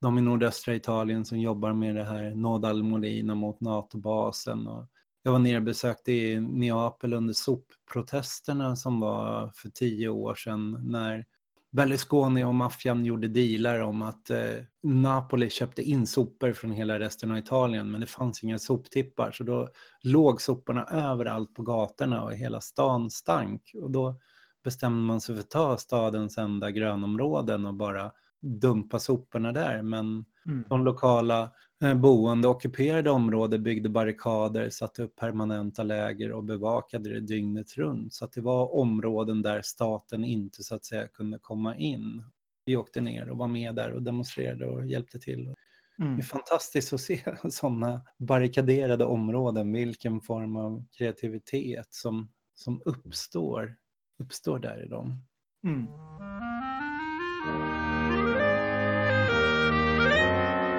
de 0.00 0.18
i 0.18 0.20
nordöstra 0.20 0.74
Italien 0.74 1.24
som 1.24 1.40
jobbar 1.40 1.72
med 1.72 1.96
det 1.96 2.04
här 2.04 2.34
Nodal 2.34 2.82
Molina 2.82 3.34
mot 3.34 3.60
NATO-basen. 3.60 4.66
Och 4.66 4.86
jag 5.22 5.32
var 5.32 5.38
nere 5.38 5.56
och 5.56 5.62
besökte 5.62 6.12
i 6.12 6.40
Neapel 6.40 7.12
under 7.12 7.34
sopprotesterna 7.34 8.76
som 8.76 9.00
var 9.00 9.52
för 9.54 9.68
tio 9.68 10.08
år 10.08 10.34
sedan 10.34 10.78
när 10.90 11.26
Berlusconi 11.74 12.44
och 12.44 12.54
maffian 12.54 13.04
gjorde 13.04 13.28
dealar 13.28 13.80
om 13.80 14.02
att 14.02 14.30
eh, 14.30 14.38
Napoli 14.82 15.50
köpte 15.50 15.82
in 15.82 16.06
sopor 16.06 16.52
från 16.52 16.70
hela 16.72 16.98
resten 16.98 17.30
av 17.30 17.38
Italien 17.38 17.90
men 17.90 18.00
det 18.00 18.06
fanns 18.06 18.42
inga 18.44 18.58
soptippar. 18.58 19.32
Så 19.32 19.44
då 19.44 19.68
låg 20.02 20.40
soporna 20.40 20.84
överallt 20.84 21.54
på 21.54 21.62
gatorna 21.62 22.22
och 22.22 22.34
hela 22.34 22.60
stan 22.60 23.10
stank. 23.10 23.62
Och 23.82 23.90
då 23.90 24.20
bestämde 24.64 25.02
man 25.02 25.20
sig 25.20 25.34
för 25.34 25.42
att 25.42 25.50
ta 25.50 25.76
stadens 25.76 26.38
enda 26.38 26.70
grönområden 26.70 27.66
och 27.66 27.74
bara 27.74 28.12
dumpa 28.42 28.98
soporna 28.98 29.52
där. 29.52 29.82
Men 29.82 30.24
Mm. 30.46 30.64
de 30.68 30.84
lokala 30.84 31.50
boende 31.94 32.48
ockuperade 32.48 33.10
områden 33.10 33.62
byggde 33.62 33.88
barrikader, 33.88 34.70
satte 34.70 35.02
upp 35.02 35.16
permanenta 35.16 35.82
läger 35.82 36.32
och 36.32 36.44
bevakade 36.44 37.10
det 37.10 37.20
dygnet 37.20 37.76
runt. 37.76 38.14
Så 38.14 38.24
att 38.24 38.32
det 38.32 38.40
var 38.40 38.74
områden 38.74 39.42
där 39.42 39.62
staten 39.62 40.24
inte 40.24 40.62
så 40.62 40.74
att 40.74 40.84
säga 40.84 41.08
kunde 41.08 41.38
komma 41.38 41.76
in. 41.76 42.24
Vi 42.64 42.76
åkte 42.76 43.00
ner 43.00 43.28
och 43.30 43.38
var 43.38 43.48
med 43.48 43.74
där 43.74 43.92
och 43.92 44.02
demonstrerade 44.02 44.66
och 44.66 44.86
hjälpte 44.86 45.18
till. 45.18 45.44
Det 45.44 46.04
Mm. 46.04 46.18
är 46.18 46.22
fantastiskt 46.22 46.92
att 46.92 47.00
se 47.00 47.20
sådana 47.50 48.00
barrikaderade 48.18 49.04
områden, 49.04 49.72
vilken 49.72 50.20
form 50.20 50.56
av 50.56 50.84
kreativitet 50.98 51.86
som, 51.94 52.28
som 52.54 52.82
uppstår, 52.84 53.76
uppstår 54.18 54.58
där 54.58 54.84
i 54.84 54.88
dem. 54.88 55.24
Mm. 55.64 55.86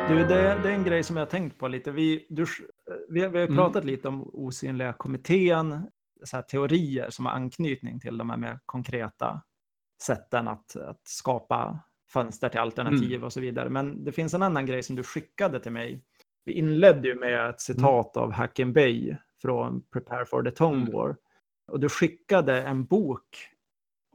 Du, 0.10 0.16
det, 0.24 0.60
det 0.64 0.70
är 0.70 0.74
en 0.74 0.84
grej 0.84 1.04
som 1.04 1.16
jag 1.18 1.26
har 1.26 1.30
tänkt 1.32 1.58
på 1.60 1.68
lite. 1.68 1.92
Vi, 1.92 2.26
du, 2.30 2.46
vi, 3.10 3.22
har- 3.22 3.30
vi 3.30 3.40
har 3.40 3.46
Mm. 3.46 3.58
pratat 3.58 3.86
lite 3.86 4.08
om 4.08 4.30
osynliga 4.34 4.94
kommittén, 4.94 5.88
så 6.24 6.42
teorier 6.42 7.10
som 7.10 7.26
har 7.26 7.34
anknytning 7.34 8.00
till 8.00 8.18
de 8.18 8.30
här 8.30 8.38
mer 8.38 8.60
konkreta 8.66 9.42
sätten 10.04 10.48
att, 10.48 10.76
att 10.76 11.02
skapa 11.04 11.80
fönster 12.10 12.50
till 12.50 12.60
alternativ 12.60 13.12
Mm. 13.14 13.24
och 13.24 13.34
så 13.34 13.40
vidare. 13.42 13.70
Men 13.70 14.04
det 14.04 14.12
finns 14.12 14.34
en 14.34 14.42
annan 14.42 14.66
grej 14.66 14.84
som 14.84 14.96
du 14.96 15.04
skickade 15.04 15.60
till 15.60 15.72
mig. 15.72 16.02
Vi 16.46 16.54
inledde 16.54 17.08
ju 17.08 17.16
med 17.16 17.50
ett 17.50 17.62
citat 17.62 18.18
av 18.18 18.32
Hacken 18.32 18.74
Bay 18.74 19.16
från 19.42 19.82
Prepare 19.94 20.26
for 20.26 20.44
the 20.44 20.52
Tongue 20.52 20.82
Mm. 20.82 20.94
War. 20.94 21.16
Och 21.68 21.80
du 21.80 21.90
skickade 21.90 22.62
en 22.62 22.86
bok 22.86 23.50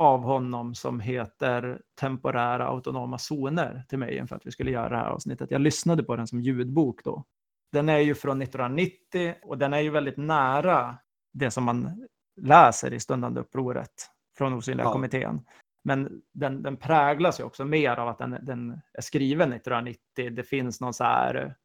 av 0.00 0.22
honom 0.22 0.74
som 0.74 1.00
heter 1.00 1.80
Temporära 2.00 2.66
autonoma 2.66 3.18
zoner 3.18 3.84
till 3.88 3.98
mig 3.98 4.16
inför 4.16 4.36
att 4.36 4.46
vi 4.46 4.50
skulle 4.50 4.70
göra 4.70 4.88
det 4.88 4.96
här 4.96 5.06
avsnittet. 5.10 5.50
Jag 5.50 5.60
lyssnade 5.60 6.02
på 6.02 6.16
den 6.16 6.26
som 6.26 6.40
ljudbok 6.40 7.04
då. 7.04 7.24
Den 7.72 7.88
är 7.88 7.98
ju 7.98 8.14
från 8.14 8.42
1990 8.42 9.34
och 9.42 9.58
den 9.58 9.72
är 9.72 9.80
ju 9.80 9.90
väldigt 9.90 10.16
nära 10.16 10.96
det 11.32 11.50
som 11.50 11.64
man 11.64 12.06
läser 12.40 12.92
i 12.92 13.00
stundande 13.00 13.40
upproret 13.40 13.92
från 14.38 14.54
Osynliga 14.54 14.86
Ja. 14.86 14.92
kommittén. 14.92 15.46
Men 15.84 16.22
den, 16.34 16.62
den 16.62 16.76
präglas 16.76 17.40
ju 17.40 17.44
också 17.44 17.64
mer 17.64 17.96
av 17.96 18.08
att 18.08 18.18
den, 18.18 18.38
den 18.42 18.80
är 18.92 19.02
skriven 19.02 19.52
1990. 19.52 20.30
Det 20.30 20.42
finns 20.42 20.80
någon 20.80 20.94
så 20.94 21.04
här 21.04 21.56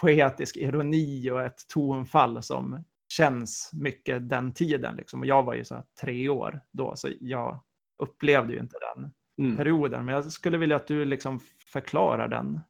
poetisk 0.00 0.56
ironi 0.56 1.30
och 1.30 1.42
ett 1.42 1.68
tonfall 1.68 2.42
som 2.42 2.84
känns 3.12 3.70
mycket 3.72 4.28
den 4.28 4.52
tiden. 4.54 4.96
Liksom. 4.96 5.20
Och 5.20 5.26
jag 5.26 5.42
var 5.42 5.54
ju 5.54 5.64
så 5.64 5.84
tre 6.00 6.28
år 6.28 6.60
då, 6.72 6.92
så 6.96 7.08
jag 7.20 7.60
upplevde 8.02 8.52
ju 8.52 8.60
inte 8.60 8.76
den 8.94 9.12
Mm. 9.38 9.56
perioden. 9.56 10.04
Men 10.04 10.14
jag 10.14 10.32
skulle 10.32 10.58
vilja 10.58 10.76
att 10.76 10.86
du 10.86 11.04
liksom 11.04 11.40
förklarar 11.72 12.28
den 12.28 12.60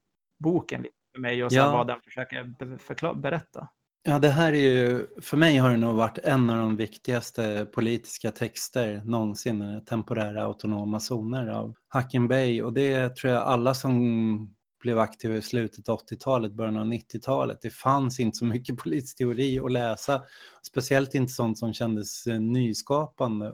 boken 0.45 0.82
lite 0.82 0.95
för 1.14 1.20
mig 1.20 1.45
och 1.45 1.53
sen 1.53 1.59
Ja. 1.62 1.72
vad 1.72 1.86
den 1.86 2.01
försöker 2.01 3.14
berätta. 3.14 3.68
Ja, 4.03 4.18
det 4.18 4.28
här 4.28 4.53
är 4.53 4.57
ju, 4.57 5.07
för 5.20 5.36
mig 5.36 5.57
har 5.57 5.70
det 5.70 5.76
nog 5.76 5.95
varit 5.97 6.18
en 6.18 6.51
av 6.51 6.57
de 6.59 6.76
viktigaste 6.76 7.66
politiska 7.74 8.30
texter 8.30 9.03
någonsin, 9.05 9.62
eh, 9.62 9.78
temporära 9.80 10.43
autonoma 10.45 11.01
zoner 11.01 11.47
av 11.49 11.74
Hacken 11.88 12.28
Bay. 12.28 12.62
Och 12.62 12.72
det 12.72 13.16
tror 13.16 13.32
jag 13.32 13.43
alla 13.43 13.74
som 13.74 14.55
blev 14.81 14.99
aktiva 14.99 15.37
i 15.37 15.43
slutet 15.43 15.89
av 15.89 16.01
80-talet, 16.01 16.53
början 16.53 16.76
av 16.76 16.87
90-talet. 16.87 17.59
Det 17.62 17.70
fanns 17.70 18.20
inte 18.20 18.37
så 18.37 18.45
mycket 18.45 18.76
politisk 18.76 19.16
teori 19.16 19.61
att 19.61 19.72
läsa, 19.72 20.22
speciellt 20.62 21.14
inte 21.14 21.33
sånt 21.33 21.59
som 21.59 21.72
kändes 21.72 22.26
eh, 22.26 22.41
nyskapande. 22.41 23.53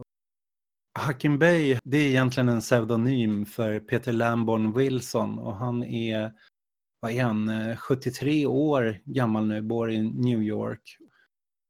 Hakim 0.98 1.38
Bey, 1.38 1.78
det 1.84 1.96
är 1.96 2.08
egentligen 2.08 2.48
en 2.48 2.60
pseudonym 2.60 3.46
för 3.46 3.80
Peter 3.80 4.12
Lamborn 4.12 4.72
Wilson 4.72 5.38
och 5.38 5.56
han 5.56 5.84
är, 5.84 6.32
vad 7.00 7.12
är 7.12 7.22
han, 7.22 7.48
eh, 7.48 7.76
73 7.76 8.46
år 8.46 8.98
gammal 9.04 9.46
nu, 9.46 9.62
bor 9.62 9.90
i 9.90 10.02
New 10.02 10.42
York. 10.42 10.96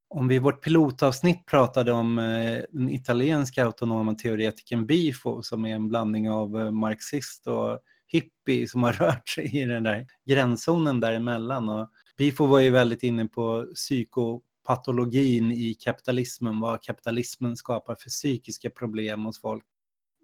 Om 0.09 0.29
vi 0.29 0.35
i 0.35 0.39
vårt 0.39 0.65
pilotavsnitt 0.65 1.47
pratade 1.47 1.93
om 1.93 2.19
eh, 2.19 2.63
den 2.71 2.91
italienska 2.91 3.65
autonoma 3.65 4.15
teoretikern 4.15 4.87
Bifo 4.87 5.43
som 5.43 5.65
är 5.65 5.75
en 5.75 5.89
blandning 5.89 6.31
av 6.31 6.75
marxist 6.75 7.47
och 7.47 7.81
hippie 8.07 8.69
som 8.69 8.83
har 8.83 8.93
rört 9.03 9.29
sig 9.29 9.57
i 9.57 9.65
den 9.65 9.83
där 9.83 10.07
gränszonen 10.27 11.01
däremellan. 11.01 11.69
Och 11.69 11.89
Bifo 12.19 12.47
var 12.47 12.61
ju 12.61 12.71
väldigt 12.71 13.03
inne 13.03 13.27
på 13.27 13.67
psykopatologin 13.75 15.53
i 15.53 15.75
kapitalismen, 15.75 16.61
vad 16.61 16.83
kapitalismen 16.83 17.57
skapar 17.57 17.95
för 17.95 18.11
psykiska 18.11 18.71
problem 18.71 19.25
hos 19.25 19.41
folk. 19.41 19.65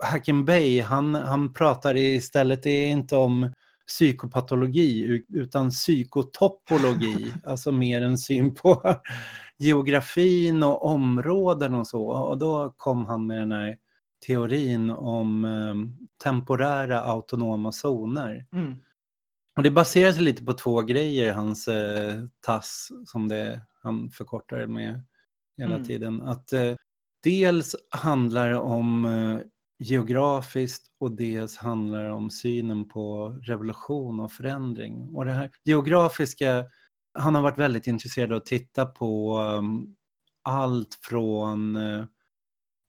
Hakim 0.03 0.45
Bey, 0.45 0.81
han, 0.81 1.15
han 1.15 1.53
pratar 1.53 1.97
istället 1.97 2.63
det 2.63 2.71
är 2.71 2.91
inte 2.91 3.17
om 3.17 3.53
psykopatologi 3.87 5.23
utan 5.29 5.71
psykotopologi, 5.71 7.33
alltså 7.45 7.73
mer 7.73 8.03
en 8.03 8.19
syn 8.19 8.55
på 8.55 8.97
geografin 9.59 10.63
och 10.63 10.85
områden 10.85 11.75
och 11.75 11.87
så. 11.87 12.07
Och 12.07 12.39
då 12.39 12.75
kom 12.77 13.07
han 13.07 13.27
med 13.27 13.39
den 13.39 13.53
här 13.53 13.77
teorin 14.27 14.91
om 14.91 15.45
eh, 15.45 16.05
temporära 16.25 17.01
autonoma 17.01 17.73
zoner. 17.73 18.47
Mm. 18.53 18.77
Och 19.57 19.63
det 19.63 19.71
baserar 19.71 20.13
sig 20.13 20.23
lite 20.23 20.45
på 20.45 20.53
två 20.53 20.83
grejer, 20.83 21.33
hans 21.33 21.69
eh, 21.69 22.25
TASS, 22.41 22.89
som 23.07 23.29
det, 23.29 23.61
han 23.83 24.11
förkortar 24.11 24.67
med 24.67 25.03
hela 25.57 25.75
mm. 25.75 25.87
tiden. 25.87 26.23
Att 26.23 26.53
eh, 26.53 26.75
dels 27.23 27.77
handlar 27.91 28.53
om 28.53 29.05
eh, 29.05 29.39
geografiskt 29.79 30.87
och 31.01 31.13
dels 31.13 31.57
handlar 31.57 32.11
om 32.11 32.31
synen 32.31 32.89
på 32.89 33.29
revolution 33.43 34.21
och 34.21 34.33
förändring. 34.33 35.15
Och 35.15 35.25
det 35.25 35.33
här 35.33 35.51
geografiska, 35.65 36.65
han 37.19 37.35
har 37.35 37.43
varit 37.43 37.59
väldigt 37.59 37.87
intresserad 37.87 38.33
av 38.33 38.37
att 38.37 38.47
titta 38.47 38.87
på 38.87 39.39
um, 39.39 39.97
allt 40.43 40.99
från 41.03 41.79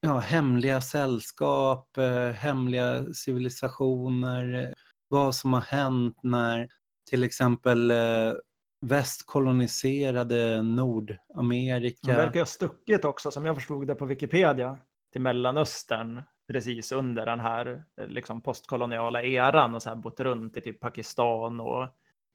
ja, 0.03 0.19
hemliga 0.19 0.81
sällskap, 0.81 1.89
uh, 1.97 2.29
hemliga 2.29 3.13
civilisationer, 3.13 4.73
vad 5.07 5.35
som 5.35 5.53
har 5.53 5.61
hänt 5.61 6.17
när 6.23 6.69
till 7.09 7.23
exempel 7.23 7.91
uh, 7.91 8.33
väst 8.81 9.25
koloniserade 9.25 10.61
Nordamerika. 10.61 11.97
Han 12.07 12.15
verkar 12.15 12.39
ha 12.39 12.45
stuckit 12.45 13.05
också, 13.05 13.31
som 13.31 13.45
jag 13.45 13.55
förstod 13.55 13.87
det 13.87 13.95
på 13.95 14.05
Wikipedia, 14.05 14.77
till 15.11 15.21
Mellanöstern 15.21 16.21
precis 16.47 16.91
under 16.91 17.25
den 17.25 17.39
här 17.39 17.83
liksom, 17.97 18.41
postkoloniala 18.41 19.23
eran 19.23 19.75
och 19.75 19.81
så 19.81 19.89
här 19.89 19.95
bott 19.95 20.19
runt 20.19 20.57
i 20.57 20.61
typ 20.61 20.79
Pakistan 20.79 21.59
och 21.59 21.87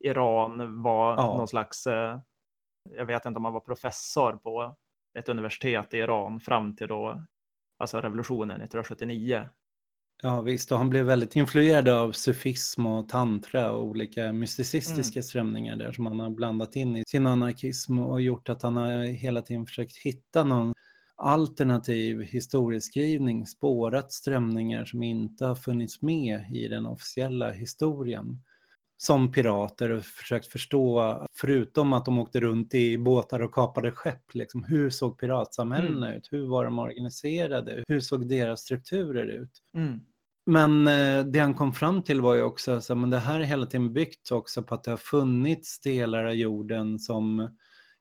Iran 0.05 0.83
var 0.83 1.17
ja. 1.17 1.37
någon 1.37 1.49
slags, 1.49 1.87
eh, 1.87 2.19
jag 2.97 3.07
vet 3.07 3.27
inte 3.27 3.39
om 3.39 3.45
han 3.45 3.55
var 3.55 3.61
professor 3.61 4.33
på 4.33 4.77
ett 5.19 5.29
universitet 5.29 5.95
i 5.95 5.99
Iran 5.99 6.41
fram 6.41 6.77
till 6.77 6.89
då, 6.89 7.25
alltså 7.79 8.01
revolutionen 8.01 8.61
1979. 8.61 9.49
Ja 10.23 10.41
visst, 10.41 10.73
och 10.73 10.79
han 10.79 10.91
blev 10.91 11.07
väldigt 11.07 11.37
influerad 11.37 11.89
av 11.89 12.13
sufism 12.13 12.87
och 12.87 13.09
tantra 13.09 13.73
och 13.73 13.85
olika 13.85 14.33
mysticistiska 14.33 15.19
mm. 15.19 15.23
strömningar 15.23 15.77
där 15.77 15.93
som 15.93 16.07
han 16.07 16.21
har 16.21 16.31
blandat 16.31 16.77
in 16.77 16.97
i 16.97 17.05
sin 17.07 17.27
anarkism 17.27 17.99
och 17.99 18.21
gjort 18.21 18.49
att 18.49 18.63
han 18.63 18.77
har 18.77 19.05
hela 19.05 19.43
tiden 19.43 19.67
försökt 19.67 19.97
hitta 19.97 20.45
någon 20.45 20.75
alternativ 21.17 22.21
historieskrivning, 22.23 23.47
spårat 23.47 24.13
strömningar 24.13 24.85
som 24.85 25.03
inte 25.03 25.45
har 25.45 25.55
funnits 25.55 26.03
med 26.03 26.45
i 26.53 26.69
den 26.69 26.87
officiella 26.87 27.51
historien 27.51 28.43
som 29.01 29.33
pirater 29.33 29.91
och 29.91 30.05
försökt 30.05 30.47
förstå, 30.47 31.17
förutom 31.33 31.93
att 31.93 32.05
de 32.05 32.19
åkte 32.19 32.41
runt 32.41 32.75
i 32.75 32.99
båtar 32.99 33.41
och 33.41 33.55
kapade 33.55 33.93
skepp, 33.93 34.35
liksom, 34.35 34.65
hur 34.65 34.91
såg 34.91 35.19
piratsamhällena 35.19 36.07
mm. 36.07 36.19
ut? 36.19 36.29
Hur 36.31 36.47
var 36.47 36.65
de 36.65 36.79
organiserade? 36.79 37.85
Hur 37.89 38.01
såg 38.01 38.29
deras 38.29 38.61
strukturer 38.61 39.27
ut? 39.27 39.63
Mm. 39.75 40.01
Men 40.47 40.89
eh, 40.89 41.25
det 41.25 41.39
han 41.39 41.55
kom 41.55 41.73
fram 41.73 42.03
till 42.03 42.21
var 42.21 42.35
ju 42.35 42.43
också 42.43 42.73
att 42.73 43.11
det 43.11 43.19
här 43.19 43.41
är 43.41 43.45
hela 43.45 43.67
tiden 43.67 43.93
byggt 43.93 44.33
också 44.33 44.63
på 44.63 44.75
att 44.75 44.85
det 44.85 44.91
har 44.91 44.99
funnits 44.99 45.81
delar 45.81 46.25
av 46.25 46.35
jorden 46.35 46.99
som 46.99 47.57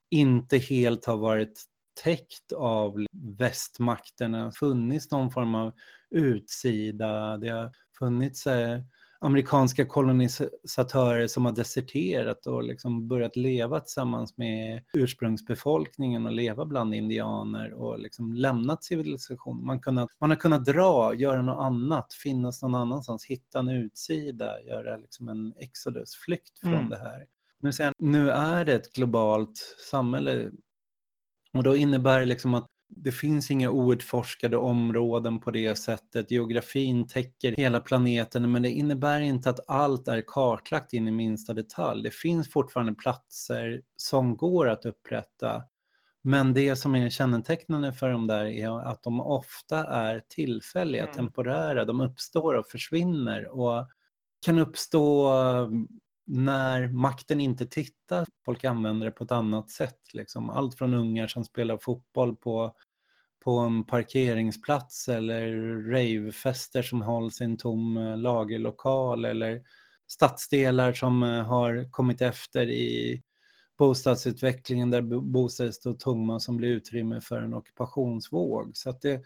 inte 0.09 0.57
helt 0.57 1.05
har 1.05 1.17
varit 1.17 1.63
täckt 2.03 2.51
av 2.51 3.05
västmakterna, 3.37 4.51
funnits 4.51 5.11
någon 5.11 5.31
form 5.31 5.55
av 5.55 5.73
utsida, 6.09 7.37
det 7.37 7.49
har 7.49 7.71
funnits 7.99 8.47
eh, 8.47 8.79
amerikanska 9.19 9.85
kolonisatörer 9.85 11.27
som 11.27 11.45
har 11.45 11.51
deserterat 11.51 12.47
och 12.47 12.63
liksom 12.63 13.07
börjat 13.07 13.35
leva 13.35 13.79
tillsammans 13.79 14.37
med 14.37 14.83
ursprungsbefolkningen 14.93 16.25
och 16.25 16.31
leva 16.31 16.65
bland 16.65 16.95
indianer 16.95 17.73
och 17.73 17.99
liksom 17.99 18.33
lämnat 18.33 18.83
civilisationen. 18.83 19.65
Man, 19.65 19.79
kunnat, 19.79 20.09
man 20.19 20.29
har 20.29 20.37
kunnat 20.37 20.65
dra, 20.65 21.13
göra 21.13 21.41
något 21.41 21.61
annat, 21.61 22.13
finnas 22.13 22.61
någon 22.61 22.75
annanstans, 22.75 23.25
hitta 23.25 23.59
en 23.59 23.69
utsida, 23.69 24.61
göra 24.61 24.97
liksom 24.97 25.29
en 25.29 25.53
exodusflykt 25.59 26.59
från 26.59 26.73
mm. 26.73 26.89
det 26.89 26.97
här. 26.97 27.25
Nu, 27.59 27.73
sen, 27.73 27.93
nu 27.97 28.29
är 28.31 28.65
det 28.65 28.73
ett 28.73 28.93
globalt 28.93 29.75
samhälle 29.91 30.51
och 31.53 31.63
då 31.63 31.75
innebär 31.75 32.19
det 32.19 32.25
liksom 32.25 32.53
att 32.53 32.67
det 32.89 33.11
finns 33.11 33.51
inga 33.51 33.69
outforskade 33.69 34.57
områden 34.57 35.39
på 35.39 35.51
det 35.51 35.75
sättet. 35.75 36.31
Geografin 36.31 37.07
täcker 37.07 37.55
hela 37.57 37.79
planeten 37.79 38.51
men 38.51 38.61
det 38.61 38.69
innebär 38.69 39.21
inte 39.21 39.49
att 39.49 39.69
allt 39.69 40.07
är 40.07 40.23
kartlagt 40.27 40.93
in 40.93 41.07
i 41.07 41.11
minsta 41.11 41.53
detalj. 41.53 42.03
Det 42.03 42.13
finns 42.13 42.51
fortfarande 42.51 42.93
platser 42.93 43.81
som 43.95 44.37
går 44.37 44.69
att 44.69 44.85
upprätta. 44.85 45.63
Men 46.21 46.53
det 46.53 46.75
som 46.75 46.95
är 46.95 47.09
kännetecknande 47.09 47.93
för 47.93 48.09
dem 48.09 48.27
där 48.27 48.45
är 48.45 48.79
att 48.79 49.03
de 49.03 49.21
ofta 49.21 49.85
är 49.85 50.23
tillfälliga, 50.29 51.03
mm. 51.03 51.15
temporära. 51.15 51.85
De 51.85 52.01
uppstår 52.01 52.53
och 52.53 52.67
försvinner 52.67 53.47
och 53.59 53.87
kan 54.45 54.59
uppstå 54.59 55.31
när 56.27 56.87
makten 56.87 57.41
inte 57.41 57.65
tittar, 57.65 58.25
folk 58.45 58.63
använder 58.63 59.05
det 59.05 59.11
på 59.11 59.23
ett 59.23 59.31
annat 59.31 59.69
sätt. 59.69 60.13
Liksom. 60.13 60.49
Allt 60.49 60.77
från 60.77 60.93
ungar 60.93 61.27
som 61.27 61.43
spelar 61.43 61.77
fotboll 61.77 62.35
på, 62.35 62.75
på 63.43 63.57
en 63.57 63.83
parkeringsplats 63.83 65.09
eller 65.09 65.51
ravefester 65.91 66.81
som 66.81 67.01
hålls 67.01 67.41
i 67.41 67.43
en 67.43 67.57
tom 67.57 67.97
eh, 67.97 68.17
lagerlokal 68.17 69.25
eller 69.25 69.61
stadsdelar 70.07 70.93
som 70.93 71.23
eh, 71.23 71.43
har 71.43 71.91
kommit 71.91 72.21
efter 72.21 72.69
i 72.69 73.23
bostadsutvecklingen 73.77 74.91
där 74.91 75.01
bostäder 75.21 75.71
står 75.71 75.93
tomma 75.93 76.39
som 76.39 76.57
blir 76.57 76.69
utrymme 76.69 77.21
för 77.21 77.41
en 77.41 77.53
ockupationsvåg. 77.53 78.77
Så 78.77 78.89
att 78.89 79.01
det, 79.01 79.21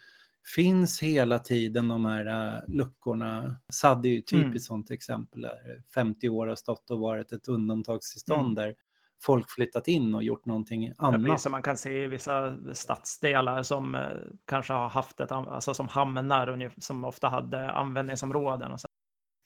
finns 0.56 1.04
hela 1.04 1.40
tiden 1.40 1.88
de 1.88 2.06
här 2.06 2.28
uh, 2.28 2.62
luckorna. 2.68 3.56
SAD 3.74 4.06
är 4.06 4.10
ju 4.10 4.22
typiskt 4.22 4.46
mm. 4.46 4.60
sånt 4.60 4.92
exempel. 4.92 5.42
Där 5.42 5.84
50 5.94 6.30
år 6.30 6.48
har 6.48 6.56
stått 6.56 6.92
och 6.92 7.00
varit 7.00 7.32
ett 7.32 7.48
undantagstillstånd 7.48 8.46
mm. 8.46 8.56
där 8.56 8.76
folk 9.24 9.50
flyttat 9.50 9.88
in 9.88 10.16
och 10.16 10.24
gjort 10.24 10.46
någonting 10.46 10.94
annat. 10.98 11.42
Som 11.42 11.52
man 11.52 11.62
kan 11.62 11.78
se 11.78 12.04
i 12.04 12.08
vissa 12.08 12.58
stadsdelar 12.74 13.64
som 13.64 13.96
eh, 13.96 14.10
kanske 14.46 14.74
har 14.74 14.90
haft 14.90 15.20
ett, 15.20 15.32
alltså 15.32 15.74
som 15.74 15.88
hamnar 15.88 16.72
som 16.82 17.06
ofta 17.06 17.30
hade 17.30 17.72
användningsområden 17.72 18.72
och 18.72 18.80
så 18.80 18.88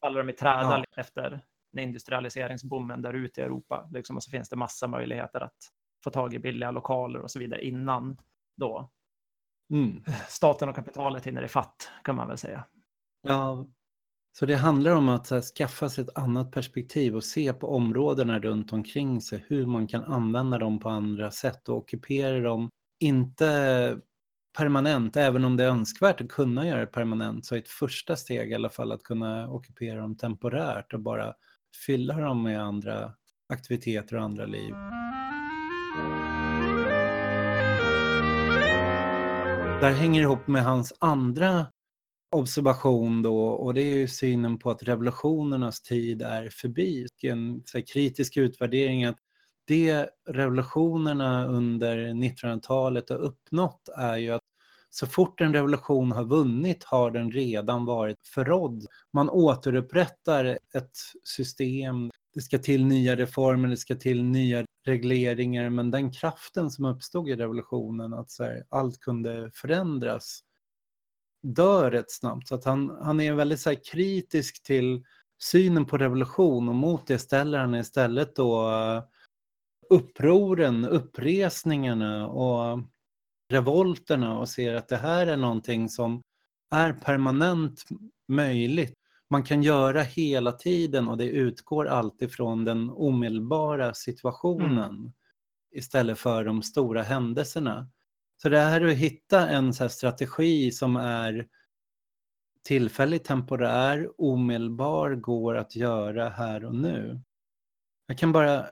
faller 0.02 0.24
de 0.24 0.30
i 0.30 0.34
träda 0.34 0.86
ja. 0.96 1.02
efter 1.02 1.42
industrialiseringsboomen 1.78 3.02
där 3.02 3.14
ute 3.14 3.42
i 3.42 3.44
Europa. 3.44 3.90
Liksom, 3.92 4.16
och 4.16 4.24
så 4.24 4.32
finns 4.32 4.50
det 4.50 4.56
massa 4.56 4.88
möjligheter 4.88 5.42
att 5.42 5.58
få 6.04 6.10
tag 6.10 6.34
i 6.34 6.40
billiga 6.40 6.72
lokaler 6.72 7.20
och 7.20 7.32
så 7.32 7.40
vidare 7.40 7.66
innan 7.66 8.18
då 8.58 8.92
Mm. 9.72 10.04
Staten 10.28 10.70
och 10.70 10.76
kapitalet 10.76 11.28
hinner 11.28 11.44
i 11.44 11.48
fatt 11.48 11.90
kan 12.04 12.16
man 12.16 12.28
väl 12.28 12.38
säga. 12.38 12.66
Ja, 13.28 13.68
så 14.40 14.46
det 14.46 14.56
handlar 14.56 14.92
om 14.92 15.10
att 15.10 15.30
här, 15.30 15.42
skaffa 15.42 15.90
sig 15.90 16.04
ett 16.04 16.18
annat 16.18 16.52
perspektiv 16.52 17.16
och 17.16 17.24
se 17.24 17.54
på 17.54 17.76
områdena 17.76 18.40
runt 18.40 18.74
omkring 18.74 19.22
sig, 19.22 19.46
hur 19.48 19.66
man 19.66 19.88
kan 19.88 20.04
använda 20.04 20.58
dem 20.58 20.80
på 20.80 20.90
andra 20.90 21.32
sätt 21.32 21.70
och 21.70 21.78
ockupera 21.78 22.40
dem, 22.40 22.70
inte 23.00 24.00
permanent, 24.58 25.18
även 25.18 25.46
om 25.46 25.58
det 25.58 25.64
är 25.64 25.68
önskvärt 25.68 26.22
att 26.22 26.30
kunna 26.30 26.68
göra 26.68 26.80
det 26.80 26.86
permanent, 26.86 27.46
så 27.46 27.56
är 27.56 27.60
ett 27.60 27.68
första 27.68 28.16
steg 28.16 28.52
i 28.52 28.56
alla 28.56 28.70
fall 28.70 28.92
att 28.92 29.04
kunna 29.04 29.50
ockupera 29.50 30.02
dem 30.02 30.18
temporärt 30.18 30.94
och 30.94 31.00
bara 31.00 31.34
fylla 31.86 32.20
dem 32.20 32.44
med 32.44 32.62
andra 32.62 33.14
aktiviteter 33.50 34.16
och 34.16 34.24
andra 34.24 34.46
liv. 34.46 34.74
Där 39.82 39.92
hänger 39.92 40.22
ihop 40.22 40.48
med 40.48 40.64
hans 40.64 40.94
andra 41.00 41.68
observation 42.32 43.22
då 43.22 43.48
och 43.48 43.74
det 43.74 43.82
är 43.82 43.98
ju 43.98 44.08
synen 44.08 44.60
på 44.60 44.72
att 44.72 44.84
revolutionernas 44.84 45.82
tid 45.82 46.22
är 46.22 46.50
förbi. 46.50 47.08
En 47.22 47.64
så 47.66 47.78
här, 47.78 47.86
kritisk 47.86 48.38
utvärdering 48.38 49.06
att 49.06 49.18
det 49.68 50.10
revolutionerna 50.30 51.48
under 51.48 51.98
1900-talet 51.98 53.10
har 53.10 53.18
uppnått 53.18 53.90
är 53.98 54.18
ju 54.18 54.32
att 54.32 54.42
Så 54.90 55.08
fort 55.08 55.42
en 55.42 55.54
revolution 55.54 56.12
har 56.12 56.24
vunnit 56.24 56.84
har 56.84 57.12
den 57.12 57.32
redan 57.32 57.86
varit 57.86 58.28
förrådd. 58.28 58.86
Man 59.14 59.30
återupprättar 59.30 60.46
ett 60.74 60.98
system, 61.24 62.12
det 62.34 62.42
ska 62.42 62.58
till 62.58 62.86
nya 62.86 63.16
reformer, 63.16 63.68
det 63.68 63.78
ska 63.78 63.96
till 63.96 64.24
nya 64.24 64.66
regleringar, 64.86 65.70
men 65.70 65.92
den 65.92 66.12
kraften 66.12 66.72
som 66.72 66.86
uppstod 66.86 67.30
i 67.30 67.36
revolutionen, 67.36 68.14
att 68.14 68.32
så 68.32 68.44
här, 68.44 68.66
allt 68.70 69.00
kunde 69.00 69.52
förändras, 69.54 70.40
dör 71.44 71.92
rätt 71.92 72.12
snabbt. 72.12 72.48
Så 72.48 72.56
att 72.56 72.66
han, 72.66 72.98
han 73.02 73.20
är 73.20 73.34
väldigt 73.34 73.60
så 73.60 73.70
här, 73.70 73.80
kritisk 73.92 74.64
till 74.64 75.04
synen 75.42 75.86
på 75.86 75.98
revolution 75.98 76.70
och 76.70 76.76
mot 76.76 77.08
det 77.08 77.20
ställer 77.20 77.60
han 77.60 77.76
istället 77.76 78.36
då 78.36 78.70
eh, 78.72 79.04
upproren, 79.90 80.86
uppresningarna 80.86 82.28
och 82.28 82.80
revolterna 83.50 84.40
och 84.40 84.50
ser 84.50 84.76
att 84.76 84.88
det 84.88 84.98
här 84.98 85.28
är 85.28 85.38
någonting 85.38 85.90
som 85.90 86.22
är 86.72 86.94
permanent 86.94 87.84
möjligt. 88.28 88.94
Man 89.30 89.44
kan 89.44 89.64
göra 89.64 90.02
hela 90.02 90.52
tiden 90.52 91.08
och 91.08 91.18
det 91.18 91.26
utgår 91.30 91.86
alltid 91.86 92.32
från 92.32 92.66
den 92.66 92.90
omedelbara 92.90 93.94
situationen 93.94 94.96
mm. 94.96 95.12
istället 95.72 96.20
för 96.20 96.44
de 96.46 96.64
stora 96.64 97.02
händelserna. 97.02 97.90
Så 98.42 98.50
det 98.50 98.60
här 98.60 98.82
att 98.86 98.98
hitta 98.98 99.50
en 99.50 99.74
så 99.74 99.90
strategi 99.90 100.72
som 100.72 100.96
är 100.96 101.48
tillfälligt 102.64 103.24
temporär, 103.24 104.10
omedelbar, 104.18 105.16
går 105.16 105.56
att 105.56 105.76
göra 105.76 106.30
här 106.30 106.66
och 106.66 106.76
nu. 106.76 107.22
Jag 108.08 108.18
kan 108.18 108.32
bara 108.32 108.66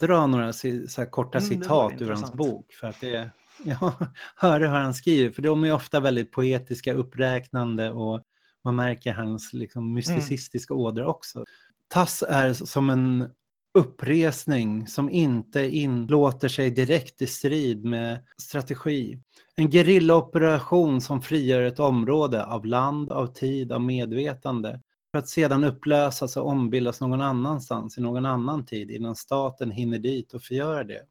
dra 0.00 0.26
några 0.26 0.52
så 0.88 1.06
korta 1.10 1.38
mm, 1.38 1.48
citat 1.50 2.00
ur 2.00 2.10
hans 2.10 2.32
bok 2.32 2.72
för 2.72 2.86
att 2.86 3.00
det 3.00 3.30
Ja, 3.64 3.94
höra 4.36 4.68
hur 4.68 4.76
han 4.76 4.94
skriver, 4.94 5.30
för 5.30 5.42
de 5.42 5.64
är 5.64 5.72
ofta 5.72 6.00
väldigt 6.00 6.32
poetiska, 6.32 6.94
uppräknande 6.94 7.90
och 7.90 8.22
man 8.64 8.76
märker 8.76 9.12
hans 9.12 9.52
liksom, 9.52 9.92
mysticistiska 9.92 10.74
mm. 10.74 10.84
ådror 10.84 11.06
också. 11.06 11.44
Tass 11.88 12.24
är 12.28 12.52
som 12.52 12.90
en 12.90 13.28
uppresning 13.74 14.86
som 14.86 15.10
inte 15.10 15.76
inlåter 15.76 16.48
sig 16.48 16.70
direkt 16.70 17.22
i 17.22 17.26
strid 17.26 17.84
med 17.84 18.24
strategi. 18.42 19.18
En 19.56 19.70
gerillaoperation 19.70 21.00
som 21.00 21.22
frigör 21.22 21.62
ett 21.62 21.80
område 21.80 22.44
av 22.44 22.66
land, 22.66 23.12
av 23.12 23.26
tid, 23.26 23.72
av 23.72 23.80
medvetande 23.80 24.80
för 25.10 25.18
att 25.18 25.28
sedan 25.28 25.64
upplösas 25.64 26.36
och 26.36 26.46
ombildas 26.46 27.00
någon 27.00 27.20
annanstans 27.20 27.98
i 27.98 28.00
någon 28.00 28.26
annan 28.26 28.64
tid 28.64 28.90
innan 28.90 29.16
staten 29.16 29.70
hinner 29.70 29.98
dit 29.98 30.34
och 30.34 30.42
förgöra 30.42 30.84
det. 30.84 31.02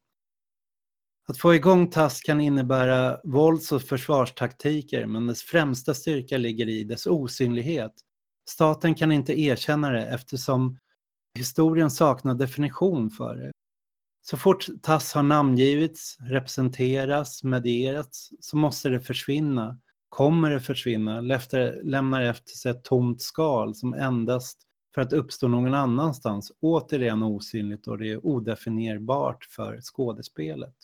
Att 1.30 1.38
få 1.38 1.54
igång 1.54 1.90
TASS 1.90 2.20
kan 2.20 2.40
innebära 2.40 3.20
vålds 3.24 3.72
och 3.72 3.82
försvarstaktiker 3.82 5.06
men 5.06 5.26
dess 5.26 5.42
främsta 5.42 5.94
styrka 5.94 6.38
ligger 6.38 6.68
i 6.68 6.84
dess 6.84 7.06
osynlighet. 7.06 7.92
Staten 8.48 8.94
kan 8.94 9.12
inte 9.12 9.40
erkänna 9.40 9.90
det 9.90 10.06
eftersom 10.06 10.78
historien 11.38 11.90
saknar 11.90 12.34
definition 12.34 13.10
för 13.10 13.36
det. 13.36 13.52
Så 14.22 14.36
fort 14.36 14.66
TASS 14.82 15.12
har 15.12 15.22
namngivits, 15.22 16.16
representeras, 16.20 17.44
medierats 17.44 18.30
så 18.40 18.56
måste 18.56 18.88
det 18.88 19.00
försvinna. 19.00 19.78
Kommer 20.08 20.50
det 20.50 20.60
försvinna, 20.60 21.20
lämnar 21.82 22.22
efter 22.22 22.52
sig 22.52 22.70
ett 22.70 22.84
tomt 22.84 23.22
skal 23.22 23.74
som 23.74 23.94
endast 23.94 24.58
för 24.94 25.02
att 25.02 25.12
uppstå 25.12 25.48
någon 25.48 25.74
annanstans 25.74 26.52
återigen 26.60 27.22
osynligt 27.22 27.88
och 27.88 27.98
det 27.98 28.10
är 28.10 28.26
odefinierbart 28.26 29.44
för 29.44 29.80
skådespelet 29.80 30.74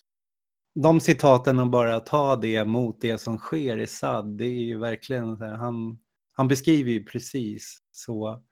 de 0.82 1.00
citaten 1.00 1.58
och 1.58 1.70
bara 1.70 2.00
ta 2.00 2.36
det 2.36 2.64
mot 2.64 3.00
det 3.00 3.18
som 3.18 3.38
sker 3.38 3.78
i 3.78 3.86
SAD, 3.86 4.38
det 4.38 4.44
är 4.44 4.64
ju 4.64 4.78
verkligen, 4.78 5.40
han, 5.40 5.98
han 6.32 6.48
beskriver 6.48 6.90
ju 6.90 7.04
precis 7.04 7.78
så 7.90 8.42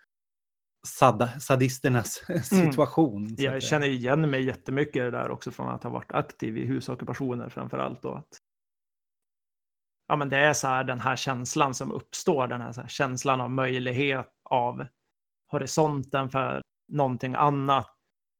sad, 0.86 1.28
sadisternas 1.40 2.22
mm. 2.28 2.42
situation. 2.42 3.26
Mm. 3.26 3.34
Jag 3.38 3.62
känner 3.62 3.86
igen 3.86 4.30
mig 4.30 4.44
jättemycket 4.44 4.96
i 4.96 5.00
det 5.00 5.10
där 5.10 5.30
också 5.30 5.50
från 5.50 5.68
att 5.68 5.82
ha 5.82 5.90
varit 5.90 6.12
aktiv 6.12 6.58
i 6.58 6.66
husockupationer 6.66 7.48
framför 7.48 7.78
allt. 7.78 8.02
Då. 8.02 8.14
Att, 8.14 8.38
ja, 10.08 10.16
men 10.16 10.28
det 10.28 10.38
är 10.38 10.52
så 10.52 10.66
här 10.66 10.84
den 10.84 11.00
här 11.00 11.16
känslan 11.16 11.74
som 11.74 11.92
uppstår, 11.92 12.48
den 12.48 12.60
här, 12.60 12.72
här 12.76 12.88
känslan 12.88 13.40
av 13.40 13.50
möjlighet, 13.50 14.28
av 14.44 14.86
horisonten 15.50 16.30
för 16.30 16.62
någonting 16.88 17.34
annat 17.34 17.90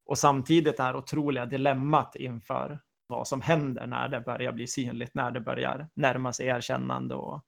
och 0.07 0.19
samtidigt 0.19 0.77
det 0.77 0.83
här 0.83 0.97
otroliga 0.97 1.47
dilemmat 1.47 2.17
inför 2.17 2.81
vad 3.07 3.29
som 3.29 3.41
händer 3.41 3.87
när 3.87 4.09
det 4.09 4.21
börjar 4.21 4.53
bli 4.53 4.67
synligt, 4.67 5.15
när 5.15 5.31
det 5.31 5.41
börjar 5.41 5.89
närma 5.95 6.33
sig 6.33 6.47
erkännande 6.47 7.15
och, 7.15 7.45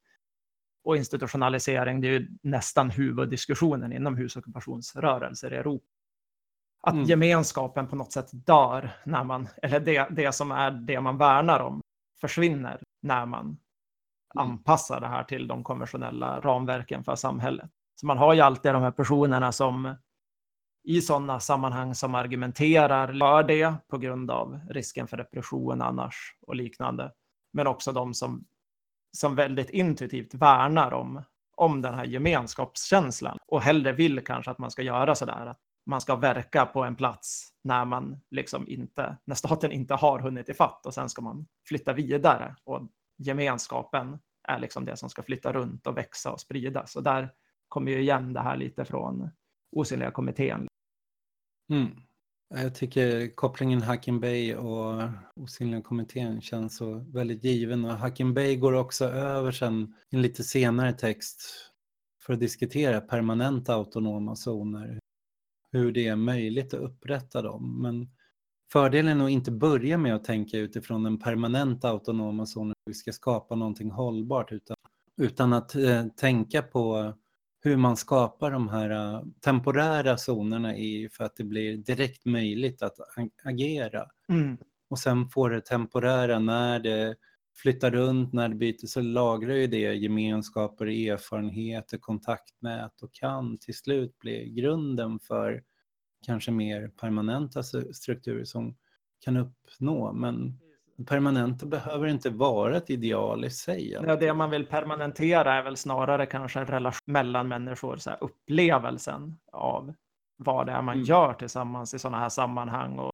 och 0.85 0.97
institutionalisering. 0.97 2.01
Det 2.01 2.09
är 2.09 2.13
ju 2.13 2.29
nästan 2.43 2.91
huvuddiskussionen 2.91 3.93
inom 3.93 4.17
husockupationsrörelser 4.17 5.53
i 5.53 5.57
Europa. 5.57 5.87
Att 6.83 6.95
mm. 6.95 7.05
gemenskapen 7.05 7.89
på 7.89 7.97
något 7.97 8.13
sätt 8.13 8.29
dör 8.33 8.91
när 9.05 9.25
man, 9.25 9.49
eller 9.63 9.81
det, 9.81 10.09
det 10.11 10.33
som 10.33 10.51
är 10.51 10.71
det 10.71 11.01
man 11.01 11.19
värnar 11.19 11.61
om 11.61 11.81
försvinner 12.21 12.83
när 13.03 13.27
man 13.27 13.45
mm. 13.45 13.57
anpassar 14.35 15.01
det 15.01 15.07
här 15.07 15.25
till 15.25 15.49
de 15.49 15.65
konventionella 15.65 16.41
ramverken 16.41 17.05
för 17.05 17.15
samhället. 17.15 17.71
Så 17.95 18.07
man 18.07 18.19
har 18.19 18.35
ju 18.35 18.41
alltid 18.41 18.73
de 18.73 18.83
här 18.83 18.91
personerna 18.91 19.53
som 19.53 19.95
i 20.87 21.01
sådana 21.01 21.41
sammanhang 21.41 21.95
som 21.95 22.15
argumenterar 22.15 23.07
för 23.07 23.43
det 23.43 23.75
på 23.89 23.99
grund 23.99 24.31
av 24.31 24.61
risken 24.71 25.09
för 25.09 25.17
repression 25.17 25.83
annars 25.83 26.37
och 26.47 26.57
liknande. 26.57 27.13
Men 27.53 27.67
också 27.67 27.93
de 27.93 28.15
som, 28.15 28.45
som 29.17 29.35
väldigt 29.35 29.71
intuitivt 29.71 30.35
värnar 30.35 30.93
om, 30.93 31.23
om 31.57 31.83
den 31.83 31.95
här 31.95 32.05
gemenskapskänslan 32.05 33.39
och 33.47 33.63
hellre 33.63 33.93
vill 33.93 34.25
kanske 34.25 34.51
att 34.51 34.59
man 34.59 34.71
ska 34.71 34.83
göra 34.83 35.15
sådär, 35.15 35.47
att 35.47 35.61
man 35.87 36.01
ska 36.01 36.17
verka 36.17 36.67
på 36.67 36.85
en 36.85 36.97
plats 36.97 37.49
när 37.65 37.85
man 37.85 38.21
liksom 38.31 38.69
inte, 38.69 39.17
när 39.25 39.35
staten 39.35 39.73
inte 39.73 39.95
har 39.95 40.19
hunnit 40.19 40.49
ifatt 40.49 40.87
och 40.87 40.95
sen 40.95 41.09
ska 41.09 41.23
man 41.23 41.47
flytta 41.69 41.93
vidare 41.93 42.57
och 42.65 42.89
gemenskapen 43.19 44.19
är 44.49 44.59
liksom 44.59 44.85
det 44.85 44.97
som 44.97 45.11
ska 45.11 45.23
flytta 45.23 45.53
runt 45.53 45.87
och 45.87 45.97
växa 45.97 46.33
och 46.33 46.41
spridas. 46.41 46.97
Och 46.97 47.03
där 47.03 47.31
kommer 47.69 47.93
ju 47.93 48.01
igen 48.01 48.33
det 48.33 48.41
här 48.41 48.57
lite 48.57 48.85
från 48.85 49.31
osynliga 49.73 50.11
kommittén. 50.11 50.69
Mm. 51.71 51.91
Jag 52.49 52.75
tycker 52.75 53.35
kopplingen 53.35 53.83
Hacking 53.83 54.21
Bay 54.21 54.55
och 54.55 55.03
Osynliga 55.37 55.83
kommittén 55.83 56.41
känns 56.41 56.77
så 56.77 56.95
väldigt 56.95 57.45
given. 57.45 57.85
Och 57.85 57.91
Hacking 57.91 58.35
Bay 58.35 58.57
går 58.57 58.73
också 58.73 59.05
över 59.05 59.53
sen 59.53 59.95
i 60.11 60.17
en 60.17 60.23
lite 60.23 60.45
senare 60.45 60.93
text 60.93 61.41
för 62.23 62.33
att 62.33 62.41
diskutera 62.41 63.01
permanenta 63.01 63.75
autonoma 63.75 64.37
zoner. 64.37 65.01
Hur 65.73 65.93
det 65.93 66.07
är 66.07 66.17
möjligt 66.17 66.75
att 66.75 66.81
upprätta 66.81 67.43
dem. 67.43 67.83
Men 67.83 68.11
fördelen 68.73 69.21
är 69.21 69.25
att 69.25 69.31
inte 69.31 69.51
börja 69.51 69.99
med 69.99 70.15
att 70.15 70.25
tänka 70.25 70.59
utifrån 70.59 71.03
den 71.03 71.19
permanenta 71.19 71.89
autonoma 71.89 72.47
zonen. 72.47 72.75
Vi 72.87 72.95
ska 72.95 73.13
skapa 73.13 73.55
någonting 73.55 73.91
hållbart 73.91 74.53
utan, 74.53 74.77
utan 75.17 75.53
att 75.53 75.75
eh, 75.75 76.07
tänka 76.07 76.63
på 76.63 77.15
hur 77.67 77.77
man 77.77 77.97
skapar 77.97 78.51
de 78.51 78.69
här 78.69 78.91
äh, 78.91 79.23
temporära 79.41 80.17
zonerna 80.17 80.77
är 80.77 81.09
för 81.09 81.25
att 81.25 81.37
det 81.37 81.45
blir 81.45 81.77
direkt 81.77 82.25
möjligt 82.25 82.83
att 82.83 82.97
agera. 83.45 84.07
Mm. 84.29 84.57
Och 84.91 84.99
sen 84.99 85.29
får 85.29 85.51
det 85.51 85.61
temporära 85.61 86.39
när 86.39 86.81
det 86.81 87.17
flyttar 87.57 87.91
runt, 87.91 88.33
när 88.33 88.49
det 88.49 88.55
byter 88.55 88.87
så 88.87 89.01
lagrar 89.01 89.55
ju 89.55 89.67
det 89.67 89.95
gemenskaper, 89.95 90.87
erfarenheter, 90.87 91.99
kontaktnät 91.99 93.03
och 93.03 93.13
kan 93.13 93.59
till 93.59 93.77
slut 93.77 94.19
bli 94.19 94.51
grunden 94.51 95.19
för 95.19 95.63
kanske 96.27 96.51
mer 96.51 96.89
permanenta 96.89 97.63
strukturer 97.93 98.45
som 98.45 98.77
kan 99.21 99.37
uppnå. 99.37 100.13
Men 100.13 100.59
permanenta 101.05 101.67
behöver 101.67 102.07
inte 102.07 102.31
vara 102.31 102.77
ett 102.77 102.91
ideal 102.91 103.45
i 103.45 103.51
sig. 103.51 103.91
Ja, 103.91 104.17
det 104.17 104.35
man 104.35 104.51
vill 104.51 104.67
permanentera 104.67 105.55
är 105.55 105.63
väl 105.63 105.77
snarare 105.77 106.27
kanske 106.27 106.61
en 106.61 106.67
relation 106.67 107.13
mellan 107.13 107.49
människor, 107.49 107.97
så 107.97 108.11
här, 108.11 108.19
upplevelsen 108.23 109.39
av 109.53 109.95
vad 110.37 110.67
det 110.67 110.73
är 110.73 110.83
man 110.83 110.95
mm. 110.95 111.05
gör 111.05 111.35
tillsammans 111.35 111.95
i 111.95 111.99
sådana 111.99 112.19
här 112.19 112.29
sammanhang 112.29 112.99
och 112.99 113.11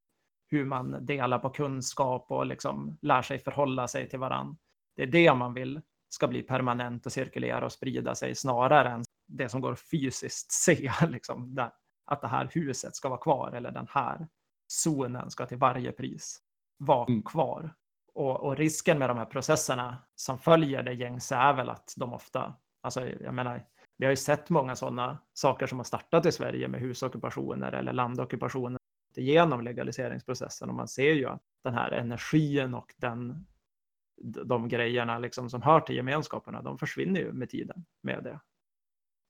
hur 0.51 0.65
man 0.65 1.05
delar 1.05 1.39
på 1.39 1.49
kunskap 1.49 2.25
och 2.31 2.45
liksom 2.45 2.97
lär 3.01 3.21
sig 3.21 3.39
förhålla 3.39 3.87
sig 3.87 4.09
till 4.09 4.19
varandra. 4.19 4.55
Det 4.95 5.03
är 5.03 5.07
det 5.07 5.33
man 5.33 5.53
vill 5.53 5.81
ska 6.09 6.27
bli 6.27 6.43
permanent 6.43 7.05
och 7.05 7.11
cirkulera 7.11 7.65
och 7.65 7.71
sprida 7.71 8.15
sig 8.15 8.35
snarare 8.35 8.89
än 8.89 9.03
det 9.27 9.49
som 9.49 9.61
går 9.61 9.75
fysiskt 9.75 10.51
se, 10.65 10.91
liksom, 11.07 11.55
där, 11.55 11.71
att 12.05 12.21
det 12.21 12.27
här 12.27 12.49
huset 12.51 12.95
ska 12.95 13.09
vara 13.09 13.19
kvar 13.19 13.51
eller 13.51 13.71
den 13.71 13.87
här 13.89 14.27
zonen 14.67 15.31
ska 15.31 15.45
till 15.45 15.57
varje 15.57 15.91
pris 15.91 16.39
vara 16.77 17.05
mm. 17.05 17.23
kvar. 17.23 17.75
Och, 18.13 18.39
och, 18.39 18.57
risken 18.57 18.99
med 18.99 19.09
de 19.09 19.17
här 19.17 19.25
processerna 19.25 19.97
som 20.15 20.39
följer 20.39 20.83
det 20.83 20.93
gängse 20.93 21.35
är 21.35 21.53
väl 21.53 21.69
att 21.69 21.93
de 21.97 22.13
ofta, 22.13 22.53
alltså 22.81 23.09
jag 23.09 23.33
menar, 23.33 23.65
vi 23.97 24.05
har 24.05 24.11
ju 24.11 24.17
sett 24.17 24.49
många 24.49 24.75
sådana 24.75 25.17
saker 25.33 25.67
som 25.67 25.79
har 25.79 25.83
startat 25.83 26.25
i 26.25 26.31
Sverige 26.31 26.67
med 26.67 26.81
husockupationer 26.81 27.71
eller 27.71 27.93
landockupationer 27.93 28.79
genom 29.15 29.61
legaliseringsprocessen 29.61 30.69
och 30.69 30.75
man 30.75 30.87
ser 30.87 31.13
ju 31.13 31.25
att 31.25 31.41
den 31.63 31.73
här 31.73 31.91
energin 31.91 32.73
och 32.73 32.93
den 32.97 33.45
de 34.23 34.69
grejerna 34.69 35.19
liksom 35.19 35.49
som 35.49 35.61
hör 35.61 35.79
till 35.79 35.95
gemenskaperna, 35.95 36.61
de 36.61 36.77
försvinner 36.77 37.19
ju 37.19 37.31
med 37.31 37.49
tiden 37.49 37.85
med 38.01 38.23
det. 38.23 38.39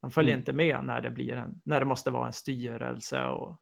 De 0.01 0.11
följer 0.11 0.33
mm. 0.33 0.41
inte 0.41 0.53
med 0.53 0.85
när 0.85 1.01
det, 1.01 1.09
blir 1.09 1.33
en, 1.33 1.61
när 1.65 1.79
det 1.79 1.85
måste 1.85 2.11
vara 2.11 2.27
en 2.27 2.33
styrelse 2.33 3.25
och 3.25 3.61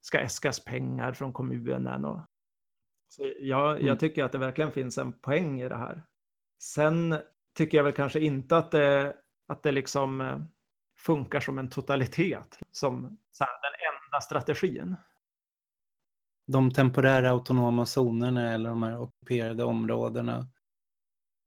ska 0.00 0.18
äskas 0.20 0.64
pengar 0.64 1.12
från 1.12 1.32
kommunen. 1.32 2.04
Och, 2.04 2.20
så 3.12 3.32
jag, 3.40 3.70
mm. 3.70 3.86
jag 3.86 4.00
tycker 4.00 4.24
att 4.24 4.32
det 4.32 4.38
verkligen 4.38 4.72
finns 4.72 4.98
en 4.98 5.12
poäng 5.12 5.60
i 5.60 5.68
det 5.68 5.76
här. 5.76 6.02
Sen 6.58 7.18
tycker 7.54 7.78
jag 7.78 7.84
väl 7.84 7.92
kanske 7.92 8.20
inte 8.20 8.56
att 8.56 8.70
det, 8.70 9.16
att 9.48 9.62
det 9.62 9.72
liksom 9.72 10.20
eh, 10.20 10.38
funkar 10.98 11.40
som 11.40 11.58
en 11.58 11.70
totalitet, 11.70 12.58
som 12.70 13.18
här, 13.40 13.48
den 13.48 13.94
enda 13.94 14.20
strategin. 14.20 14.96
De 16.46 16.70
temporära 16.70 17.30
autonoma 17.30 17.86
zonerna 17.86 18.52
eller 18.52 18.70
de 18.70 18.82
här 18.82 19.00
ockuperade 19.00 19.64
områdena, 19.64 20.46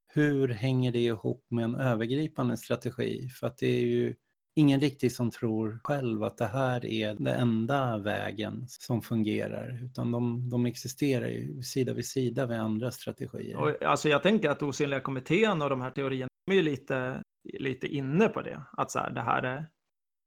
hur 0.07 0.47
hänger 0.47 0.91
det 0.91 0.99
ihop 0.99 1.45
med 1.49 1.63
en 1.63 1.76
övergripande 1.76 2.57
strategi? 2.57 3.30
För 3.30 3.47
att 3.47 3.57
det 3.57 3.68
är 3.68 3.86
ju 3.86 4.16
ingen 4.56 4.82
riktigt 4.82 5.16
som 5.16 5.32
tror 5.32 5.80
själv 5.84 6.24
att 6.24 6.38
det 6.38 6.47
här 6.47 6.86
är 6.86 7.14
den 7.14 7.28
enda 7.28 7.97
vägen 7.97 8.66
som 8.68 9.01
fungerar, 9.01 9.84
utan 9.84 10.12
de, 10.12 10.49
de 10.49 10.66
existerar 10.66 11.28
ju 11.28 11.64
sida 11.64 11.93
vid 11.93 12.06
sida 12.06 12.47
med 12.47 12.62
andra 12.62 12.91
strategier. 12.91 13.58
Och, 13.58 13.84
alltså 13.84 14.10
jag 14.10 14.24
tänker 14.24 14.49
att 14.49 14.64
osynliga 14.64 14.99
kommittén 14.99 15.62
och 15.62 15.70
de 15.70 15.82
här 15.82 15.91
teorierna 15.91 16.30
är 16.51 16.56
ju 16.56 16.62
lite, 16.62 17.22
lite 17.60 17.88
inne 17.88 18.28
på 18.28 18.41
det, 18.41 18.62
att 18.72 18.91
så 18.91 18.99
här, 18.99 19.10
det 19.10 19.22
här 19.22 19.43
är 19.43 19.66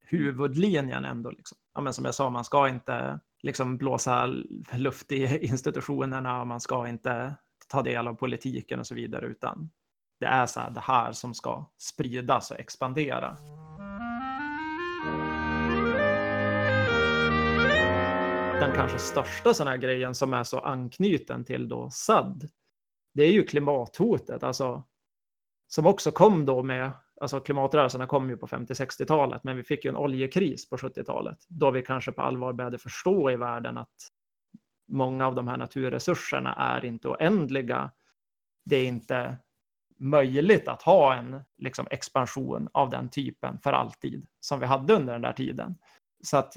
huvudlinjen 0.01 1.05
ändå. 1.05 1.31
Liksom. 1.31 1.59
Ja, 1.75 1.81
men 1.81 1.93
som 1.93 2.05
jag 2.05 2.15
sa, 2.15 2.31
man 2.31 2.45
ska 2.45 2.69
inte 2.69 3.21
liksom 3.43 3.79
blåsa 3.79 4.27
luft 4.73 5.13
i 5.13 5.39
institutionerna 5.47 6.41
och 6.41 6.47
man 6.47 6.61
ska 6.61 6.89
inte 6.89 7.35
ta 7.69 7.83
del 7.83 8.09
av 8.09 8.15
politiken 8.15 8.81
och 8.81 8.87
så 8.87 8.95
vidare, 8.95 9.27
utan 9.27 9.71
det 10.21 10.27
är 10.27 10.47
så 10.47 10.61
här, 10.61 10.71
det 10.71 10.81
här 10.81 11.13
som 11.13 11.35
ska 11.35 11.71
spridas 11.79 12.51
och 12.51 12.61
expandera. 12.61 13.37
Den 18.61 18.73
kanske 18.75 18.99
största 18.99 19.55
sådana 19.55 19.71
här 19.71 19.79
grejen 19.79 20.15
som 20.15 20.35
är 20.35 20.45
så 20.45 20.59
anknuten 20.59 21.45
till 21.45 21.69
då 21.69 21.91
SAD, 21.91 22.49
det 23.15 23.23
är 23.23 23.33
ju 23.33 23.43
klimathotet, 23.43 24.43
alltså 24.43 24.85
som 25.69 25.87
också 25.87 26.11
kom 26.11 26.47
då 26.47 26.63
med, 26.63 26.91
alltså 27.21 27.41
klimatrörelserna 27.41 28.07
kom 28.07 28.31
ju 28.31 28.37
på 28.37 28.47
50-60-talet, 28.47 29.45
men 29.45 29.57
vi 29.57 29.63
fick 29.63 29.85
ju 29.85 29.89
en 29.89 29.97
oljekris 29.97 30.69
på 30.69 30.77
70-talet, 30.77 31.39
då 31.49 31.71
vi 31.71 31.83
kanske 31.83 32.13
på 32.13 32.23
allvar 32.23 32.53
började 32.53 32.79
förstå 32.79 33.31
i 33.31 33.37
världen 33.37 33.79
att 33.79 33.97
många 34.89 35.27
av 35.27 35.35
de 35.35 35.49
här 35.49 35.57
naturresurserna 35.57 36.55
är 36.55 36.85
inte 36.85 37.09
oändliga. 37.09 37.91
Det 38.65 38.77
är 38.77 38.85
inte 38.85 39.37
möjligt 39.99 40.69
att 40.69 40.83
ha 40.83 41.15
en 41.15 41.41
liksom, 41.59 41.87
expansion 41.91 42.69
av 42.73 42.91
den 42.91 43.09
typen 43.09 43.59
för 43.59 43.73
alltid 43.73 44.27
som 44.41 44.61
vi 44.61 44.67
hade 44.67 44.95
under 44.95 45.13
den 45.13 45.23
där 45.23 45.33
tiden. 45.33 45.75
Så 46.23 46.37
att 46.37 46.57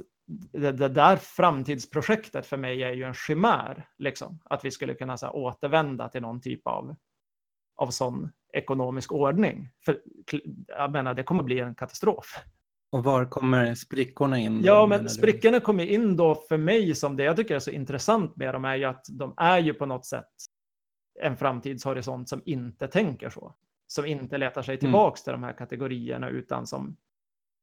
det, 0.52 0.72
det 0.72 0.90
där 0.90 1.18
framtidsprojektet 1.18 2.46
för 2.46 2.58
mig 2.58 2.84
är 2.84 2.92
ju 2.92 3.04
en 3.04 3.14
chimär, 3.14 3.88
liksom, 3.98 4.40
att 4.44 4.66
vi 4.66 4.72
skulle 4.72 4.94
kunna 4.94 5.18
så 5.18 5.26
här, 5.26 5.36
återvända 5.36 6.10
till 6.10 6.22
någon 6.22 6.42
typ 6.42 6.68
av, 6.68 6.96
av 7.76 7.88
sån 7.90 8.32
ekonomisk 8.54 9.12
ordning. 9.12 9.70
För 9.86 10.02
jag 10.68 10.92
menar, 10.92 11.14
det 11.14 11.24
kommer 11.24 11.44
bli 11.44 11.60
en 11.60 11.76
katastrof. 11.76 12.38
Och 12.92 13.04
var 13.04 13.26
kommer 13.26 13.76
sprickorna 13.76 14.40
in? 14.40 14.62
Ja, 14.64 14.86
men 14.88 15.10
sprickorna 15.10 15.60
kommer 15.60 15.86
in 15.86 16.18
då 16.18 16.36
för 16.36 16.58
mig 16.58 16.96
som 16.96 17.18
det 17.18 17.24
jag 17.24 17.36
tycker 17.36 17.56
är 17.56 17.60
så 17.60 17.72
intressant 17.72 18.36
med 18.36 18.54
dem 18.54 18.66
är 18.66 18.76
ju 18.76 18.86
att 18.86 19.06
de 19.10 19.34
är 19.38 19.60
ju 19.60 19.74
på 19.74 19.86
något 19.86 20.06
sätt 20.06 20.30
en 21.22 21.38
framtidshorisont 21.38 22.30
som 22.30 22.42
inte 22.46 22.88
tänker 22.88 23.30
så. 23.30 23.56
Som 23.88 24.06
inte 24.06 24.38
letar 24.38 24.62
sig 24.62 24.78
tillbaks 24.78 25.22
mm. 25.22 25.24
till 25.24 25.42
de 25.42 25.48
här 25.48 25.58
kategorierna 25.58 26.30
utan 26.30 26.68
som, 26.68 26.98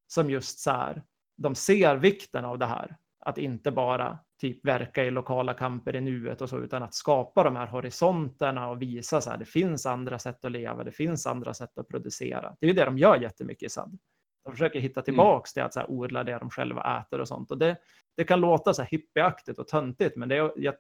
som 0.07 0.31
just 0.31 0.59
så 0.59 0.71
här, 0.71 1.03
de 1.37 1.55
ser 1.55 1.97
vikten 1.97 2.45
av 2.45 2.59
det 2.59 2.67
här. 2.67 2.97
Att 3.21 3.39
inte 3.39 3.71
bara 3.71 4.19
typ 4.41 4.67
verka 4.67 5.05
i 5.05 5.11
lokala 5.11 5.55
kamper 5.55 5.97
i 5.97 6.01
nuet 6.01 6.41
och 6.41 6.49
så, 6.49 6.59
utan 6.59 6.83
att 6.83 6.95
skapa 6.95 7.43
de 7.43 7.57
här 7.57 7.67
horisonterna 7.67 8.69
och 8.69 8.83
visa 8.83 9.21
så 9.21 9.31
här, 9.31 9.39
det 9.39 9.45
finns 9.45 9.87
andra 9.87 10.19
sätt 10.19 10.45
att 10.45 10.53
leva, 10.53 10.85
det 10.85 10.93
finns 10.93 11.27
andra 11.27 11.55
sätt 11.55 11.79
att 11.79 11.89
producera. 11.89 12.57
Det 12.61 12.67
är 12.67 12.69
ju 12.69 12.75
det 12.75 12.85
de 12.85 12.99
gör 12.99 13.21
jättemycket 13.21 13.67
i 13.67 13.69
SAD. 13.69 13.99
De 14.45 14.53
försöker 14.53 14.81
hitta 14.81 15.01
mm. 15.01 15.05
tillbaks 15.05 15.53
till 15.53 15.63
att 15.63 15.75
så 15.75 15.81
här, 15.81 15.91
odla 15.91 16.25
det 16.25 16.39
de 16.39 16.51
själva 16.51 17.01
äter 17.01 17.21
och 17.21 17.29
sånt. 17.29 17.51
Och 17.51 17.59
det, 17.59 17.77
det 18.17 18.25
kan 18.25 18.41
låta 18.41 18.75
så 18.75 18.83
här 18.83 18.89
hippieaktigt 18.89 19.59
och 19.59 19.69
töntigt, 19.69 20.17
men 20.17 20.29
det 20.29 20.37
är, 20.37 20.53
jag 20.57 20.75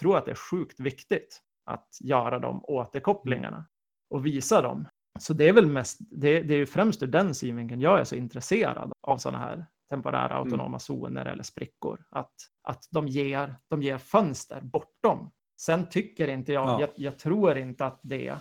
tror 0.00 0.18
att 0.18 0.24
det 0.24 0.30
är 0.30 0.50
sjukt 0.50 0.80
viktigt 0.80 1.42
att 1.64 1.88
göra 2.00 2.38
de 2.38 2.64
återkopplingarna 2.64 3.64
och 4.10 4.26
visa 4.26 4.62
dem. 4.62 4.88
Så 5.18 5.32
det 5.32 5.48
är 5.48 5.52
väl 5.52 5.66
mest, 5.66 5.98
det, 6.00 6.42
det 6.42 6.54
är 6.54 6.58
ju 6.58 6.66
främst 6.66 7.02
ur 7.02 7.06
den 7.06 7.34
synvinkeln 7.34 7.80
jag 7.80 8.00
är 8.00 8.04
så 8.04 8.14
intresserad 8.14 8.92
av 9.00 9.18
sådana 9.18 9.38
här 9.38 9.66
temporära 9.90 10.24
mm. 10.24 10.38
autonoma 10.38 10.66
mm. 10.66 10.80
zoner 10.80 11.26
eller 11.26 11.42
sprickor. 11.42 12.04
Att, 12.10 12.32
att 12.62 12.88
de, 12.90 13.08
ger, 13.08 13.54
de 13.68 13.82
ger 13.82 13.98
fönster 13.98 14.60
bortom. 14.60 15.30
Sen 15.60 15.88
tycker 15.88 16.28
inte 16.28 16.52
jag, 16.52 16.68
ja. 16.68 16.80
jag, 16.80 16.90
jag 16.96 17.18
tror 17.18 17.58
inte 17.58 17.86
att 17.86 18.00
det 18.02 18.38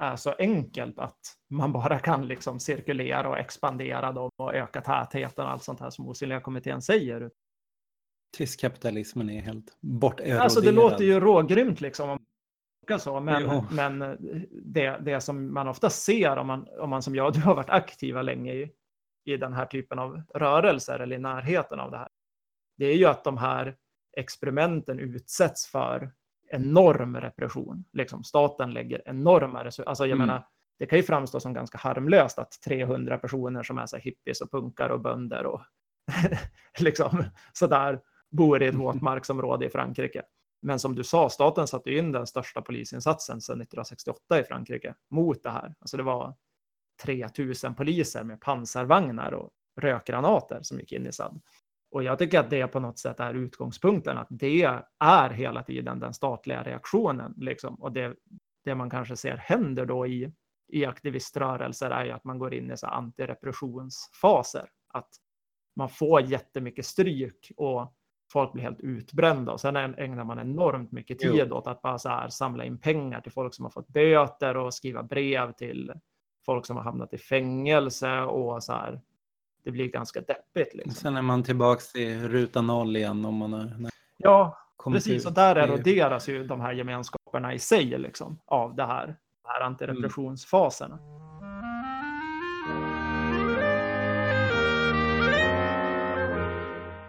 är 0.00 0.16
så 0.16 0.32
enkelt 0.38 0.98
att 0.98 1.20
man 1.50 1.72
bara 1.72 1.98
kan 1.98 2.26
liksom 2.26 2.60
cirkulera 2.60 3.28
och 3.28 3.38
expandera 3.38 4.12
dem 4.12 4.30
och 4.36 4.54
öka 4.54 4.80
tätheten 4.80 5.44
och 5.44 5.50
allt 5.50 5.62
sånt 5.62 5.80
här 5.80 5.90
som 5.90 6.08
osynliga 6.08 6.40
kommittén 6.40 6.82
säger. 6.82 7.30
Tysk 8.36 8.60
kapitalismen 8.60 9.30
är 9.30 9.40
helt 9.40 9.76
borteroderad. 9.80 10.40
Alltså 10.40 10.60
det 10.60 10.72
låter 10.72 11.04
ju 11.04 11.20
rågrymt 11.20 11.80
liksom 11.80 12.18
så, 12.98 13.20
men, 13.20 13.66
men 13.70 14.18
det, 14.50 14.98
det 15.00 15.20
som 15.20 15.54
man 15.54 15.68
ofta 15.68 15.90
ser 15.90 16.36
om 16.36 16.46
man, 16.46 16.66
om 16.80 16.90
man 16.90 17.02
som 17.02 17.14
jag, 17.14 17.32
du 17.34 17.40
har 17.40 17.54
varit 17.54 17.70
aktiva 17.70 18.22
länge 18.22 18.52
i, 18.52 18.72
i 19.24 19.36
den 19.36 19.52
här 19.52 19.66
typen 19.66 19.98
av 19.98 20.22
rörelser 20.34 20.98
eller 20.98 21.16
i 21.16 21.20
närheten 21.20 21.80
av 21.80 21.90
det 21.90 21.98
här, 21.98 22.08
det 22.78 22.86
är 22.86 22.96
ju 22.96 23.04
att 23.04 23.24
de 23.24 23.38
här 23.38 23.76
experimenten 24.16 24.98
utsätts 24.98 25.66
för 25.66 26.12
enorm 26.50 27.16
repression. 27.16 27.84
Liksom 27.92 28.24
staten 28.24 28.72
lägger 28.72 29.02
enorma 29.08 29.64
resurser. 29.64 29.88
Alltså 29.88 30.06
jag 30.06 30.16
mm. 30.16 30.26
menar, 30.26 30.46
det 30.78 30.86
kan 30.86 30.98
ju 30.98 31.02
framstå 31.02 31.40
som 31.40 31.52
ganska 31.52 31.78
harmlöst 31.78 32.38
att 32.38 32.52
300 32.64 33.18
personer 33.18 33.62
som 33.62 33.78
är 33.78 33.86
så 33.86 33.96
hippies 33.96 34.40
och 34.40 34.50
punkar 34.50 34.88
och 34.88 35.00
bönder 35.00 35.46
och 35.46 35.62
liksom 36.78 37.24
sådär 37.52 38.00
bor 38.30 38.62
i 38.62 38.66
ett 38.66 38.74
våtmarksområde 38.74 39.66
i 39.66 39.70
Frankrike. 39.70 40.22
Men 40.64 40.78
som 40.78 40.94
du 40.94 41.04
sa, 41.04 41.28
staten 41.28 41.66
satte 41.66 41.90
in 41.90 42.12
den 42.12 42.26
största 42.26 42.62
polisinsatsen 42.62 43.40
sedan 43.40 43.60
1968 43.60 44.40
i 44.40 44.44
Frankrike 44.44 44.94
mot 45.10 45.42
det 45.42 45.50
här. 45.50 45.74
Alltså 45.78 45.96
det 45.96 46.02
var 46.02 46.34
3000 47.02 47.74
poliser 47.74 48.24
med 48.24 48.40
pansarvagnar 48.40 49.32
och 49.32 49.50
rökgranater 49.80 50.58
som 50.62 50.80
gick 50.80 50.92
in 50.92 51.06
i 51.06 51.12
SAD. 51.12 51.40
Och 51.90 52.02
jag 52.02 52.18
tycker 52.18 52.40
att 52.40 52.50
det 52.50 52.66
på 52.66 52.80
något 52.80 52.98
sätt 52.98 53.20
är 53.20 53.34
utgångspunkten, 53.34 54.18
att 54.18 54.26
det 54.30 54.82
är 54.98 55.30
hela 55.30 55.62
tiden 55.62 56.00
den 56.00 56.14
statliga 56.14 56.62
reaktionen. 56.62 57.34
Liksom. 57.36 57.74
Och 57.74 57.92
det, 57.92 58.16
det 58.64 58.74
man 58.74 58.90
kanske 58.90 59.16
ser 59.16 59.36
händer 59.36 59.86
då 59.86 60.06
i, 60.06 60.32
i 60.68 60.84
aktiviströrelser 60.84 61.90
är 61.90 62.04
ju 62.04 62.10
att 62.10 62.24
man 62.24 62.38
går 62.38 62.54
in 62.54 62.70
i 62.70 62.76
så 62.76 62.86
antirepressionsfaser. 62.86 64.68
Att 64.88 65.10
man 65.76 65.88
får 65.88 66.20
jättemycket 66.20 66.86
stryk 66.86 67.52
och 67.56 67.94
folk 68.34 68.52
blir 68.52 68.62
helt 68.62 68.80
utbrända 68.80 69.52
och 69.52 69.60
sen 69.60 69.76
ägnar 69.76 70.24
man 70.24 70.38
enormt 70.38 70.92
mycket 70.92 71.18
tid 71.18 71.46
jo. 71.48 71.56
åt 71.56 71.66
att 71.66 71.82
bara 71.82 71.98
så 71.98 72.08
här 72.08 72.28
samla 72.28 72.64
in 72.64 72.78
pengar 72.78 73.20
till 73.20 73.32
folk 73.32 73.54
som 73.54 73.64
har 73.64 73.70
fått 73.70 73.88
böter 73.88 74.56
och 74.56 74.74
skriva 74.74 75.02
brev 75.02 75.52
till 75.52 75.92
folk 76.46 76.66
som 76.66 76.76
har 76.76 76.84
hamnat 76.84 77.14
i 77.14 77.18
fängelse 77.18 78.20
och 78.20 78.64
så 78.64 78.72
här. 78.72 79.00
Det 79.64 79.70
blir 79.70 79.88
ganska 79.88 80.20
deppigt. 80.20 80.74
Liksom. 80.74 80.92
Sen 80.92 81.16
är 81.16 81.22
man 81.22 81.42
tillbaks 81.42 81.92
till 81.92 82.28
ruta 82.28 82.62
noll 82.62 82.96
igen 82.96 83.24
om 83.24 83.34
man 83.34 83.52
har 83.52 83.90
Ja, 84.16 84.58
precis. 84.84 85.26
Och 85.26 85.32
där 85.32 85.56
eroderas 85.56 86.28
ju 86.28 86.46
de 86.46 86.60
här 86.60 86.72
gemenskaperna 86.72 87.54
i 87.54 87.58
sig 87.58 87.84
liksom, 87.84 88.38
av 88.46 88.74
det 88.74 88.86
här, 88.86 89.06
de 89.06 89.48
här 89.48 89.60
antirepressionsfaserna. 89.60 90.98
Mm. 90.98 91.23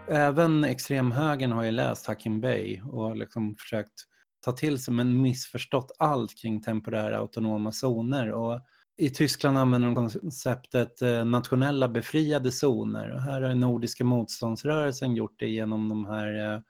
Även 0.08 0.64
extremhögern 0.64 1.52
har 1.52 1.64
ju 1.64 1.70
läst 1.70 2.06
Hacking 2.06 2.40
Bay 2.40 2.80
och 2.80 3.16
liksom 3.16 3.56
försökt 3.58 4.04
ta 4.44 4.52
till 4.52 4.78
sig 4.78 4.94
men 4.94 5.22
missförstått 5.22 5.92
allt 5.98 6.38
kring 6.38 6.62
temporära 6.62 7.18
autonoma 7.18 7.72
zoner. 7.72 8.32
Och 8.32 8.60
I 8.96 9.10
Tyskland 9.10 9.58
använder 9.58 9.88
de 9.88 10.10
konceptet 10.10 11.02
eh, 11.02 11.24
nationella 11.24 11.88
befriade 11.88 12.52
zoner. 12.52 13.14
Och 13.14 13.22
här 13.22 13.42
har 13.42 13.54
Nordiska 13.54 14.04
motståndsrörelsen 14.04 15.16
gjort 15.16 15.38
det 15.38 15.48
genom 15.48 15.88
de 15.88 16.06
här 16.06 16.54
eh, 16.54 16.60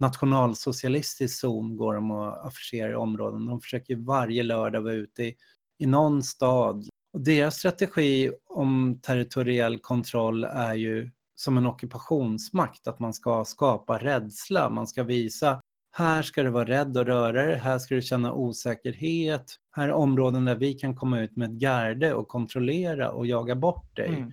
nationalsocialistisk 0.00 1.40
zon 1.40 1.76
går 1.76 1.94
de 1.94 2.10
och 2.10 2.46
affischerar 2.46 2.90
i 2.90 2.94
områden. 2.94 3.46
De 3.46 3.60
försöker 3.60 3.96
varje 3.96 4.42
lördag 4.42 4.80
vara 4.80 4.94
ute 4.94 5.22
i, 5.24 5.36
i 5.78 5.86
någon 5.86 6.22
stad. 6.22 6.88
Och 7.12 7.20
deras 7.20 7.56
strategi 7.56 8.32
om 8.48 9.00
territoriell 9.02 9.78
kontroll 9.78 10.44
är 10.44 10.74
ju 10.74 11.10
som 11.36 11.58
en 11.58 11.66
ockupationsmakt, 11.66 12.88
att 12.88 12.98
man 12.98 13.14
ska 13.14 13.44
skapa 13.44 13.98
rädsla, 13.98 14.70
man 14.70 14.86
ska 14.86 15.02
visa 15.02 15.60
här 15.98 16.22
ska 16.22 16.42
du 16.42 16.50
vara 16.50 16.64
rädd 16.64 16.96
och 16.96 17.06
röra 17.06 17.32
dig, 17.32 17.58
här 17.58 17.78
ska 17.78 17.94
du 17.94 18.02
känna 18.02 18.32
osäkerhet. 18.32 19.56
Här 19.70 19.88
är 19.88 19.92
områden 19.92 20.44
där 20.44 20.54
vi 20.54 20.74
kan 20.74 20.96
komma 20.96 21.20
ut 21.20 21.36
med 21.36 21.50
ett 21.50 21.56
garde 21.56 22.14
och 22.14 22.28
kontrollera 22.28 23.10
och 23.10 23.26
jaga 23.26 23.54
bort 23.54 23.96
dig. 23.96 24.08
Mm. 24.08 24.32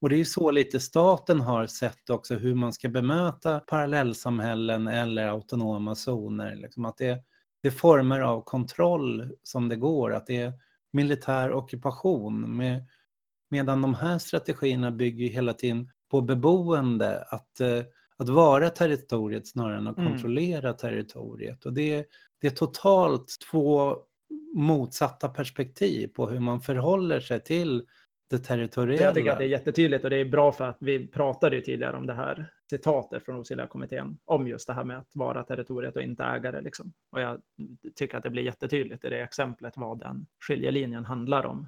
Och 0.00 0.08
det 0.08 0.16
är 0.16 0.24
så 0.24 0.50
lite 0.50 0.80
staten 0.80 1.40
har 1.40 1.66
sett 1.66 2.10
också 2.10 2.34
hur 2.34 2.54
man 2.54 2.72
ska 2.72 2.88
bemöta 2.88 3.60
parallellsamhällen 3.60 4.88
eller 4.88 5.28
autonoma 5.28 5.94
zoner. 5.94 6.56
Liksom 6.56 6.84
att 6.84 6.96
det, 6.96 7.24
det 7.62 7.68
är 7.68 7.72
former 7.72 8.20
av 8.20 8.42
kontroll 8.42 9.32
som 9.42 9.68
det 9.68 9.76
går, 9.76 10.14
att 10.14 10.26
det 10.26 10.36
är 10.36 10.52
militär 10.92 11.52
ockupation. 11.52 12.56
Med, 12.56 12.84
medan 13.48 13.82
de 13.82 13.94
här 13.94 14.18
strategierna 14.18 14.90
bygger 14.90 15.28
hela 15.28 15.52
tiden 15.52 15.90
på 16.10 16.20
beboende, 16.20 17.24
att, 17.28 17.60
eh, 17.60 17.82
att 18.16 18.28
vara 18.28 18.70
territoriet 18.70 19.46
snarare 19.48 19.76
än 19.76 19.86
att 19.86 19.98
Mm. 19.98 20.10
kontrollera 20.12 20.72
territoriet. 20.72 21.66
Och 21.66 21.72
det, 21.72 22.06
det 22.40 22.46
är 22.46 22.50
totalt 22.50 23.36
två 23.50 23.96
motsatta 24.54 25.28
perspektiv 25.28 26.08
på 26.08 26.28
hur 26.28 26.40
man 26.40 26.60
förhåller 26.60 27.20
sig 27.20 27.40
till 27.40 27.86
det 28.30 28.38
territoriella. 28.38 29.04
Jag 29.04 29.14
tycker 29.14 29.32
att 29.32 29.38
det 29.38 29.44
är 29.44 29.48
jättetydligt 29.48 30.04
och 30.04 30.10
det 30.10 30.16
är 30.16 30.24
bra 30.24 30.52
för 30.52 30.64
att 30.64 30.76
vi 30.80 31.06
pratade 31.06 31.56
ju 31.56 31.62
tidigare 31.62 31.96
om 31.96 32.06
det 32.06 32.14
här 32.14 32.46
citatet 32.70 33.24
från 33.24 33.36
Osilla 33.36 33.66
kommittén 33.66 34.18
om 34.24 34.48
just 34.48 34.66
det 34.66 34.72
här 34.72 34.84
med 34.84 34.98
att 34.98 35.10
vara 35.14 35.42
territoriet 35.44 35.96
och 35.96 36.02
inte 36.02 36.24
ägare. 36.24 36.60
Liksom. 36.60 36.92
Och 37.12 37.20
jag 37.20 37.40
tycker 37.94 38.16
att 38.16 38.22
det 38.22 38.30
blir 38.30 38.42
jättetydligt 38.42 39.04
i 39.04 39.08
det 39.08 39.20
exemplet 39.20 39.72
vad 39.76 39.98
den 39.98 40.26
skiljelinjen 40.40 41.04
handlar 41.04 41.46
om. 41.46 41.66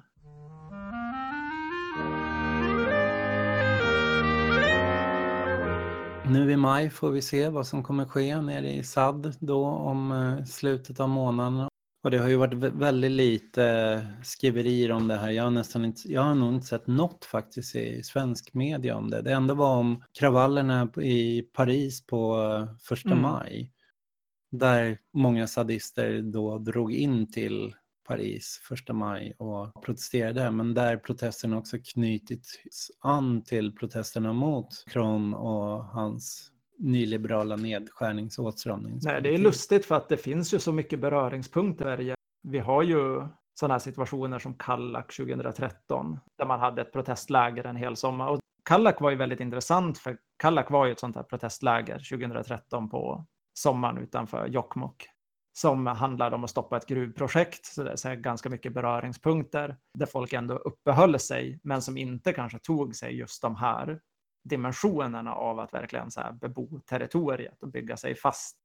Nu 6.29 6.51
i 6.51 6.57
maj 6.57 6.89
får 6.89 7.11
vi 7.11 7.21
se 7.21 7.49
vad 7.49 7.67
som 7.67 7.83
kommer 7.83 8.05
ske 8.05 8.41
nere 8.41 8.71
i 8.73 8.83
SAD 8.83 9.33
då 9.39 9.65
om 9.65 10.11
eh, 10.11 10.45
slutet 10.45 10.99
av 10.99 11.09
månaden. 11.09 11.67
Och 12.03 12.11
det 12.11 12.17
har 12.17 12.27
ju 12.29 12.35
varit 12.35 12.53
vä- 12.53 12.79
väldigt 12.79 13.11
lite 13.11 13.65
eh, 13.65 14.23
skriverier 14.23 14.91
om 14.91 15.07
det 15.07 15.15
här. 15.15 15.29
Jag 15.31 15.43
har, 15.43 15.51
nästan 15.51 15.85
inte, 15.85 16.11
jag 16.11 16.21
har 16.21 16.35
nog 16.35 16.53
inte 16.53 16.67
sett 16.67 16.87
något 16.87 17.25
faktiskt 17.25 17.75
i 17.75 18.03
svensk 18.03 18.53
media 18.53 18.95
om 18.95 19.09
det. 19.09 19.21
Det 19.21 19.31
enda 19.33 19.53
var 19.53 19.75
om 19.77 20.03
kravallerna 20.19 20.89
i 21.01 21.41
Paris 21.41 22.05
på 22.05 22.41
eh, 22.41 22.75
första 22.81 23.09
Mm. 23.11 23.21
maj. 23.21 23.71
Där 24.51 24.97
många 25.13 25.47
sadister 25.47 26.21
då 26.21 26.57
drog 26.57 26.93
in 26.93 27.31
till 27.31 27.75
Paris 28.07 28.61
första 28.67 28.93
maj 28.93 29.33
och 29.37 29.83
protesterade. 29.83 30.51
Men 30.51 30.73
där 30.73 30.97
protesterna 30.97 31.57
också 31.57 31.77
knutits 31.93 32.91
an 32.99 33.43
till 33.43 33.75
protesterna 33.75 34.33
mot 34.33 34.85
Kron 34.87 35.33
och 35.33 35.85
hans 35.85 36.51
nyliberala 36.77 37.55
nedskärnings 37.55 38.39
och 38.39 38.45
åtstramningspolitik. 38.45 39.23
Nej, 39.23 39.31
det 39.31 39.37
är 39.39 39.43
lustigt 39.43 39.85
för 39.85 39.95
att 39.95 40.09
det 40.09 40.17
finns 40.17 40.53
ju 40.53 40.59
så 40.59 40.71
mycket 40.71 40.99
beröringspunkter. 40.99 42.15
Vi 42.43 42.59
har 42.59 42.83
ju 42.83 43.27
sådana 43.53 43.73
här 43.73 43.79
situationer 43.79 44.39
som 44.39 44.53
Kallak 44.53 45.15
2013 45.15 46.19
där 46.37 46.45
man 46.45 46.59
hade 46.59 46.81
ett 46.81 46.93
protestläger 46.93 47.63
en 47.63 47.75
hel 47.75 47.95
sommar. 47.95 48.27
Och 48.27 48.39
Kallak 48.65 49.01
var 49.01 49.09
ju 49.09 49.15
väldigt 49.15 49.39
intressant 49.39 49.97
för 49.97 50.17
Kallak 50.37 50.71
var 50.71 50.85
ju 50.85 50.91
ett 50.91 50.99
sånt 50.99 51.15
här 51.15 51.23
protestläger 51.23 51.97
2013 52.09 52.89
på 52.89 53.25
sommaren 53.53 53.97
utanför 53.97 54.47
Jokkmokk 54.47 55.09
som 55.53 55.87
handlade 55.87 56.35
om 56.35 56.43
att 56.43 56.49
stoppa 56.49 56.77
ett 56.77 56.87
gruvprojekt. 56.87 57.65
Så 57.65 57.83
det 57.83 58.05
är 58.05 58.15
ganska 58.15 58.49
mycket 58.49 58.73
beröringspunkter 58.73 59.77
där 59.97 60.05
folk 60.05 60.33
ändå 60.33 60.55
uppehöll 60.55 61.19
sig 61.19 61.59
men 61.63 61.81
som 61.81 61.97
inte 61.97 62.33
kanske 62.33 62.59
tog 62.59 62.95
sig 62.95 63.17
just 63.17 63.41
de 63.41 63.55
här 63.55 63.99
dimensionerna 64.43 65.33
av 65.33 65.59
att 65.59 65.73
verkligen 65.73 66.11
så 66.11 66.21
här 66.21 66.31
bebo 66.31 66.79
territoriet 66.79 67.63
och 67.63 67.71
bygga 67.71 67.97
sig 67.97 68.15
fast 68.15 68.57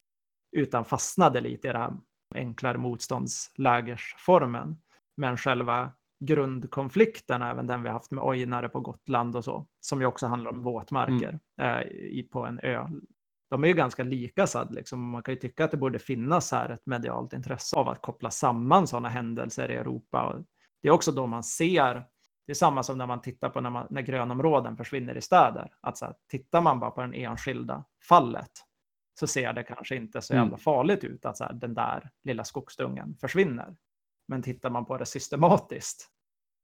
utan 0.57 0.84
fastnade 0.84 1.41
lite 1.41 1.68
i 1.68 1.72
det 1.72 1.78
här 1.78 1.97
enklare 2.34 2.78
motståndslägersformen. 2.78 4.76
Men 5.16 5.36
själva 5.36 5.93
grundkonflikten, 6.24 7.43
även 7.43 7.66
den 7.66 7.82
vi 7.82 7.89
haft 7.89 8.11
med 8.11 8.24
ojnare 8.24 8.68
på 8.68 8.80
Gotland 8.80 9.36
och 9.36 9.45
så, 9.45 9.66
som 9.80 10.01
ju 10.01 10.07
också 10.07 10.26
handlar 10.26 10.51
om 10.51 10.62
våtmarker 10.62 11.41
eh, 11.61 11.80
i, 11.91 12.28
på 12.32 12.47
en 12.47 12.61
ö. 12.62 12.89
De 13.51 13.64
är 13.64 13.68
ju 13.68 13.74
ganska 13.74 14.03
lika 14.03 14.46
SAD, 14.46 14.74
liksom. 14.74 15.11
man 15.11 15.22
kan 15.22 15.34
ju 15.34 15.40
tycka 15.40 15.64
att 15.64 15.70
det 15.70 15.76
borde 15.76 15.99
finnas 15.99 16.53
här 16.53 16.68
ett 16.70 16.86
medialt 16.86 17.32
intresse 17.32 17.76
av 17.76 17.88
att 17.88 18.03
koppla 18.03 18.30
samman 18.30 18.86
sådana 18.86 19.09
händelser 19.09 19.70
i 19.70 19.74
Europa. 19.74 20.44
Det 20.82 20.88
är 20.88 20.92
också 20.92 21.12
då 21.12 21.26
man 21.26 21.44
ser, 21.44 21.94
det 22.46 22.53
är 22.53 22.55
samma 22.55 22.82
som 22.82 22.99
när 22.99 23.07
man 23.07 23.20
tittar 23.20 23.49
på 23.49 23.61
när, 23.61 23.70
man, 23.70 23.86
när 23.90 24.03
grönområden 24.03 24.76
försvinner 24.76 25.16
i 25.16 25.20
städer, 25.20 25.72
att 25.80 25.99
så 25.99 26.05
här, 26.05 26.14
tittar 26.30 26.61
man 26.61 26.80
bara 26.80 26.90
på 26.90 27.01
den 27.01 27.14
enskilda 27.14 27.84
fallet 28.09 28.51
så 29.20 29.26
ser 29.26 29.53
det 29.53 29.62
kanske 29.62 29.96
inte 29.96 30.22
så 30.22 30.32
Mm. 30.34 30.44
jävla 30.44 30.59
farligt 30.59 31.05
ut 31.05 31.24
att 31.24 31.36
så 31.36 31.44
här, 31.44 31.53
den 31.53 31.74
där 31.74 32.11
lilla 32.24 32.44
skogsdungen 32.44 33.16
försvinner. 33.20 33.76
Men 34.28 34.42
tittar 34.42 34.70
man 34.70 34.84
på 34.84 34.99
det 34.99 35.07
systematiskt, 35.07 36.09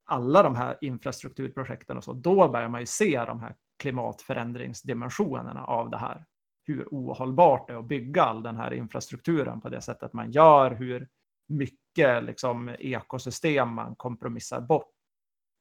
alla 0.07 0.43
de 0.43 0.55
här 0.57 0.78
infrastrukturprojekten 0.80 1.97
och 1.97 2.05
så, 2.05 2.12
då 2.12 2.49
börjar 2.49 2.68
man 2.68 2.80
ju 2.80 2.87
se 2.87 3.24
de 3.24 3.41
här 3.41 3.55
klimatförändringsdimensionerna 3.78 5.64
av 5.64 5.91
det 5.91 5.97
här. 5.97 6.24
Hur 6.67 6.89
ohållbart 6.91 7.67
det 7.67 7.73
är 7.73 7.79
att 7.79 7.89
bygga 7.89 8.23
all 8.23 8.43
den 8.43 8.57
här 8.57 8.75
infrastrukturen 8.75 9.61
på 9.61 9.69
det 9.69 9.81
sättet 9.81 10.12
man 10.12 10.31
gör, 10.31 10.71
hur 10.71 11.09
mycket 11.49 12.25
liksom, 12.25 12.69
ekosystem 12.79 13.75
man 13.75 13.97
kompromissar 13.97 14.61
bort 14.61 14.91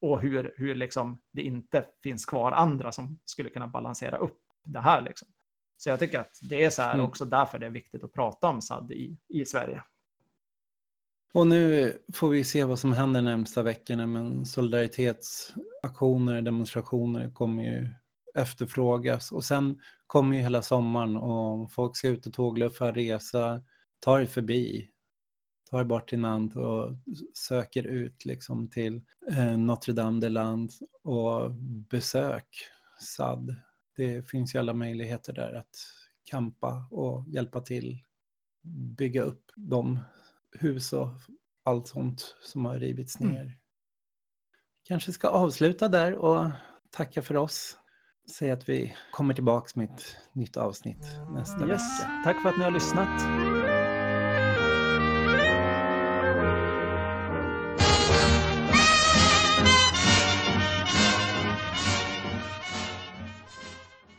och 0.01 0.21
hur, 0.21 0.53
hur 0.57 0.75
liksom, 0.75 1.21
det 1.31 1.41
inte 1.41 1.85
finns 2.03 2.25
kvar 2.25 2.51
andra 2.51 2.91
som 2.91 3.19
skulle 3.25 3.49
kunna 3.49 3.67
balansera 3.67 4.17
upp 4.17 4.39
det 4.63 4.79
här. 4.79 5.01
Liksom. 5.01 5.27
Så 5.77 5.89
jag 5.89 5.99
tycker 5.99 6.19
att 6.19 6.39
det 6.41 6.63
är 6.63 6.69
så 6.69 6.81
här 6.81 6.93
Mm. 6.93 7.05
också 7.05 7.25
därför 7.25 7.59
det 7.59 7.65
är 7.65 7.69
viktigt 7.69 8.03
att 8.03 8.13
prata 8.13 8.47
om 8.47 8.61
SAD 8.61 8.91
i, 8.91 9.17
i 9.29 9.45
Sverige. 9.45 9.83
Och 11.33 11.47
nu 11.47 11.93
får 12.13 12.29
vi 12.29 12.43
se 12.43 12.63
vad 12.63 12.79
som 12.79 12.93
händer 12.93 13.21
närmsta 13.21 13.63
veckorna, 13.63 14.07
men 14.07 14.45
solidaritetsaktioner, 14.45 16.41
demonstrationer 16.41 17.31
kommer 17.31 17.63
ju 17.63 17.89
efterfrågas. 18.35 19.31
Och 19.31 19.43
sen 19.43 19.79
kommer 20.13 20.35
ju 20.35 20.41
hela 20.41 20.61
sommaren 20.61 21.17
och 21.17 21.71
folk 21.71 21.97
ska 21.97 22.07
ut 22.07 22.25
och 22.25 22.33
tågluffa, 22.33 22.91
resa, 22.91 23.63
ta 23.99 24.21
er 24.21 24.25
förbi, 24.25 24.89
ta 25.69 25.79
er 25.79 25.83
bort 25.83 26.09
till 26.09 26.19
Nantes 26.19 26.55
och 26.55 26.91
söker 27.33 27.83
ut 27.83 28.25
liksom 28.25 28.69
till 28.69 29.01
eh, 29.31 29.57
Notre 29.57 29.93
Dame 29.93 30.19
de 30.19 30.29
Landes 30.29 30.79
och 31.03 31.51
besök 31.89 32.47
SAD. 32.99 33.55
Det 33.95 34.29
finns 34.29 34.55
ju 34.55 34.59
alla 34.59 34.73
möjligheter 34.73 35.33
där 35.33 35.53
att 35.53 35.75
kampa 36.23 36.87
och 36.91 37.25
hjälpa 37.27 37.61
till, 37.61 38.03
bygga 38.97 39.21
upp 39.21 39.51
de 39.55 39.99
hus 40.59 40.93
och 40.93 41.09
allt 41.63 41.87
sånt 41.87 42.35
som 42.41 42.65
har 42.65 42.79
rivits 42.79 43.19
Mm. 43.19 43.33
ner. 43.33 43.57
Kanske 44.83 45.11
ska 45.11 45.27
avsluta 45.27 45.87
där 45.87 46.15
och 46.15 46.51
tacka 46.91 47.21
för 47.21 47.37
oss. 47.37 47.77
Säga 48.31 48.53
att 48.53 48.69
vi 48.69 48.95
kommer 49.11 49.33
tillbaks 49.33 49.75
med 49.75 49.85
ett 49.89 50.15
nytt 50.33 50.57
avsnitt 50.57 51.05
nästa 51.31 51.67
Yes. 51.67 51.99
vecka. 51.99 52.21
Tack 52.23 52.41
för 52.41 52.49
att 52.49 52.57
ni 52.57 52.63
har 52.63 52.71
lyssnat. 52.71 53.21